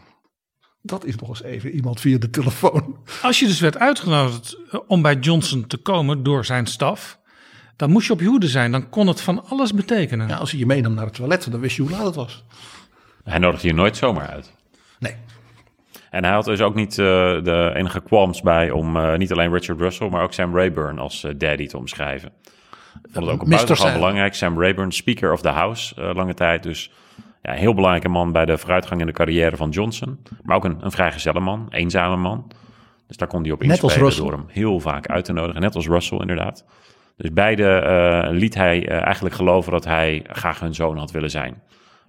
[0.81, 2.97] Dat is nog eens even iemand via de telefoon.
[3.21, 7.19] Als je dus werd uitgenodigd eh, om bij Johnson te komen door zijn staf,
[7.75, 8.71] dan moest je op je hoede zijn.
[8.71, 10.27] Dan kon het van alles betekenen.
[10.27, 12.43] Ja, als hij je meenam naar het toilet, dan wist je hoe laat het was.
[13.23, 14.53] Hij nodigde je nooit zomaar uit.
[14.99, 15.15] Nee.
[16.09, 17.05] En hij had dus ook niet eh,
[17.43, 21.23] de enige qualms bij om eh, niet alleen Richard Russell, maar ook Sam Rayburn als
[21.23, 22.31] eh, daddy te omschrijven.
[23.01, 23.99] Ik vond het ook buitengewoon Sam.
[23.99, 24.33] belangrijk.
[24.33, 26.63] Sam Rayburn, Speaker of the House, eh, lange tijd.
[26.63, 26.91] Dus
[27.41, 30.19] ja, een heel belangrijke man bij de vooruitgang in de carrière van Johnson.
[30.43, 32.51] Maar ook een, een vrijgezelle man, eenzame man.
[33.07, 35.61] Dus daar kon hij op inspelen door hem heel vaak uit te nodigen.
[35.61, 36.65] Net als Russell inderdaad.
[37.17, 41.31] Dus beide eh, liet hij eh, eigenlijk geloven dat hij graag hun zoon had willen
[41.31, 41.61] zijn.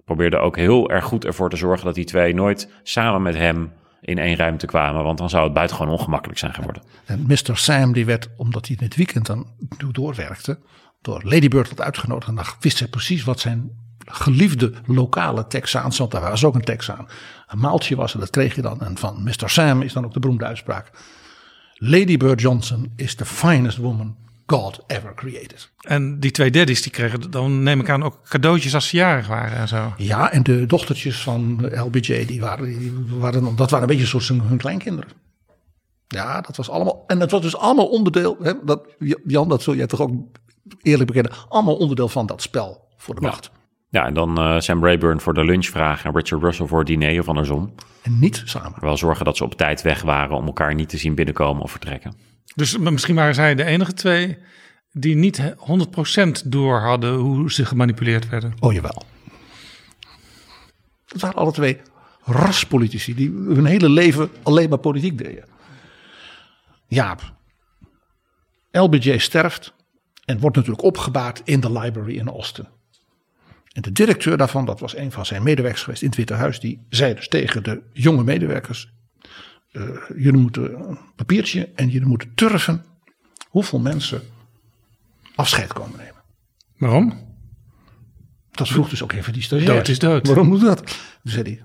[0.05, 3.71] Probeerde ook heel erg goed ervoor te zorgen dat die twee nooit samen met hem
[4.01, 5.03] in één ruimte kwamen.
[5.03, 6.83] Want dan zou het buitengewoon ongemakkelijk zijn geworden.
[7.05, 7.57] En Mr.
[7.57, 9.47] Sam die werd, omdat hij in het weekend dan
[9.91, 10.59] doorwerkte,
[11.01, 12.27] door Lady Bird had uitgenodigd.
[12.27, 13.71] En dan wist hij precies wat zijn
[14.05, 17.07] geliefde lokale Texaans, want daar was ook een Texaan,
[17.47, 18.13] een maaltje was.
[18.13, 18.81] En dat kreeg je dan.
[18.81, 19.49] En van Mr.
[19.49, 20.91] Sam is dan ook de beroemde uitspraak.
[21.73, 24.15] Lady Bird Johnson is the finest woman
[24.45, 25.71] God ever created.
[25.79, 29.27] En die twee daddies die kregen dan neem ik aan ook cadeautjes als ze jarig
[29.27, 29.93] waren en zo.
[29.97, 34.27] Ja, en de dochtertjes van LBJ, die waren, die waren, dat waren een beetje soort
[34.27, 35.09] hun kleinkinderen.
[36.07, 37.03] Ja, dat was allemaal.
[37.07, 38.37] En het was dus allemaal onderdeel.
[38.41, 38.87] Hè, dat,
[39.25, 40.11] Jan, dat zul jij toch ook
[40.81, 41.31] eerlijk bekennen.
[41.49, 43.51] Allemaal onderdeel van dat spel voor de macht.
[43.89, 46.87] Ja, en dan eh, Sam Rayburn voor de lunch vragen en Richard Russell voor het
[46.87, 47.73] diner of andersom.
[48.01, 48.79] En niet samen.
[48.79, 51.71] Wel zorgen dat ze op tijd weg waren om elkaar niet te zien binnenkomen of
[51.71, 52.13] vertrekken.
[52.55, 54.37] Dus misschien waren zij de enige twee
[54.91, 58.53] die niet he- 100% door hadden hoe ze gemanipuleerd werden.
[58.59, 59.03] Oh jawel.
[61.05, 61.81] Dat waren alle twee
[62.23, 65.45] raspolitici die hun hele leven alleen maar politiek deden.
[66.87, 67.33] Jaap.
[68.71, 69.73] LBJ sterft
[70.25, 72.67] en wordt natuurlijk opgebaard in de library in Austin.
[73.71, 76.59] En de directeur daarvan, dat was een van zijn medewerkers geweest in het Witte Huis,
[76.59, 78.93] die zei dus tegen de jonge medewerkers:
[79.75, 79.83] eh,
[80.17, 82.85] jullie moeten een papiertje en jullie moeten turven
[83.49, 84.21] hoeveel mensen
[85.35, 86.21] afscheid komen nemen.
[86.77, 87.23] Waarom?
[88.51, 89.73] Dat vroeg dus ook even die stagiair.
[89.73, 90.27] Dood is dood.
[90.27, 90.77] Waarom moet dat?
[90.85, 91.61] Toen zei hij,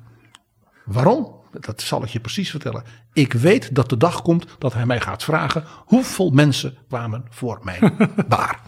[0.84, 1.38] waarom?
[1.60, 2.84] Dat zal ik je precies vertellen.
[3.12, 5.64] Ik weet dat de dag komt dat hij mij gaat vragen...
[5.84, 7.96] hoeveel mensen kwamen voor mijn
[8.28, 8.60] baar.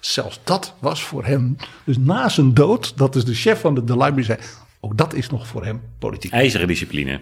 [0.00, 1.56] Zelfs dat was voor hem...
[1.84, 4.38] Dus na zijn dood, dat is de chef van de, de library zei...
[4.80, 6.32] ook dat is nog voor hem politiek.
[6.32, 7.20] IJzeren discipline.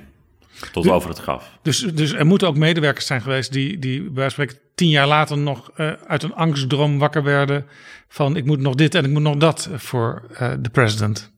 [0.72, 1.58] Tot over het graf.
[1.62, 4.88] Dus, dus er moeten ook medewerkers zijn geweest die, die bij wijze van spreken tien
[4.88, 7.66] jaar later nog eh, uit een angstdroom wakker werden.
[8.08, 11.32] Van ik moet nog dit en ik moet nog dat voor eh, de president.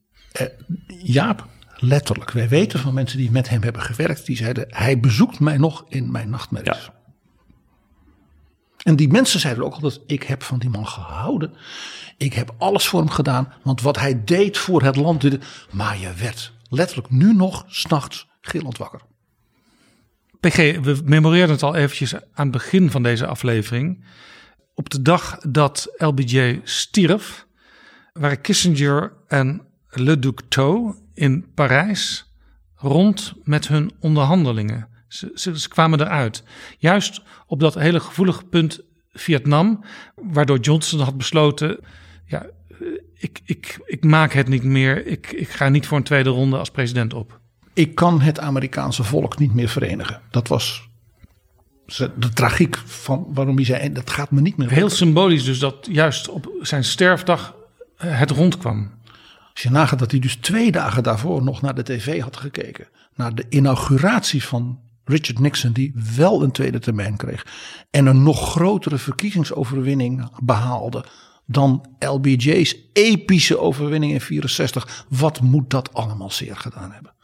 [1.03, 1.47] Jaap,
[1.77, 2.31] letterlijk.
[2.31, 4.27] Wij weten van mensen die met hem hebben gewerkt.
[4.27, 6.85] Die zeiden, hij bezoekt mij nog in mijn nachtmerries.
[6.85, 6.95] Ja.
[8.83, 11.55] En die mensen zeiden ook altijd, ik heb van die man gehouden.
[12.17, 13.53] Ik heb alles voor hem gedaan.
[13.63, 15.21] Want wat hij deed voor het land.
[15.21, 19.01] dit- Maar je werd letterlijk nu nog s'nachts gillend wakker.
[20.41, 24.05] PG, we memoreerden het al eventjes aan het begin van deze aflevering.
[24.75, 27.47] Op de dag dat LBJ stierf,
[28.13, 32.33] waren Kissinger en Le Duc Tho in Parijs
[32.75, 34.89] rond met hun onderhandelingen.
[35.09, 36.43] Ze, ze, ze kwamen eruit.
[36.79, 38.81] Juist op dat hele gevoelige punt
[39.13, 39.85] Vietnam,
[40.15, 41.79] waardoor Johnson had besloten:
[42.27, 45.07] ja, eh, ik, ik, ik maak het niet meer.
[45.07, 47.41] Ik, ik ga niet voor een tweede ronde als president op.
[47.77, 50.21] Ik kan het Amerikaanse volk niet meer verenigen.
[50.31, 50.89] Dat was
[52.17, 54.97] de tragiek van waarom hij zei, en dat gaat me niet meer Heel lukken.
[54.97, 57.55] symbolisch dus dat juist op zijn sterfdag
[57.97, 58.91] eh, het rondkwam.
[59.53, 62.89] Als je nagaat dat hij dus twee dagen daarvoor nog naar de tv had gekeken.
[63.15, 67.47] Naar de inauguratie van Richard Nixon, die wel een tweede termijn kreeg.
[67.91, 71.05] En een nog grotere verkiezingsoverwinning behaalde
[71.47, 75.05] dan LBJ's epische overwinning in 64.
[75.09, 77.15] Wat moet dat allemaal zeer gedaan hebben?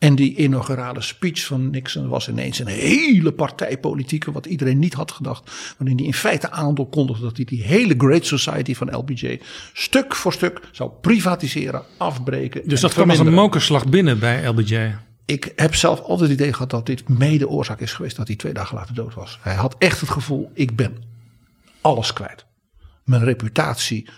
[0.00, 5.12] En die inaugurale speech van Nixon was ineens een hele partijpolitieke, wat iedereen niet had
[5.12, 5.74] gedacht.
[5.78, 9.40] Waarin hij in feite aankondigde dat hij die hele Great Society van LBJ
[9.72, 12.68] stuk voor stuk zou privatiseren, afbreken.
[12.68, 14.94] Dus dat kwam als een mokerslag binnen bij LBJ.
[15.24, 18.36] Ik heb zelf altijd het idee gehad dat dit mede oorzaak is geweest dat hij
[18.36, 19.38] twee dagen later dood was.
[19.42, 20.96] Hij had echt het gevoel, ik ben
[21.80, 22.46] alles kwijt.
[23.04, 24.08] Mijn reputatie,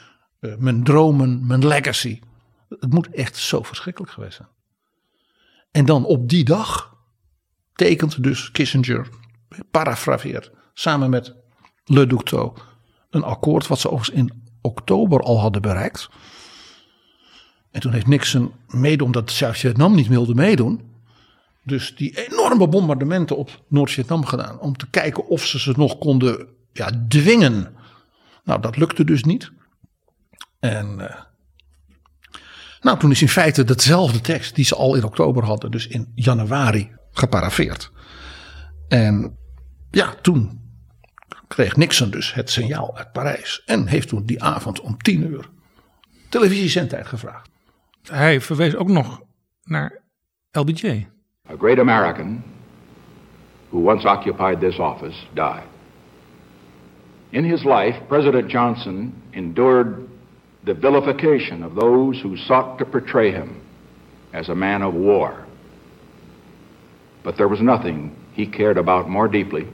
[0.41, 2.21] eh, mijn dromen, mijn legacy.
[2.69, 4.49] Het moet echt zo verschrikkelijk geweest zijn.
[5.73, 6.97] En dan op die dag
[7.75, 9.09] tekent dus Kissinger,
[9.71, 11.35] parafraseert, samen met
[11.85, 12.55] Le Duc Tho,
[13.11, 16.09] een akkoord wat ze overigens in oktober al hadden bereikt.
[17.71, 20.81] En toen heeft Nixon, mede omdat Zuid-Vietnam niet wilde meedoen,
[21.65, 24.61] dus die enorme bombardementen op Noord-Vietnam gedaan.
[24.61, 27.75] Om te kijken of ze ze nog konden ja, dwingen.
[28.45, 29.53] Nou, dat lukte dus niet.
[30.61, 31.21] En eh,
[32.83, 36.13] nou, toen is in feite dezelfde tekst die ze al in oktober hadden, dus in
[36.15, 37.91] januari, geparafeerd.
[38.89, 39.37] En
[39.91, 40.61] ja, toen
[41.49, 43.63] kreeg Nixon dus het signaal uit Parijs.
[43.67, 45.49] En heeft toen die avond om tien uur
[46.29, 47.51] televisiezendtijd gevraagd.
[48.03, 49.21] Hij verwees ook nog
[49.65, 50.01] naar
[50.51, 51.07] LBJ.
[51.51, 52.43] A great American
[53.69, 55.63] who once occupied this office died.
[57.31, 59.97] In his life, President Johnson endured
[60.65, 63.61] the vilification of those who sought to portray him
[64.33, 65.45] as a man of war.
[67.25, 69.69] But there was nothing he cared about more deeply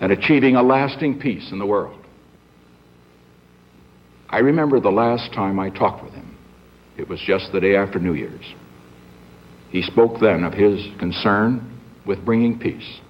[0.00, 2.00] than achieving a lasting peace in the world.
[4.28, 6.36] I remember the last time I talked with him.
[6.96, 8.54] It was just the day after New Year's.
[9.70, 13.00] He spoke then of his concern with bringing peace,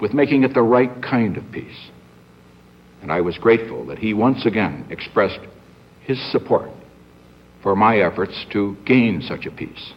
[0.00, 1.90] with making it the right kind of peace.
[3.02, 5.38] And I was grateful that he once again expressed
[6.08, 6.70] his support
[7.62, 9.92] for my efforts to gain such a peace.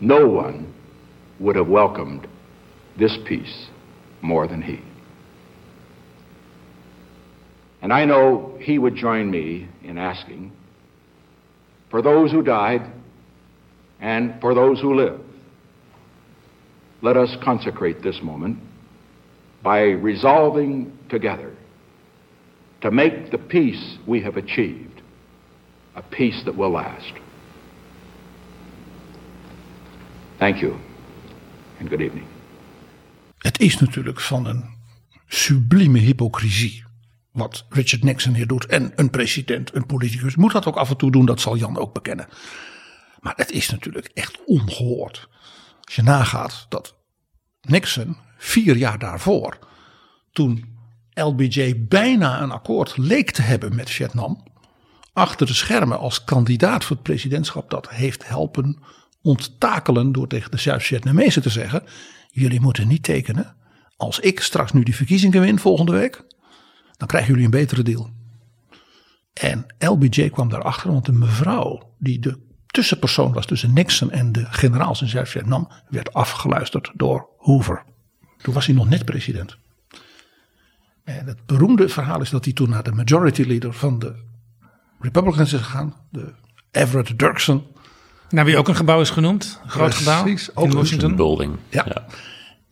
[0.00, 0.72] No one
[1.38, 2.26] would have welcomed
[2.98, 3.68] this peace
[4.22, 4.80] more than he.
[7.82, 10.52] And I know he would join me in asking
[11.90, 12.90] for those who died
[14.00, 15.20] and for those who live.
[17.02, 18.58] Let us consecrate this moment
[19.62, 21.54] by resolving together
[22.78, 25.02] to make the peace we have achieved
[25.94, 27.12] a peace that will last.
[30.38, 30.74] Thank you
[31.80, 32.26] and good evening.
[33.38, 34.64] Het is natuurlijk van een
[35.26, 36.84] sublieme hypocrisie.
[37.32, 38.66] Wat Richard Nixon hier doet.
[38.66, 41.26] En een president, een politicus, moet dat ook af en toe doen.
[41.26, 42.28] Dat zal Jan ook bekennen.
[43.20, 45.28] Maar het is natuurlijk echt ongehoord.
[45.84, 46.96] Als je nagaat dat
[47.60, 49.58] Nixon vier jaar daarvoor.
[50.32, 50.67] Toen
[51.22, 54.42] LBJ bijna een akkoord leek te hebben met Vietnam.
[55.12, 58.78] Achter de schermen als kandidaat voor het presidentschap dat heeft helpen
[59.22, 60.12] onttakelen.
[60.12, 61.82] Door tegen de Zuid-Vietnamezen te zeggen.
[62.30, 63.56] Jullie moeten niet tekenen.
[63.96, 66.24] Als ik straks nu die verkiezingen win volgende week.
[66.96, 68.10] Dan krijgen jullie een betere deal.
[69.32, 74.46] En LBJ kwam daarachter, want een mevrouw die de tussenpersoon was tussen Nixon en de
[74.50, 77.84] generaals in Zuid-Vietnam, werd afgeluisterd door Hoover.
[78.42, 79.58] Toen was hij nog net president.
[81.08, 84.14] En het beroemde verhaal is dat hij toen naar de majority leader van de
[85.00, 86.32] Republicans is gegaan, de
[86.70, 87.62] Everett Dirksen.
[88.30, 89.60] Naar wie ook een gebouw is genoemd.
[89.62, 91.16] Een groot gebouw Precies, ook in Washington.
[91.16, 91.56] Building.
[91.68, 92.06] Ja.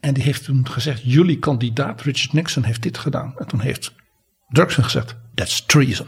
[0.01, 3.35] En die heeft toen gezegd: Jullie kandidaat Richard Nixon heeft dit gedaan.
[3.39, 3.93] En toen heeft
[4.48, 6.06] Dirksen gezegd: That's treason.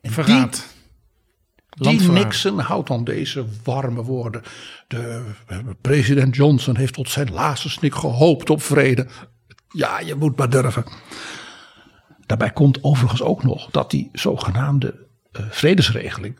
[0.00, 0.66] En Verraad.
[1.68, 2.10] Die, Die.
[2.10, 4.42] Nixon houdt dan deze warme woorden.
[4.88, 9.06] De, eh, president Johnson heeft tot zijn laatste snik gehoopt op vrede.
[9.68, 10.84] Ja, je moet maar durven.
[12.32, 16.38] Daarbij komt overigens ook nog dat die zogenaamde eh, vredesregeling.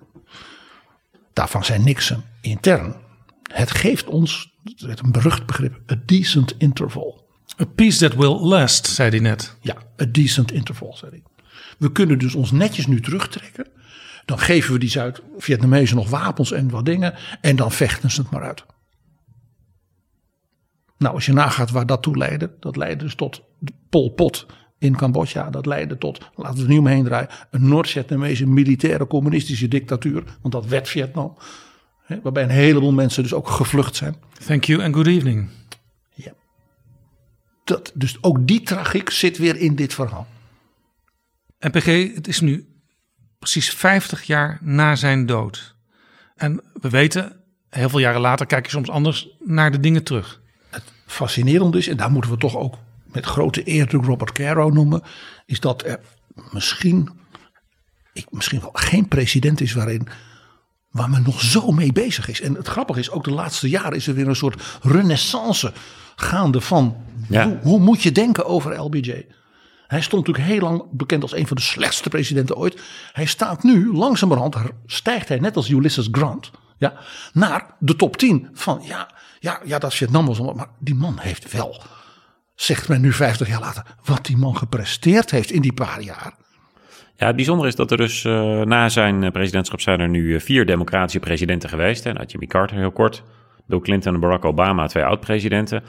[1.32, 2.96] Daarvan zei Nixon intern.
[3.42, 7.28] Het geeft ons, het een berucht begrip, a decent interval.
[7.60, 9.56] A peace that will last, zei hij net.
[9.60, 11.22] Ja, a decent interval, zei hij.
[11.78, 13.66] We kunnen dus ons netjes nu terugtrekken.
[14.24, 17.14] Dan geven we die Zuid-Vietnamezen nog wapens en wat dingen.
[17.40, 18.64] En dan vechten ze het maar uit.
[20.98, 22.56] Nou, als je nagaat waar dat toe leidde.
[22.60, 23.42] Dat leidde dus tot
[23.88, 24.46] Pol Pot
[24.82, 25.50] in Cambodja.
[25.50, 27.28] Dat leidde tot, laten we het nu omheen draaien.
[27.50, 30.22] Een Noord-Vietnamese militaire communistische dictatuur.
[30.40, 31.36] Want dat werd Vietnam.
[32.02, 34.16] Hè, waarbij een heleboel mensen dus ook gevlucht zijn.
[34.46, 35.48] Thank you and good evening.
[37.64, 40.26] Dat, dus ook die tragiek zit weer in dit verhaal.
[41.58, 42.66] En PG, het is nu
[43.38, 45.74] precies 50 jaar na zijn dood.
[46.36, 47.36] En we weten,
[47.70, 50.40] heel veel jaren later kijk je soms anders naar de dingen terug.
[51.06, 52.74] fascinerend is, en daar moeten we toch ook
[53.12, 55.02] met grote eer de Robert Caro noemen,
[55.46, 56.00] is dat er
[56.50, 57.10] misschien,
[58.12, 60.08] ik, misschien wel geen president is waarin
[60.90, 62.40] waar men nog zo mee bezig is.
[62.40, 65.72] En het grappige is, ook de laatste jaren is er weer een soort renaissance
[66.16, 66.96] gaande van
[67.28, 67.44] Ja.
[67.44, 69.26] hoe, hoe moet je denken over LBJ.
[69.86, 72.80] Hij stond natuurlijk heel lang bekend als een van de slechtste presidenten ooit.
[73.12, 74.56] Hij staat nu, langzamerhand
[74.86, 76.94] stijgt hij net als Ulysses Grant ja,
[77.32, 79.10] naar de top 10 van ja,
[79.40, 81.82] ja, ja dat is Vietnam maar die man heeft wel,
[82.62, 86.34] zegt men nu 50 jaar later, wat die man gepresteerd heeft in die paar jaar.
[87.16, 90.34] Ja, het bijzondere is dat er dus eh, na zijn eh, presidentschap zijn er nu
[90.34, 92.04] eh, vier democratische presidenten geweest.
[92.04, 92.10] Hè.
[92.10, 93.22] Jimmy Carter heel kort,
[93.66, 95.82] Bill Clinton en Barack Obama, twee oud-presidenten.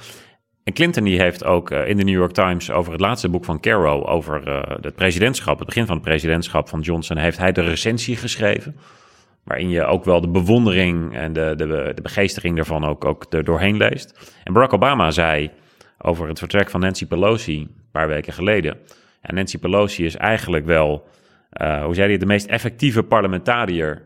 [0.63, 3.59] En Clinton die heeft ook in de New York Times over het laatste boek van
[3.59, 4.49] Caro, over
[4.81, 8.75] het presidentschap, het begin van het presidentschap van Johnson, heeft hij de recensie geschreven.
[9.43, 13.77] Waarin je ook wel de bewondering en de, de, de begeestering daarvan ook, ook doorheen
[13.77, 14.33] leest.
[14.43, 15.51] En Barack Obama zei
[16.05, 18.77] over het vertrek van Nancy Pelosi een paar weken geleden.
[19.21, 21.07] Ja, Nancy Pelosi is eigenlijk wel,
[21.49, 24.01] eh, hoe zei hij, de meest effectieve parlementariër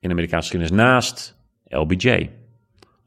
[0.00, 1.36] in de Amerikaanse geschiedenis naast
[1.66, 2.30] LBJ.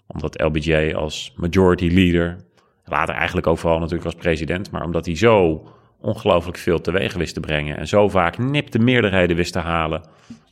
[0.08, 2.38] Omdat LBJ als majority leader,
[2.86, 5.68] later eigenlijk ook vooral natuurlijk als president, maar omdat hij zo
[6.00, 10.02] ongelooflijk veel teweeg wist te brengen en zo vaak nipte meerderheden wist te halen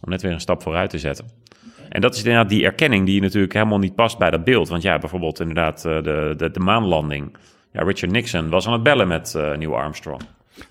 [0.02, 1.26] om net weer een stap vooruit te zetten.
[1.90, 4.70] En dat is inderdaad die erkenning die natuurlijk helemaal niet past bij dat beeld.
[4.70, 7.38] Want ja, bijvoorbeeld inderdaad eh, de, de, de maanlanding.
[7.72, 10.22] Ja, Richard Nixon was aan het bellen met Neil Armstrong.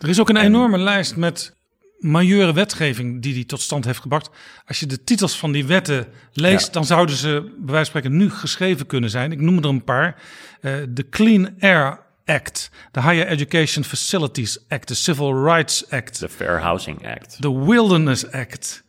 [0.00, 1.56] Er is ook een enorme lijst met
[1.98, 4.30] majeure wetgeving die hij tot stand heeft gebracht.
[4.66, 6.72] Als je de titels van die wetten leest, Ja.
[6.72, 9.32] dan zouden ze bij wijze van spreken nu geschreven kunnen zijn.
[9.32, 10.22] Ik noem er een paar.
[10.60, 16.28] Eh, De Clean Air Act, de Higher Education Facilities Act, de Civil Rights Act, De
[16.28, 17.42] Fair Housing Act.
[17.42, 18.84] de Wilderness Act,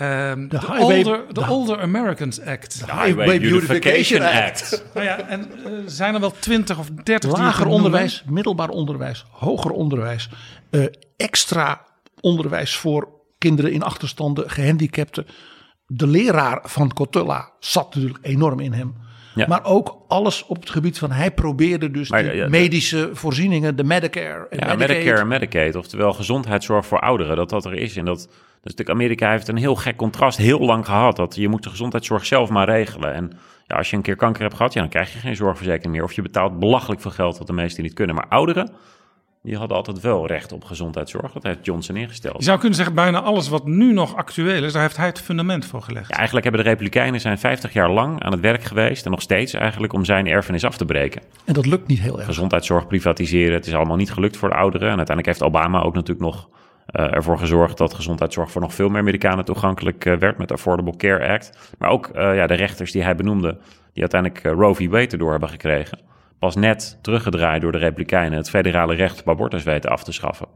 [0.00, 2.86] ehm, de, Highway- Older, de de- Older Americans Act.
[2.86, 4.84] De Highway Beautification Act.
[4.94, 9.70] Nou ja, en eh, zijn er wel twintig of dertig Lager onderwijs, middelbaar onderwijs, hoger
[9.70, 10.28] onderwijs,
[10.70, 10.84] eh,
[11.16, 11.86] extra
[12.20, 13.08] onderwijs voor
[13.38, 15.26] kinderen in achterstanden, gehandicapten.
[15.86, 18.94] De leraar van Cotulla zat natuurlijk enorm in hem.
[19.34, 19.46] Ja.
[19.48, 23.10] Maar ook alles op het gebied van hij probeerde dus Maar die ja, ja, medische
[23.12, 24.88] voorzieningen, de Medicare en Ja, Medicaid.
[24.88, 27.96] Medicare en Medicaid, oftewel gezondheidszorg voor ouderen, dat dat er is.
[27.96, 28.28] En dat,
[28.62, 31.16] natuurlijk, Amerika heeft een heel gek contrast heel lang gehad.
[31.16, 33.14] Dat je moet de gezondheidszorg zelf maar regelen.
[33.14, 33.32] En
[33.66, 36.04] ja, als je een keer kanker hebt gehad, ja, dan krijg je geen zorgverzekering meer.
[36.04, 38.14] Of je betaalt belachelijk veel geld, wat de meesten niet kunnen.
[38.14, 38.70] Maar ouderen,
[39.42, 41.32] die hadden altijd wel recht op gezondheidszorg.
[41.32, 42.36] Dat heeft Johnson ingesteld.
[42.38, 45.20] Je zou kunnen zeggen, bijna alles wat nu nog actueel is, daar heeft hij het
[45.20, 46.08] fundament voor gelegd.
[46.08, 49.04] Ja, eigenlijk hebben de Republikeinen zijn 50 jaar lang aan het werk geweest.
[49.04, 51.22] En nog steeds eigenlijk om zijn erfenis af te breken.
[51.44, 52.26] En dat lukt niet heel erg.
[52.26, 53.54] gezondheidszorg privatiseren.
[53.54, 54.88] Het is allemaal niet gelukt voor de ouderen.
[54.88, 56.48] En uiteindelijk heeft Obama ook natuurlijk nog
[56.86, 60.54] eh, ervoor gezorgd dat gezondheidszorg voor nog veel meer Amerikanen toegankelijk eh, werd met de
[60.54, 61.74] Affordable Care Act.
[61.78, 63.58] Maar ook eh, ja, de rechters die hij benoemde,
[63.92, 64.88] die uiteindelijk Roe v.
[64.88, 65.98] Wade erdoor hebben gekregen.
[66.40, 70.46] Pas net teruggedraaid door de Republikeinen het federale recht op abortus weten af te schaffen.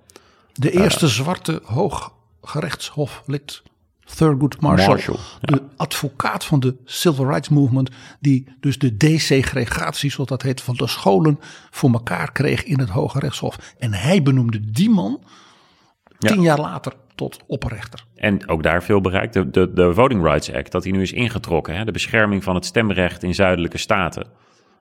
[0.52, 3.62] De eerste zwarte hooggerechtshoflid
[4.04, 5.56] Thurgood Marshall, Marshall, ja.
[5.56, 7.90] de advocaat van de Civil Rights Movement,
[8.20, 11.40] die dus de desegregatie, zoals dat heet, van de scholen
[11.70, 13.74] voor elkaar kreeg in het Hoge Rechtshof.
[13.78, 15.20] En hij benoemde die man
[16.18, 16.30] Ja.
[16.30, 18.04] tien jaar later tot opperrechter.
[18.14, 19.32] En ook daar veel bereikt.
[19.32, 21.76] De, de, de Voting Rights Act, dat die nu is ingetrokken.
[21.76, 21.84] Hè?
[21.84, 24.26] De bescherming van het stemrecht in zuidelijke staten.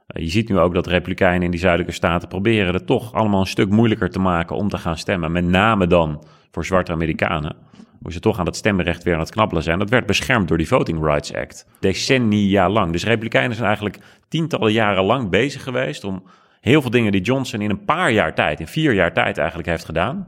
[0.07, 3.39] Eh, je ziet nu ook dat republikeinen in die zuidelijke staten proberen het toch allemaal
[3.39, 5.31] een stuk moeilijker te maken om te gaan stemmen.
[5.31, 7.55] Met name dan voor zwarte Amerikanen.
[8.01, 9.79] Hoe ze toch aan het stemrecht weer aan het knabbelen zijn.
[9.79, 11.67] Dat werd beschermd door die Voting Rights Act.
[11.79, 12.91] Decennia lang.
[12.91, 16.23] Dus republikeinen zijn eigenlijk tientallen jaren lang bezig geweest om
[16.61, 19.67] heel veel dingen die Johnson in een paar jaar tijd, in vier jaar tijd eigenlijk
[19.67, 20.27] heeft gedaan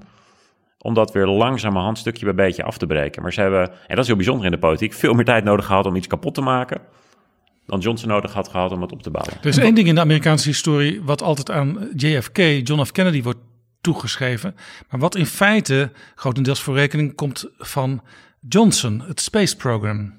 [0.80, 3.22] om dat weer langzamerhand stukje bij beetje af te breken.
[3.22, 5.66] Maar ze hebben, en dat is heel bijzonder in de politiek, veel meer tijd nodig
[5.66, 6.82] gehad om iets kapot te maken
[7.66, 9.34] dan Johnson nodig had gehad om het op te bouwen.
[9.42, 12.92] Er is één ding in de Amerikaanse historie wat altijd aan JFK, John F.
[12.92, 13.40] Kennedy, wordt
[13.82, 14.56] toegeschreven.
[14.90, 18.02] Maar wat in feite grotendeels voor rekening komt van
[18.50, 20.14] Johnson, het Space Program.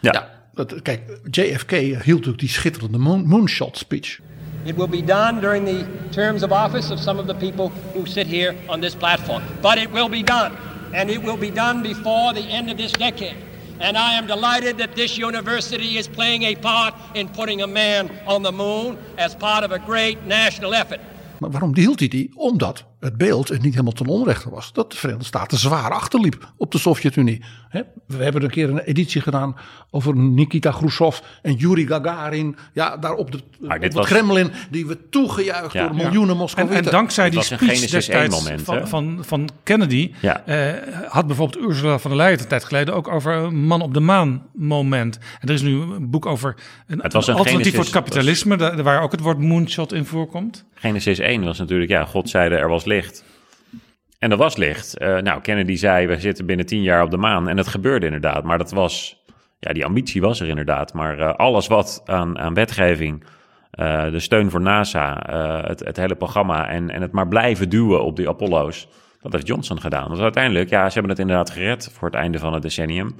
[0.00, 1.00] Ja, Ja, dat, kijk,
[1.30, 4.18] JFK hield natuurlijk die schitterende moon- moonshot speech.
[4.64, 8.04] It will be done during the terms of office of some of the people who
[8.06, 9.42] sit here on this platform.
[9.60, 10.50] But it will be done.
[10.92, 13.34] And it will be done before the end of this decade.
[13.78, 18.10] And I am delighted that this university is playing a part in putting a man
[18.26, 21.00] on the moon as part of a great national effort.
[21.38, 22.30] Maar waarom hield hij die?
[22.34, 26.52] Omdat het beeld, en niet helemaal ten onrechte was, dat de Verenigde Staten zwaar achterliep
[26.56, 27.42] op de Sovjet-Unie.
[27.68, 29.56] Hè, We hebben een keer een editie gedaan
[29.90, 32.56] over Nikita Khrushchev en Yuri Gagarin.
[32.72, 35.86] Ja, daar op, de, op het was- Kremlin, die we toegejuicht Ja.
[35.86, 36.84] door miljoenen En, Moskowieten.
[36.84, 40.12] en dankzij die was speech Genesis 1 destijds moment, van, van, van Kennedy...
[40.20, 40.44] Ja.
[40.46, 40.74] eh,
[41.08, 42.94] had bijvoorbeeld Ursula van der Leyen een tijd geleden...
[42.94, 45.18] ook over een man op de maan moment.
[45.40, 46.54] En er is nu een boek over
[46.86, 48.56] een, Het was een alternatief voor het kapitalisme...
[48.56, 50.64] daar- waar ook het woord moonshot in voorkomt.
[50.74, 53.24] Genesis 1 was natuurlijk, ja, God zeide er was licht.
[54.18, 54.98] En er was licht.
[54.98, 57.48] Eh, nou, Kennedy zei, we zitten binnen tien jaar op de maan.
[57.48, 58.44] En dat gebeurde inderdaad.
[58.44, 59.22] Maar dat was,
[59.58, 60.92] ja, die ambitie was er inderdaad.
[60.92, 63.24] Maar eh, alles wat aan, aan wetgeving,
[63.70, 65.22] eh, de steun voor NASA,
[65.66, 66.68] het, het hele programma...
[66.68, 68.88] En, en het maar blijven duwen op die Apollo's,
[69.20, 70.10] dat heeft Johnson gedaan.
[70.10, 73.14] Dus uiteindelijk, ja, ze hebben het inderdaad gered voor het einde van het decennium.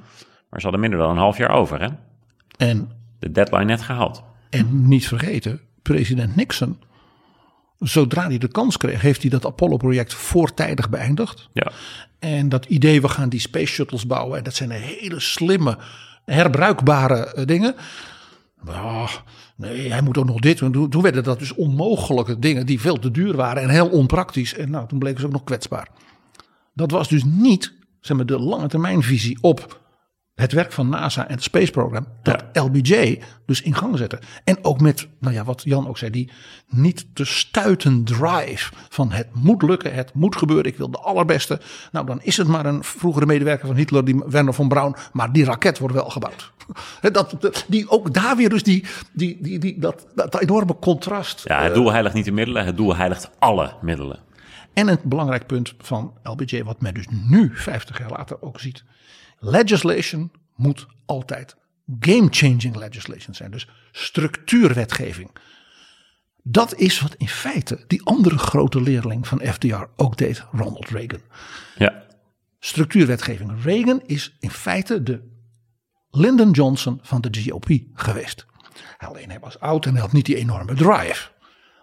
[0.49, 1.87] Maar ze hadden minder dan een half jaar over, hè?
[2.57, 4.23] En, De deadline net gehaald.
[4.49, 6.79] en niet vergeten, president Nixon,
[7.79, 11.49] zodra hij de kans kreeg, heeft hij dat Apollo-project voortijdig beëindigd.
[11.53, 11.71] Ja.
[12.19, 14.37] En dat idee, we gaan die space shuttles bouwen.
[14.37, 15.77] En dat zijn hele slimme,
[16.25, 17.75] herbruikbare eh, dingen.
[18.65, 19.11] Ah,
[19.55, 20.57] nee, hij moet ook nog dit.
[20.57, 20.71] doen.
[20.71, 24.53] Toen toen werden dat dus onmogelijke dingen die veel te duur waren en heel onpraktisch.
[24.53, 25.87] En nou, toen bleken ze ook nog kwetsbaar.
[26.73, 29.79] Dat was dus niet zeg maar, de lange termijnvisie op
[30.37, 32.07] het werk van NASA en het Space Program.
[32.23, 34.19] Dat LBJ dus in gang zette.
[34.43, 36.31] En ook met, nou ja, wat Jan ook zei, die
[36.67, 41.59] niet te stuiten drive van het moet lukken, het moet gebeuren, ik wil de allerbeste.
[41.91, 45.31] Nou, dan is het maar een vroegere medewerker van Hitler, die Werner von Braun, maar
[45.31, 46.51] die raket wordt wel gebouwd.
[47.01, 51.41] Dat, dat- die ook daar weer dus die, die, die, die, dat, dat enorme contrast.
[51.47, 54.19] Ja, het doel heiligt niet de middelen, het doel heiligt alle middelen.
[54.73, 58.83] En een belangrijk punt van LBJ, wat men dus nu, 50 jaar later, ook ziet.
[59.39, 61.55] Legislation moet altijd
[61.99, 63.51] game-changing legislation zijn.
[63.51, 65.29] Dus structuurwetgeving.
[66.43, 71.21] Dat is wat in feite die andere grote leerling van FDR ook deed, Ronald Reagan.
[71.77, 72.05] Ja,
[72.59, 73.63] Structuurwetgeving.
[73.63, 75.21] Reagan is in feite de
[76.09, 78.45] Lyndon Johnson van de GOP geweest.
[78.97, 81.29] Alleen hij was oud en hij had niet die enorme drive.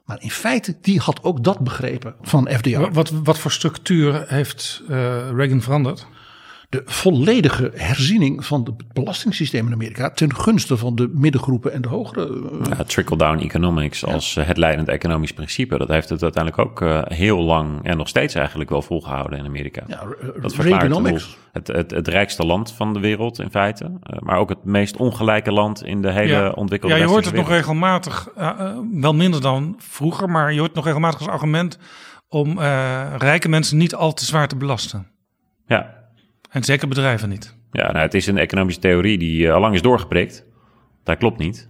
[0.05, 2.79] Maar in feite, die had ook dat begrepen van FDR.
[2.79, 6.07] Wat, wat, wat voor structuur heeft eh, Reagan veranderd?
[6.75, 11.89] De volledige herziening van het belastingssysteem in Amerika ten gunste van de middengroepen en de
[11.89, 12.27] hogere.
[12.71, 15.79] eh, ja trickle-down economics als eh, het leidend economisch principe.
[15.79, 19.45] Dat heeft het uiteindelijk ook eh, heel lang en nog steeds eigenlijk wel volgehouden in
[19.45, 19.83] Amerika.
[19.87, 20.03] Ja,
[20.41, 21.19] dat verklaart bedoel,
[21.53, 23.93] het, het, het rijkste land van de wereld in feite.
[24.19, 27.49] maar ook het meest ongelijke land in de hele ontwikkelde ja, je hoort het nog
[27.49, 28.29] regelmatig,
[28.93, 31.79] wel minder dan vroeger, maar je hoort nog regelmatig als argument
[32.35, 35.07] om eh, rijke mensen niet al te zwaar te belasten.
[35.67, 35.77] wereld.
[35.77, 36.04] Ja,
[36.55, 37.57] En zeker bedrijven niet.
[37.73, 40.45] Ja, nou, het is een economische theorie die uh, al lang is doorgeprikt.
[41.05, 41.69] Dat klopt niet.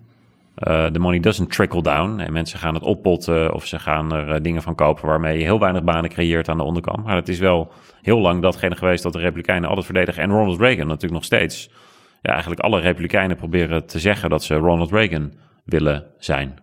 [0.58, 2.18] Uh, the money doesn't trickle down.
[2.20, 5.44] En mensen gaan het oppotten of ze gaan er uh, dingen van kopen waarmee je
[5.44, 7.04] heel weinig banen creëert aan de onderkant.
[7.04, 10.22] Maar het is wel heel lang datgene geweest dat de Republikeinen altijd verdedigen.
[10.22, 11.70] En Ronald Reagan natuurlijk nog steeds.
[12.22, 15.32] Ja, eigenlijk alle Republikeinen proberen te zeggen dat ze Ronald Reagan
[15.64, 16.58] willen zijn.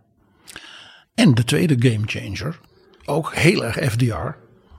[1.15, 2.59] En de tweede game changer,
[3.05, 4.35] ook heel erg FDR,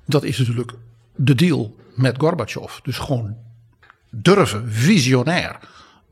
[0.06, 0.73] dat is natuurlijk
[1.16, 2.78] de deal met Gorbachev.
[2.82, 3.36] Dus gewoon
[4.10, 5.59] durven visionair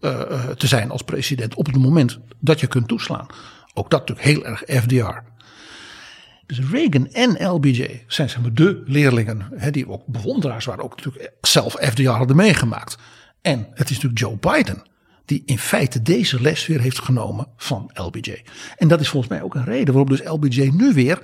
[0.01, 3.27] uh, uh, te zijn als president op het moment dat je kunt toeslaan.
[3.75, 5.19] Ook dat natuurlijk heel erg FDR.
[6.47, 10.97] Dus Reagan en LBJ zijn zeg maar de leerlingen hè, die ook bewonderaars waren, ook
[10.97, 12.97] natuurlijk zelf FDR hadden meegemaakt.
[13.43, 14.83] En het is natuurlijk Joe Biden
[15.25, 18.43] die in feite deze les weer heeft genomen van LBJ.
[18.77, 21.21] En dat is volgens mij ook een reden waarom dus LBJ nu weer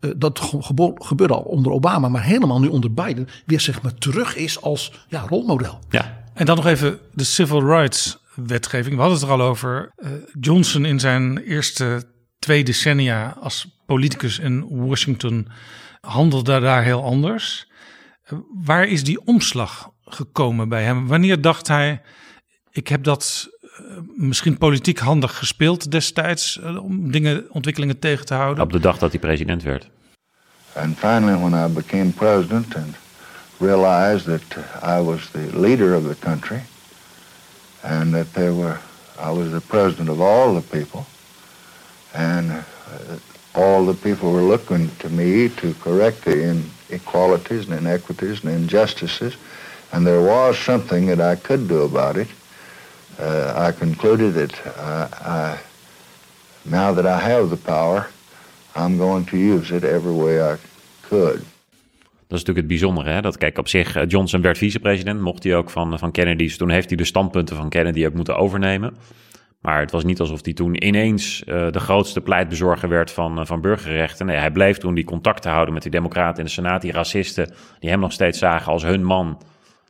[0.00, 0.52] uh, dat
[0.94, 4.92] gebeurde al onder Obama, maar helemaal nu onder Biden, weer zeg maar terug is als
[5.08, 5.78] ja, rolmodel.
[5.90, 6.24] Ja.
[6.34, 8.94] En dan nog even de civil rights wetgeving.
[8.94, 9.92] We hadden het er al over.
[9.96, 10.10] Uh,
[10.40, 12.04] Johnson in zijn eerste
[12.38, 15.48] twee decennia als politicus in Washington
[16.00, 17.68] handelde daar heel anders.
[18.32, 21.06] Uh, waar is die omslag gekomen bij hem?
[21.06, 22.02] Wanneer dacht hij,
[22.70, 23.48] ik heb dat
[24.16, 28.64] misschien politiek handig gespeeld destijds om dingen, ontwikkelingen tegen te houden?
[28.64, 29.88] Op de dag dat hij president werd.
[30.72, 32.94] And finally, when I became president and
[33.58, 34.42] realized that
[34.82, 36.62] I was the leader of the country
[37.82, 38.78] and that there were
[39.18, 41.04] I was the president of all the people
[42.12, 48.44] and uh, all the people were looking to me to correct the inequalities and inequities
[48.44, 49.36] and injustices
[49.92, 52.28] and there was something that I could do about it.
[53.20, 55.58] Uh, I concluded that uh, I,
[56.62, 58.08] now that I have the power,
[58.74, 60.56] I'm going to use it every way I
[61.08, 61.42] could.
[62.30, 63.10] Dat is natuurlijk het bijzondere.
[63.10, 63.20] Hè?
[63.20, 66.42] Dat, kijk, op zich, eh, Johnson werd vicepresident, mocht hij ook van, van Kennedy.
[66.42, 68.96] Dus toen heeft hij de standpunten van Kennedy ook moeten overnemen.
[69.60, 73.60] Maar het was niet alsof hij toen ineens uh, de grootste pleitbezorger werd van, van
[73.60, 74.26] burgerrechten.
[74.26, 77.52] Nee, hij bleef toen die contacten houden met die democraten in de Senaat, die racisten,
[77.78, 79.42] die hem nog steeds zagen als hun man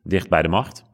[0.02, 0.84] dicht bij de macht.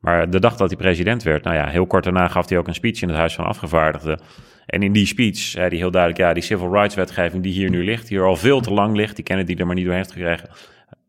[0.00, 2.66] Maar de dag dat hij president werd, nou ja, heel kort daarna gaf hij ook
[2.66, 4.20] een speech in het Huis van Afgevaardigden.
[4.66, 7.70] En in die speech zei hij heel duidelijk, ja, die civil rights wetgeving die hier
[7.70, 9.94] nu ligt, hier al veel te lang ligt, die kennen die er maar niet door
[9.94, 10.48] heeft gekregen.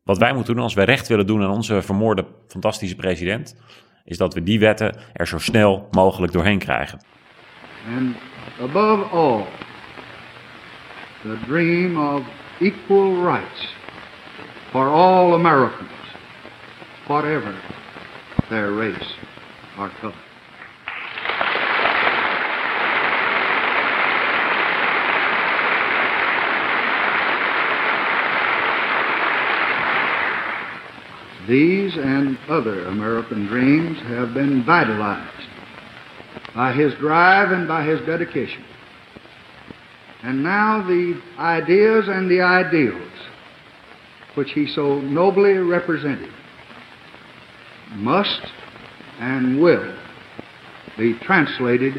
[0.03, 3.55] Wat wij moeten doen als wij recht willen doen aan onze vermoorde fantastische president,
[4.05, 6.99] is dat we die wetten er zo snel mogelijk doorheen krijgen.
[7.97, 8.15] And
[8.61, 9.43] above all,
[11.21, 12.21] the dream of
[12.59, 13.75] equal rights
[14.69, 15.89] for all Americans,
[17.07, 17.53] whatever
[18.51, 19.13] their race
[19.79, 20.13] or color.
[31.47, 35.47] These and other American dreams have been vitalized
[36.53, 38.63] by his drive and by his dedication.
[40.23, 43.11] And now the ideas and the ideals
[44.35, 46.31] which he so nobly represented
[47.95, 48.41] must
[49.19, 49.93] and will
[50.97, 51.93] be translated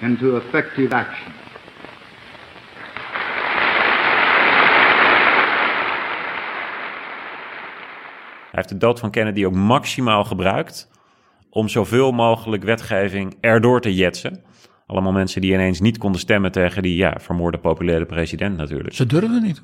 [0.00, 1.32] into effective action.
[8.50, 10.90] Hij heeft de dood van Kennedy ook maximaal gebruikt
[11.50, 14.42] om zoveel mogelijk wetgeving erdoor te jetsen.
[14.86, 18.94] Allemaal mensen die ineens niet konden stemmen tegen die ja, vermoorde populaire president natuurlijk.
[18.94, 19.62] Ze durfden niet.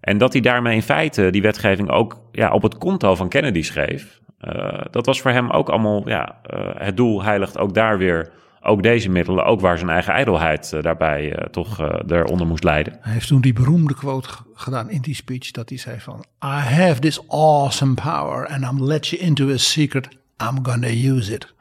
[0.00, 3.62] En dat hij daarmee in feite die wetgeving ook ja, op het konto van Kennedy
[3.62, 4.20] schreef.
[4.46, 8.30] Uh, dat was voor hem ook allemaal, ja, uh, het doel heiligt ook daar weer
[8.60, 12.98] ook deze middelen, ook waar zijn eigen ijdelheid uh, daarbij toch eronder moest leiden.
[13.00, 16.74] Hij heeft toen die beroemde quote gedaan in die speech dat hij zei van I
[16.74, 20.08] have this awesome power and I'm let you into a secret,
[20.42, 21.54] I'm gonna use it.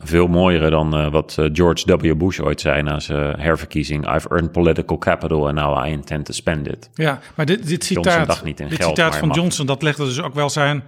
[0.00, 2.16] Veel mooier dan uh, wat George W.
[2.16, 4.14] Bush ooit zei na zijn herverkiezing.
[4.14, 6.90] I've earned political capital and now I intend to spend it.
[6.94, 10.50] Ja, maar dit, dit citaat, dit geld, citaat van Johnson, dat legde dus ook wel
[10.50, 10.82] zijn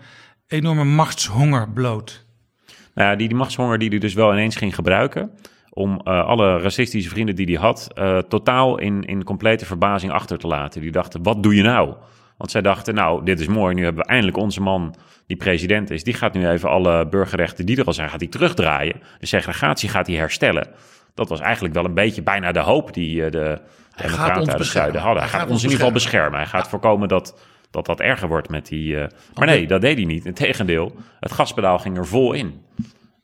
[0.51, 2.25] enorme machtshonger bloot.
[2.95, 5.31] Nou ja, die, die machtshonger die hij dus wel ineens ging gebruiken
[5.71, 10.39] om uh, alle racistische vrienden die hij had uh, totaal in, in complete verbazing achter
[10.39, 10.81] te laten.
[10.81, 11.95] Die dachten, wat doe je nou?
[12.37, 14.95] Want zij dachten, nou, dit is mooi, nu hebben we eindelijk onze man
[15.27, 16.05] die president is.
[16.05, 19.01] Die gaat nu even alle burgerrechten die er al zijn, gaat hij terugdraaien.
[19.19, 20.69] De segregatie gaat hij herstellen.
[21.15, 23.61] Dat was eigenlijk wel een beetje bijna de hoop die uh, de
[23.97, 25.23] democraten uit het zuiden hadden.
[25.23, 26.39] Hij, hij gaat, ons in ieder geval beschermen.
[26.39, 27.35] Hij gaat voorkomen dat
[27.71, 28.95] dat dat erger wordt met die.
[28.95, 30.25] Uh, maar nee, dat deed hij niet.
[30.25, 32.61] Integendeel, het gaspedaal ging er vol in.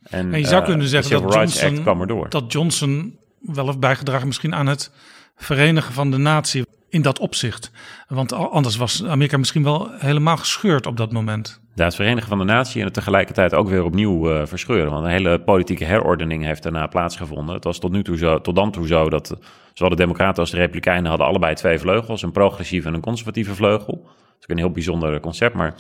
[0.03, 2.29] En, en je zou uh, kunnen zeggen dat Johnson, kwam erdoor.
[2.29, 4.93] dat Johnson wel heeft bijgedragen misschien aan het
[5.37, 7.71] verenigen van de natie in dat opzicht.
[8.09, 11.61] Want anders was Amerika misschien wel helemaal gescheurd op dat moment.
[11.75, 14.93] Ja, het verenigen van de natie en het tegelijkertijd ook weer opnieuw uh, verscheuren.
[14.93, 17.55] Want een hele politieke herordening heeft daarna plaatsgevonden.
[17.55, 19.37] Het was tot, nu toe zo, tot dan toe zo dat
[19.73, 23.55] zowel de Democraten als de Republikeinen hadden allebei twee vleugels: een progressieve en een conservatieve
[23.55, 24.09] vleugel.
[24.39, 25.75] Is een heel bijzonder concept, maar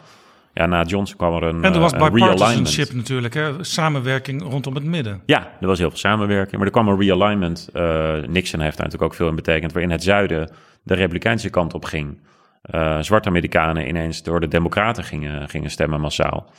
[0.52, 3.64] ja, na Johnson kwam er een En er was uh, bipartisanship natuurlijk, hè?
[3.64, 5.22] samenwerking rondom het midden.
[5.26, 7.68] Ja, er was heel veel samenwerking, maar er kwam een realignment.
[7.74, 7.82] Uh,
[8.26, 10.50] Nixon heeft daar natuurlijk ook veel in betekend, waarin het zuiden
[10.82, 12.18] de republikeinse kant op ging.
[12.74, 16.50] Uh, zwarte Amerikanen ineens door de Democraten gingen, gingen stemmen massaal.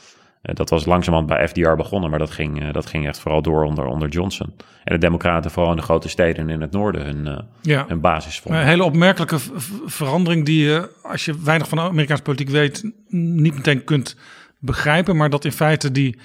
[0.42, 3.42] Uh, dat was langzamerhand bij FDR begonnen, maar dat ging, uh, dat ging echt vooral
[3.42, 4.54] door onder, onder Johnson.
[4.84, 7.84] En de Democraten, vooral in de grote steden in het noorden, hun, ja.
[7.88, 8.60] hun basis vonden.
[8.60, 9.38] Een hele opmerkelijke
[9.86, 14.16] verandering die je, als je weinig van de Amerikaanse politiek weet, niet meteen kunt
[14.58, 15.16] begrijpen.
[15.16, 16.18] Maar dat in feite die,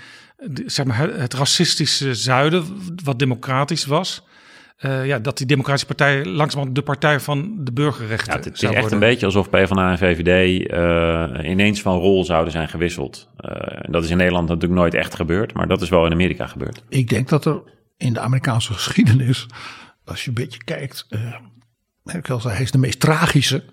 [0.45, 2.65] die zeg maar, het racistische zuiden,
[3.03, 4.23] wat democratisch was
[4.79, 8.61] uh, ja, dat die Democratische Partij langzamerhand de partij van de burgerrechten ja, Het is
[8.61, 8.91] echt worden.
[8.91, 13.29] een beetje alsof PvdA en VVD uh, ineens van rol zouden zijn gewisseld.
[13.39, 13.51] Uh,
[13.81, 16.83] dat is in Nederland natuurlijk nooit echt gebeurd, maar dat is wel in Amerika gebeurd.
[16.89, 17.61] Ik denk dat er
[17.97, 19.47] in de Amerikaanse geschiedenis,
[20.05, 21.07] als je een beetje kijkt,
[22.41, 23.63] hij is de meest tragische.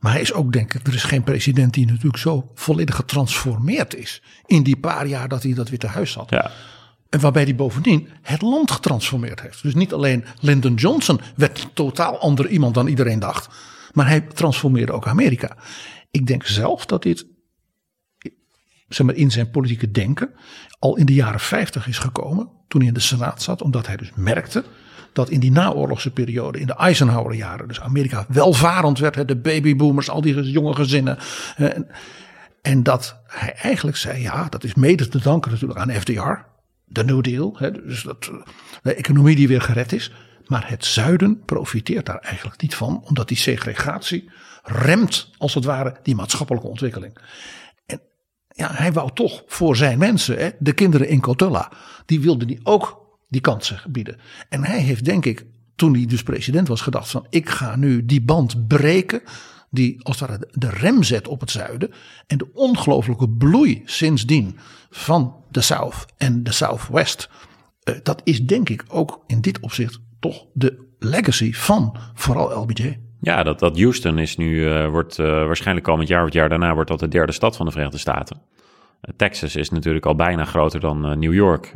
[0.00, 3.96] Maar hij is ook, denk ik, er is geen president die natuurlijk zo volledig getransformeerd
[3.96, 4.22] is.
[4.46, 6.30] In die paar jaar dat hij dat Witte Huis zat.
[6.30, 6.50] Ja.
[7.12, 9.62] En waarbij hij bovendien het land getransformeerd heeft.
[9.62, 13.48] Dus niet alleen Lyndon Johnson werd totaal ander iemand dan iedereen dacht.
[13.92, 15.56] Maar hij transformeerde ook Amerika.
[16.10, 17.26] Ik denk zelf dat dit
[18.88, 20.30] zeg maar, in zijn politieke denken
[20.78, 22.48] al in de jaren 50 is gekomen.
[22.68, 23.62] Toen hij in de Senaat zat.
[23.62, 24.64] Omdat hij dus merkte
[25.12, 29.28] dat in die naoorlogse periode, in de Eisenhower jaren, dus Amerika welvarend werd.
[29.28, 31.18] De babyboomers, al die jonge gezinnen.
[31.56, 31.86] En,
[32.62, 36.50] en dat hij eigenlijk zei, ja, dat is mede te danken natuurlijk aan FDR.
[36.92, 38.52] De New Deal, dus dat, eh,
[38.82, 40.12] de economie die weer gered is.
[40.46, 44.30] Maar het zuiden profiteert daar eigenlijk niet van, omdat die segregatie
[44.62, 47.18] remt, als het ware, die maatschappelijke ontwikkeling.
[47.86, 48.00] En
[48.48, 51.72] ja, hij wou toch voor zijn mensen, hè, de kinderen in Cotulla,
[52.06, 54.16] die wilden die ook die kansen bieden.
[54.48, 55.46] En hij heeft, denk ik,
[55.76, 59.22] toen hij dus president was, gedacht van ik ga nu die band breken
[59.70, 61.90] die als het ware de rem zet op het zuiden.
[62.26, 64.58] En de ongelooflijke bloei sindsdien
[64.90, 67.28] van de South en de Southwest.
[67.82, 72.98] eh, dat is denk ik ook in dit opzicht toch de legacy van vooral LBJ.
[73.20, 76.48] Ja, dat, dat Houston is nu, eh, wordt eh, waarschijnlijk komend jaar of het jaar
[76.48, 78.40] daarna wordt dat de derde stad van de Verenigde Staten.
[79.16, 81.74] Texas is natuurlijk al bijna groter dan New York.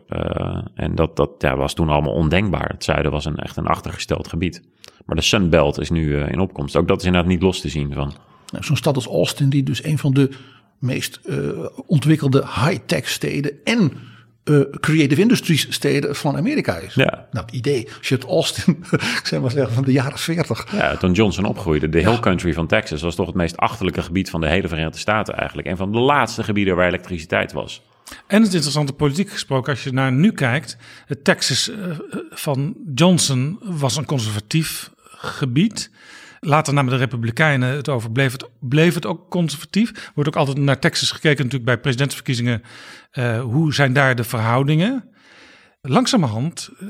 [0.74, 2.68] En dat, dat ja, was toen allemaal ondenkbaar.
[2.68, 4.62] Het zuiden was een, echt een achtergesteld gebied.
[5.04, 6.76] Maar de Sun Belt is nu in opkomst.
[6.76, 8.12] Ook dat is inderdaad niet los te zien van.
[8.52, 10.30] Nou, Zo'n stad als Austin, die dus een van de
[10.78, 11.38] meest eh,
[11.86, 13.92] ontwikkelde high-tech steden en
[14.44, 16.94] eh, creative industries steden van Amerika is.
[16.94, 17.26] Ja.
[17.30, 18.84] Nou, het idee, als je het Austin,
[19.20, 20.72] ik zeg maar zeggen, van de jaren 40.
[20.72, 24.30] Ja, toen Johnson opgroeide, de Hill Country van Texas was toch het meest achterlijke gebied
[24.30, 25.68] van de hele Verenigde Staten eigenlijk.
[25.68, 27.82] Een van de laatste gebieden waar elektriciteit was.
[28.26, 30.76] En het interessante politiek gesproken, als je naar nu kijkt.
[31.06, 31.78] Het Texas eh,
[32.30, 35.90] van Johnson was een conservatief gebied.
[36.46, 40.10] Later namen de Republikeinen het over, bleef het, bleef het ook conservatief.
[40.14, 42.62] Wordt ook altijd naar Texas gekeken, natuurlijk bij presidentsverkiezingen.
[43.10, 45.10] eh, hoe zijn daar de verhoudingen?
[45.80, 46.86] Langzamerhand eh,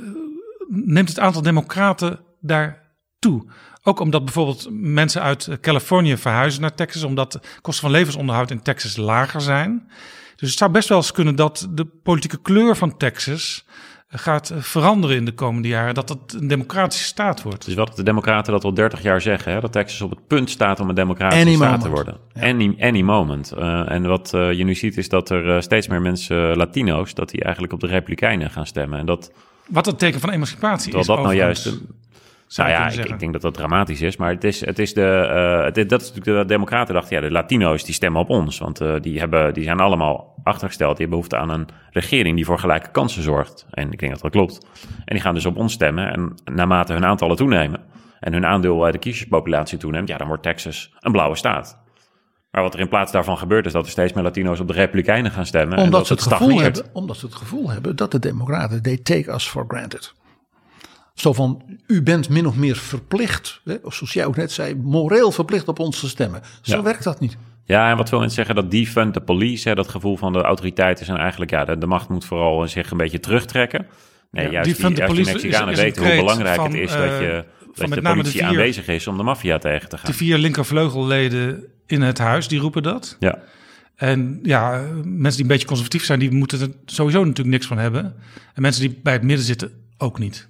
[0.68, 3.50] neemt het aantal democraten daar toe.
[3.82, 8.62] Ook omdat bijvoorbeeld mensen uit Californië verhuizen naar Texas, omdat de kosten van levensonderhoud in
[8.62, 9.90] Texas lager zijn.
[10.36, 13.66] Dus het zou best wel eens kunnen dat de politieke kleur van Texas
[14.18, 15.94] gaat veranderen in de komende jaren.
[15.94, 17.66] Dat het een democratische staat wordt.
[17.66, 20.26] Het wel dat de democraten dat al 30 jaar zeggen, hè, dat Texas op het
[20.26, 21.82] punt staat om een democratische Any staat moment.
[21.82, 22.16] te worden.
[22.40, 23.52] Any, any moment.
[23.52, 27.14] Eh, en wat eh, je nu ziet is dat er eh, steeds meer mensen, Latino's,
[27.14, 28.98] dat die eigenlijk op de Republikeinen gaan stemmen.
[28.98, 29.32] En dat,
[29.68, 31.82] Wat een teken van emancipatie terwijl is dat nou overigens, juist...
[32.56, 35.64] nou ja, ik, denk dat dat dramatisch is, maar het is, het is de, eh,
[35.64, 38.58] het is- dat is natuurlijk de democraten dachten, ja, de Latino's die stemmen op ons,
[38.58, 42.44] want eh, die, hebben, die zijn allemaal achtergesteld, die hebben behoefte aan een regering die
[42.44, 43.66] voor gelijke kansen zorgt.
[43.70, 44.66] En ik denk dat dat klopt.
[45.04, 47.80] En die gaan dus op ons stemmen en naarmate hun aantallen toenemen
[48.20, 51.84] en hun aandeel uit de kiezerspopulatie toeneemt, ja, dan wordt Texas een blauwe staat.
[52.50, 54.72] Maar wat er in plaats daarvan gebeurt is dat er steeds meer Latino's op de
[54.72, 55.76] Republikeinen gaan stemmen.
[55.78, 56.76] en Omdat dat ze, het gevoel stagneert.
[56.76, 60.14] hebben, omdat ze het gevoel hebben dat de democraten, they take us for granted.
[61.16, 64.74] Zo van, u bent min of meer verplicht, hè, of zoals jij ook net zei,
[64.74, 66.40] moreel verplicht op ons te stemmen.
[66.62, 66.82] Zo Ja.
[66.82, 67.36] werkt dat niet.
[67.64, 70.40] Ja, en wat wil mensen zeggen dat defund the police, hè, dat gevoel van de
[70.42, 73.86] autoriteiten zijn eigenlijk, ja, de, de macht moet vooral zich een beetje terugtrekken.
[74.30, 76.64] Nee, Ja, juist, die, juist die police is- Mexicanen is een weten hoe belangrijk van,
[76.70, 77.44] het is eh, dat, je,
[77.74, 80.10] dat met de de politie vier- aanwezig is om de maffia tegen te gaan.
[80.10, 83.16] De vier linkervleugelleden in het huis, die roepen dat.
[83.20, 83.38] Ja.
[83.96, 87.78] En ja, mensen die een beetje conservatief zijn, die moeten er sowieso natuurlijk niks van
[87.78, 88.04] hebben.
[88.54, 90.48] En mensen die bij het midden zitten, ook niet.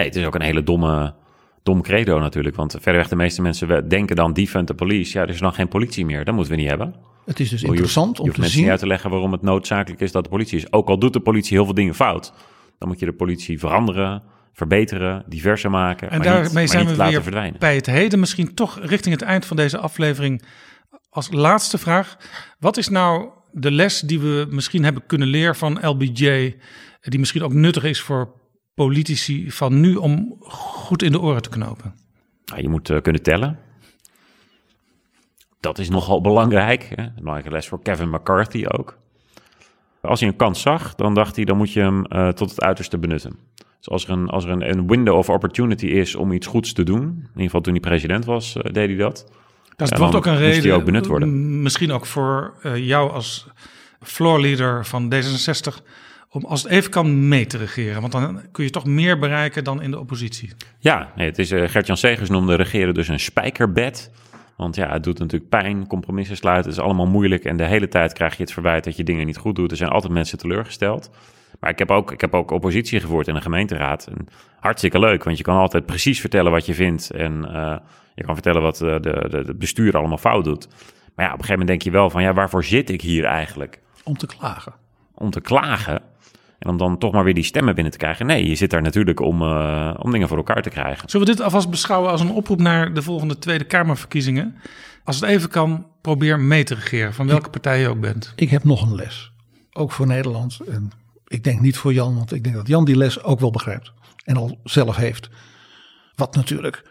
[0.00, 1.14] Nee, het is ook een hele domme,
[1.62, 5.18] dom credo natuurlijk, want verreweg de meeste mensen denken dan defund the police.
[5.18, 6.94] Ja, er is dan geen politie meer, dat moeten we niet hebben.
[7.26, 8.62] Het is dus Je hoeft- interessant je om hoeft te mensen zien.
[8.62, 10.72] niet uit te leggen waarom het noodzakelijk is dat de politie is.
[10.72, 12.32] Ook al doet de politie heel veel dingen fout,
[12.78, 14.22] dan moet je de politie veranderen,
[14.52, 16.10] verbeteren, diverser maken.
[16.10, 17.58] En maar niet- daarmee maar zijn niet we laten weer verdwijnen.
[17.60, 20.42] bij het heden, misschien toch richting het eind van deze aflevering.
[21.10, 22.16] Als laatste vraag:
[22.58, 26.56] wat is nou de les die we misschien hebben kunnen leren van LBJ,
[27.00, 28.38] die misschien ook nuttig is voor
[28.86, 31.94] politici van nu om goed in de oren te knopen?
[32.44, 33.58] Nou, je moet eh, kunnen tellen.
[35.60, 36.92] Dat is nogal belangrijk.
[36.94, 37.02] Hè?
[37.02, 38.98] Een belangrijke les voor Kevin McCarthy ook.
[40.00, 42.60] Als hij een kans zag, dan dacht hij, dan moet je hem eh, tot het
[42.60, 43.38] uiterste benutten.
[43.78, 46.72] Dus als er, een, als er een, een window of opportunity is om iets goeds
[46.72, 49.32] te doen, in ieder geval toen hij president was, eh, deed hij dat.
[49.76, 50.74] Dat dan ook een reden.
[50.74, 51.62] ook benut worden.
[51.62, 53.46] Misschien ook voor jou als
[54.00, 55.82] floorleader van D66.
[56.32, 58.00] Om als het even kan mee te regeren.
[58.00, 60.50] Want dan kun je toch meer bereiken dan in de oppositie.
[60.78, 64.10] Ja, nee, het is, eh, Gert-Jan Segers noemde regeren dus een spijkerbed.
[64.56, 67.44] Want ja, het doet natuurlijk pijn, compromissen sluiten, het is allemaal moeilijk.
[67.44, 69.70] En de hele tijd krijg je het verwijt dat je dingen niet goed doet.
[69.70, 71.10] Er zijn altijd mensen teleurgesteld.
[71.60, 74.06] Maar ik heb ook, ik heb ook oppositie gevoerd in de gemeenteraad.
[74.06, 74.26] En
[74.60, 77.10] hartstikke leuk, want je kan altijd precies vertellen wat je vindt.
[77.10, 77.76] En eh,
[78.14, 80.68] je kan vertellen wat eh, de, de, de bestuur allemaal fout doet.
[81.14, 83.24] Maar ja, op een gegeven moment denk je wel van, ja, waarvoor zit ik hier
[83.24, 83.80] eigenlijk?
[84.04, 84.72] Om te klagen.
[85.14, 86.02] Om te klagen.
[86.60, 88.26] En om dan toch maar weer die stemmen binnen te krijgen.
[88.26, 91.08] Nee, je zit daar natuurlijk om, uh, om dingen voor elkaar te krijgen.
[91.10, 94.56] Zullen we dit alvast beschouwen als een oproep naar de volgende Tweede Kamerverkiezingen?
[95.04, 98.32] Als het even kan, probeer mee te regeren, van welke partij je ook bent.
[98.36, 99.32] Ik heb nog een les,
[99.72, 100.58] ook voor Nederland.
[100.68, 100.90] En
[101.26, 103.92] ik denk niet voor Jan, want ik denk dat Jan die les ook wel begrijpt.
[104.24, 105.30] En al zelf heeft.
[106.14, 106.82] Wat natuurlijk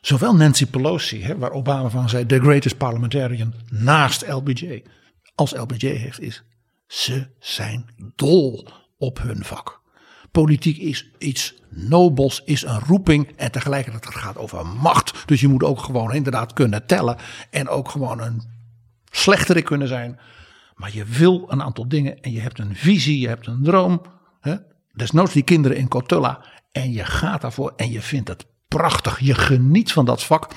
[0.00, 4.82] zowel Nancy Pelosi, hè, waar Obama van zei, the greatest parliamentarian, naast LBJ,
[5.34, 6.42] als LBJ heeft, is
[6.86, 7.84] ze zijn
[8.16, 8.68] dol
[8.98, 9.80] op hun vak.
[10.30, 15.22] Politiek is iets nobels, is een roeping en tegelijkertijd het gaat over macht.
[15.26, 17.16] Dus je moet ook gewoon inderdaad kunnen tellen
[17.50, 18.42] en ook gewoon een
[19.10, 20.18] slechterik kunnen zijn.
[20.74, 24.02] Maar je wil een aantal dingen en je hebt een visie, je hebt een droom.
[24.40, 24.56] Hè?
[24.92, 29.20] Desnoods die kinderen in Cotulla en je gaat daarvoor en je vindt het prachtig.
[29.20, 30.50] Je geniet van dat vak.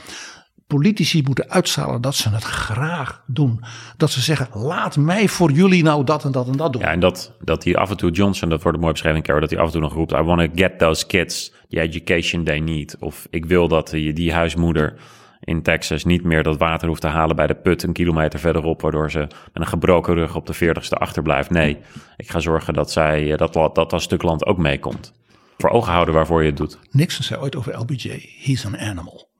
[0.72, 3.64] Politici moeten uitstralen dat ze het graag doen.
[3.98, 6.81] Dat ze zeggen: laat mij voor jullie nou dat en dat en dat doen.
[6.81, 9.49] Ja, en dat, dat hij af en toe, Johnson, dat wordt mooi beschreven in dat
[9.49, 12.60] hij af en toe nog roept: I want to get those kids the education they
[12.60, 12.95] need.
[12.99, 14.93] Of ik wil dat die, die huismoeder
[15.39, 18.81] in Texas niet meer dat water hoeft te halen bij de put een kilometer verderop,
[18.81, 21.49] waardoor ze met een gebroken rug op de 40ste achterblijft.
[21.49, 21.77] Nee,
[22.18, 25.14] ik ga zorgen dat zij dat, dat, dat stuk land ook meekomt
[25.57, 26.80] voor ogen houden waarvoor je het doet.
[26.91, 29.30] Nixon zei ooit over LBJ, he's an animal.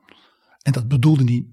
[0.62, 1.46] En dat bedoelde hij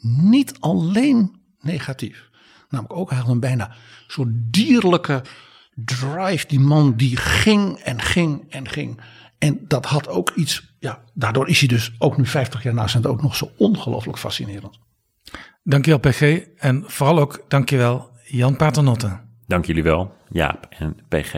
[0.00, 2.30] niet alleen negatief.
[2.68, 3.74] Namelijk ook eigenlijk een bijna
[4.06, 5.22] soort dierlijke
[5.74, 6.46] drive.
[6.46, 9.00] Die man die ging en ging en ging.
[9.38, 12.86] En dat had ook iets, ja, daardoor is hij dus ook nu 50 jaar na
[12.86, 14.78] zijn ook nog zo ongelooflijk fascinerend.
[15.62, 16.22] Dankjewel PG
[16.56, 19.20] en vooral ook dankjewel Jan Paternotte.
[19.46, 21.34] Dank jullie wel, Jaap en PG.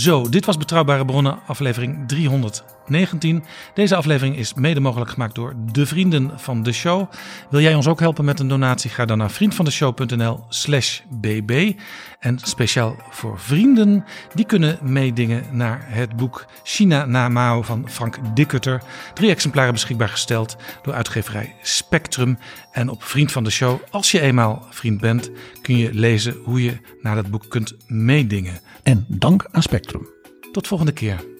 [0.00, 2.08] Zo, dit was Betrouwbare Bronnen, aflevering
[2.90, 3.44] 319.
[3.74, 7.10] Deze aflevering is mede mogelijk gemaakt door de vrienden van de show.
[7.50, 8.90] Wil jij ons ook helpen met een donatie?
[8.90, 11.72] Ga dan naar vriendvandeshow.nl/slash bb.
[12.18, 14.04] En speciaal voor vrienden,
[14.34, 18.82] die kunnen meedingen naar het boek China na Mao van Frank Dikkutter.
[19.14, 22.38] Drie exemplaren beschikbaar gesteld door uitgeverij Spectrum.
[22.72, 25.30] En op Vriend van de Show, als je eenmaal vriend bent,
[25.62, 28.60] kun je lezen hoe je naar dat boek kunt meedingen.
[28.82, 30.08] En dank aan Spectrum.
[30.52, 31.39] Tot volgende keer.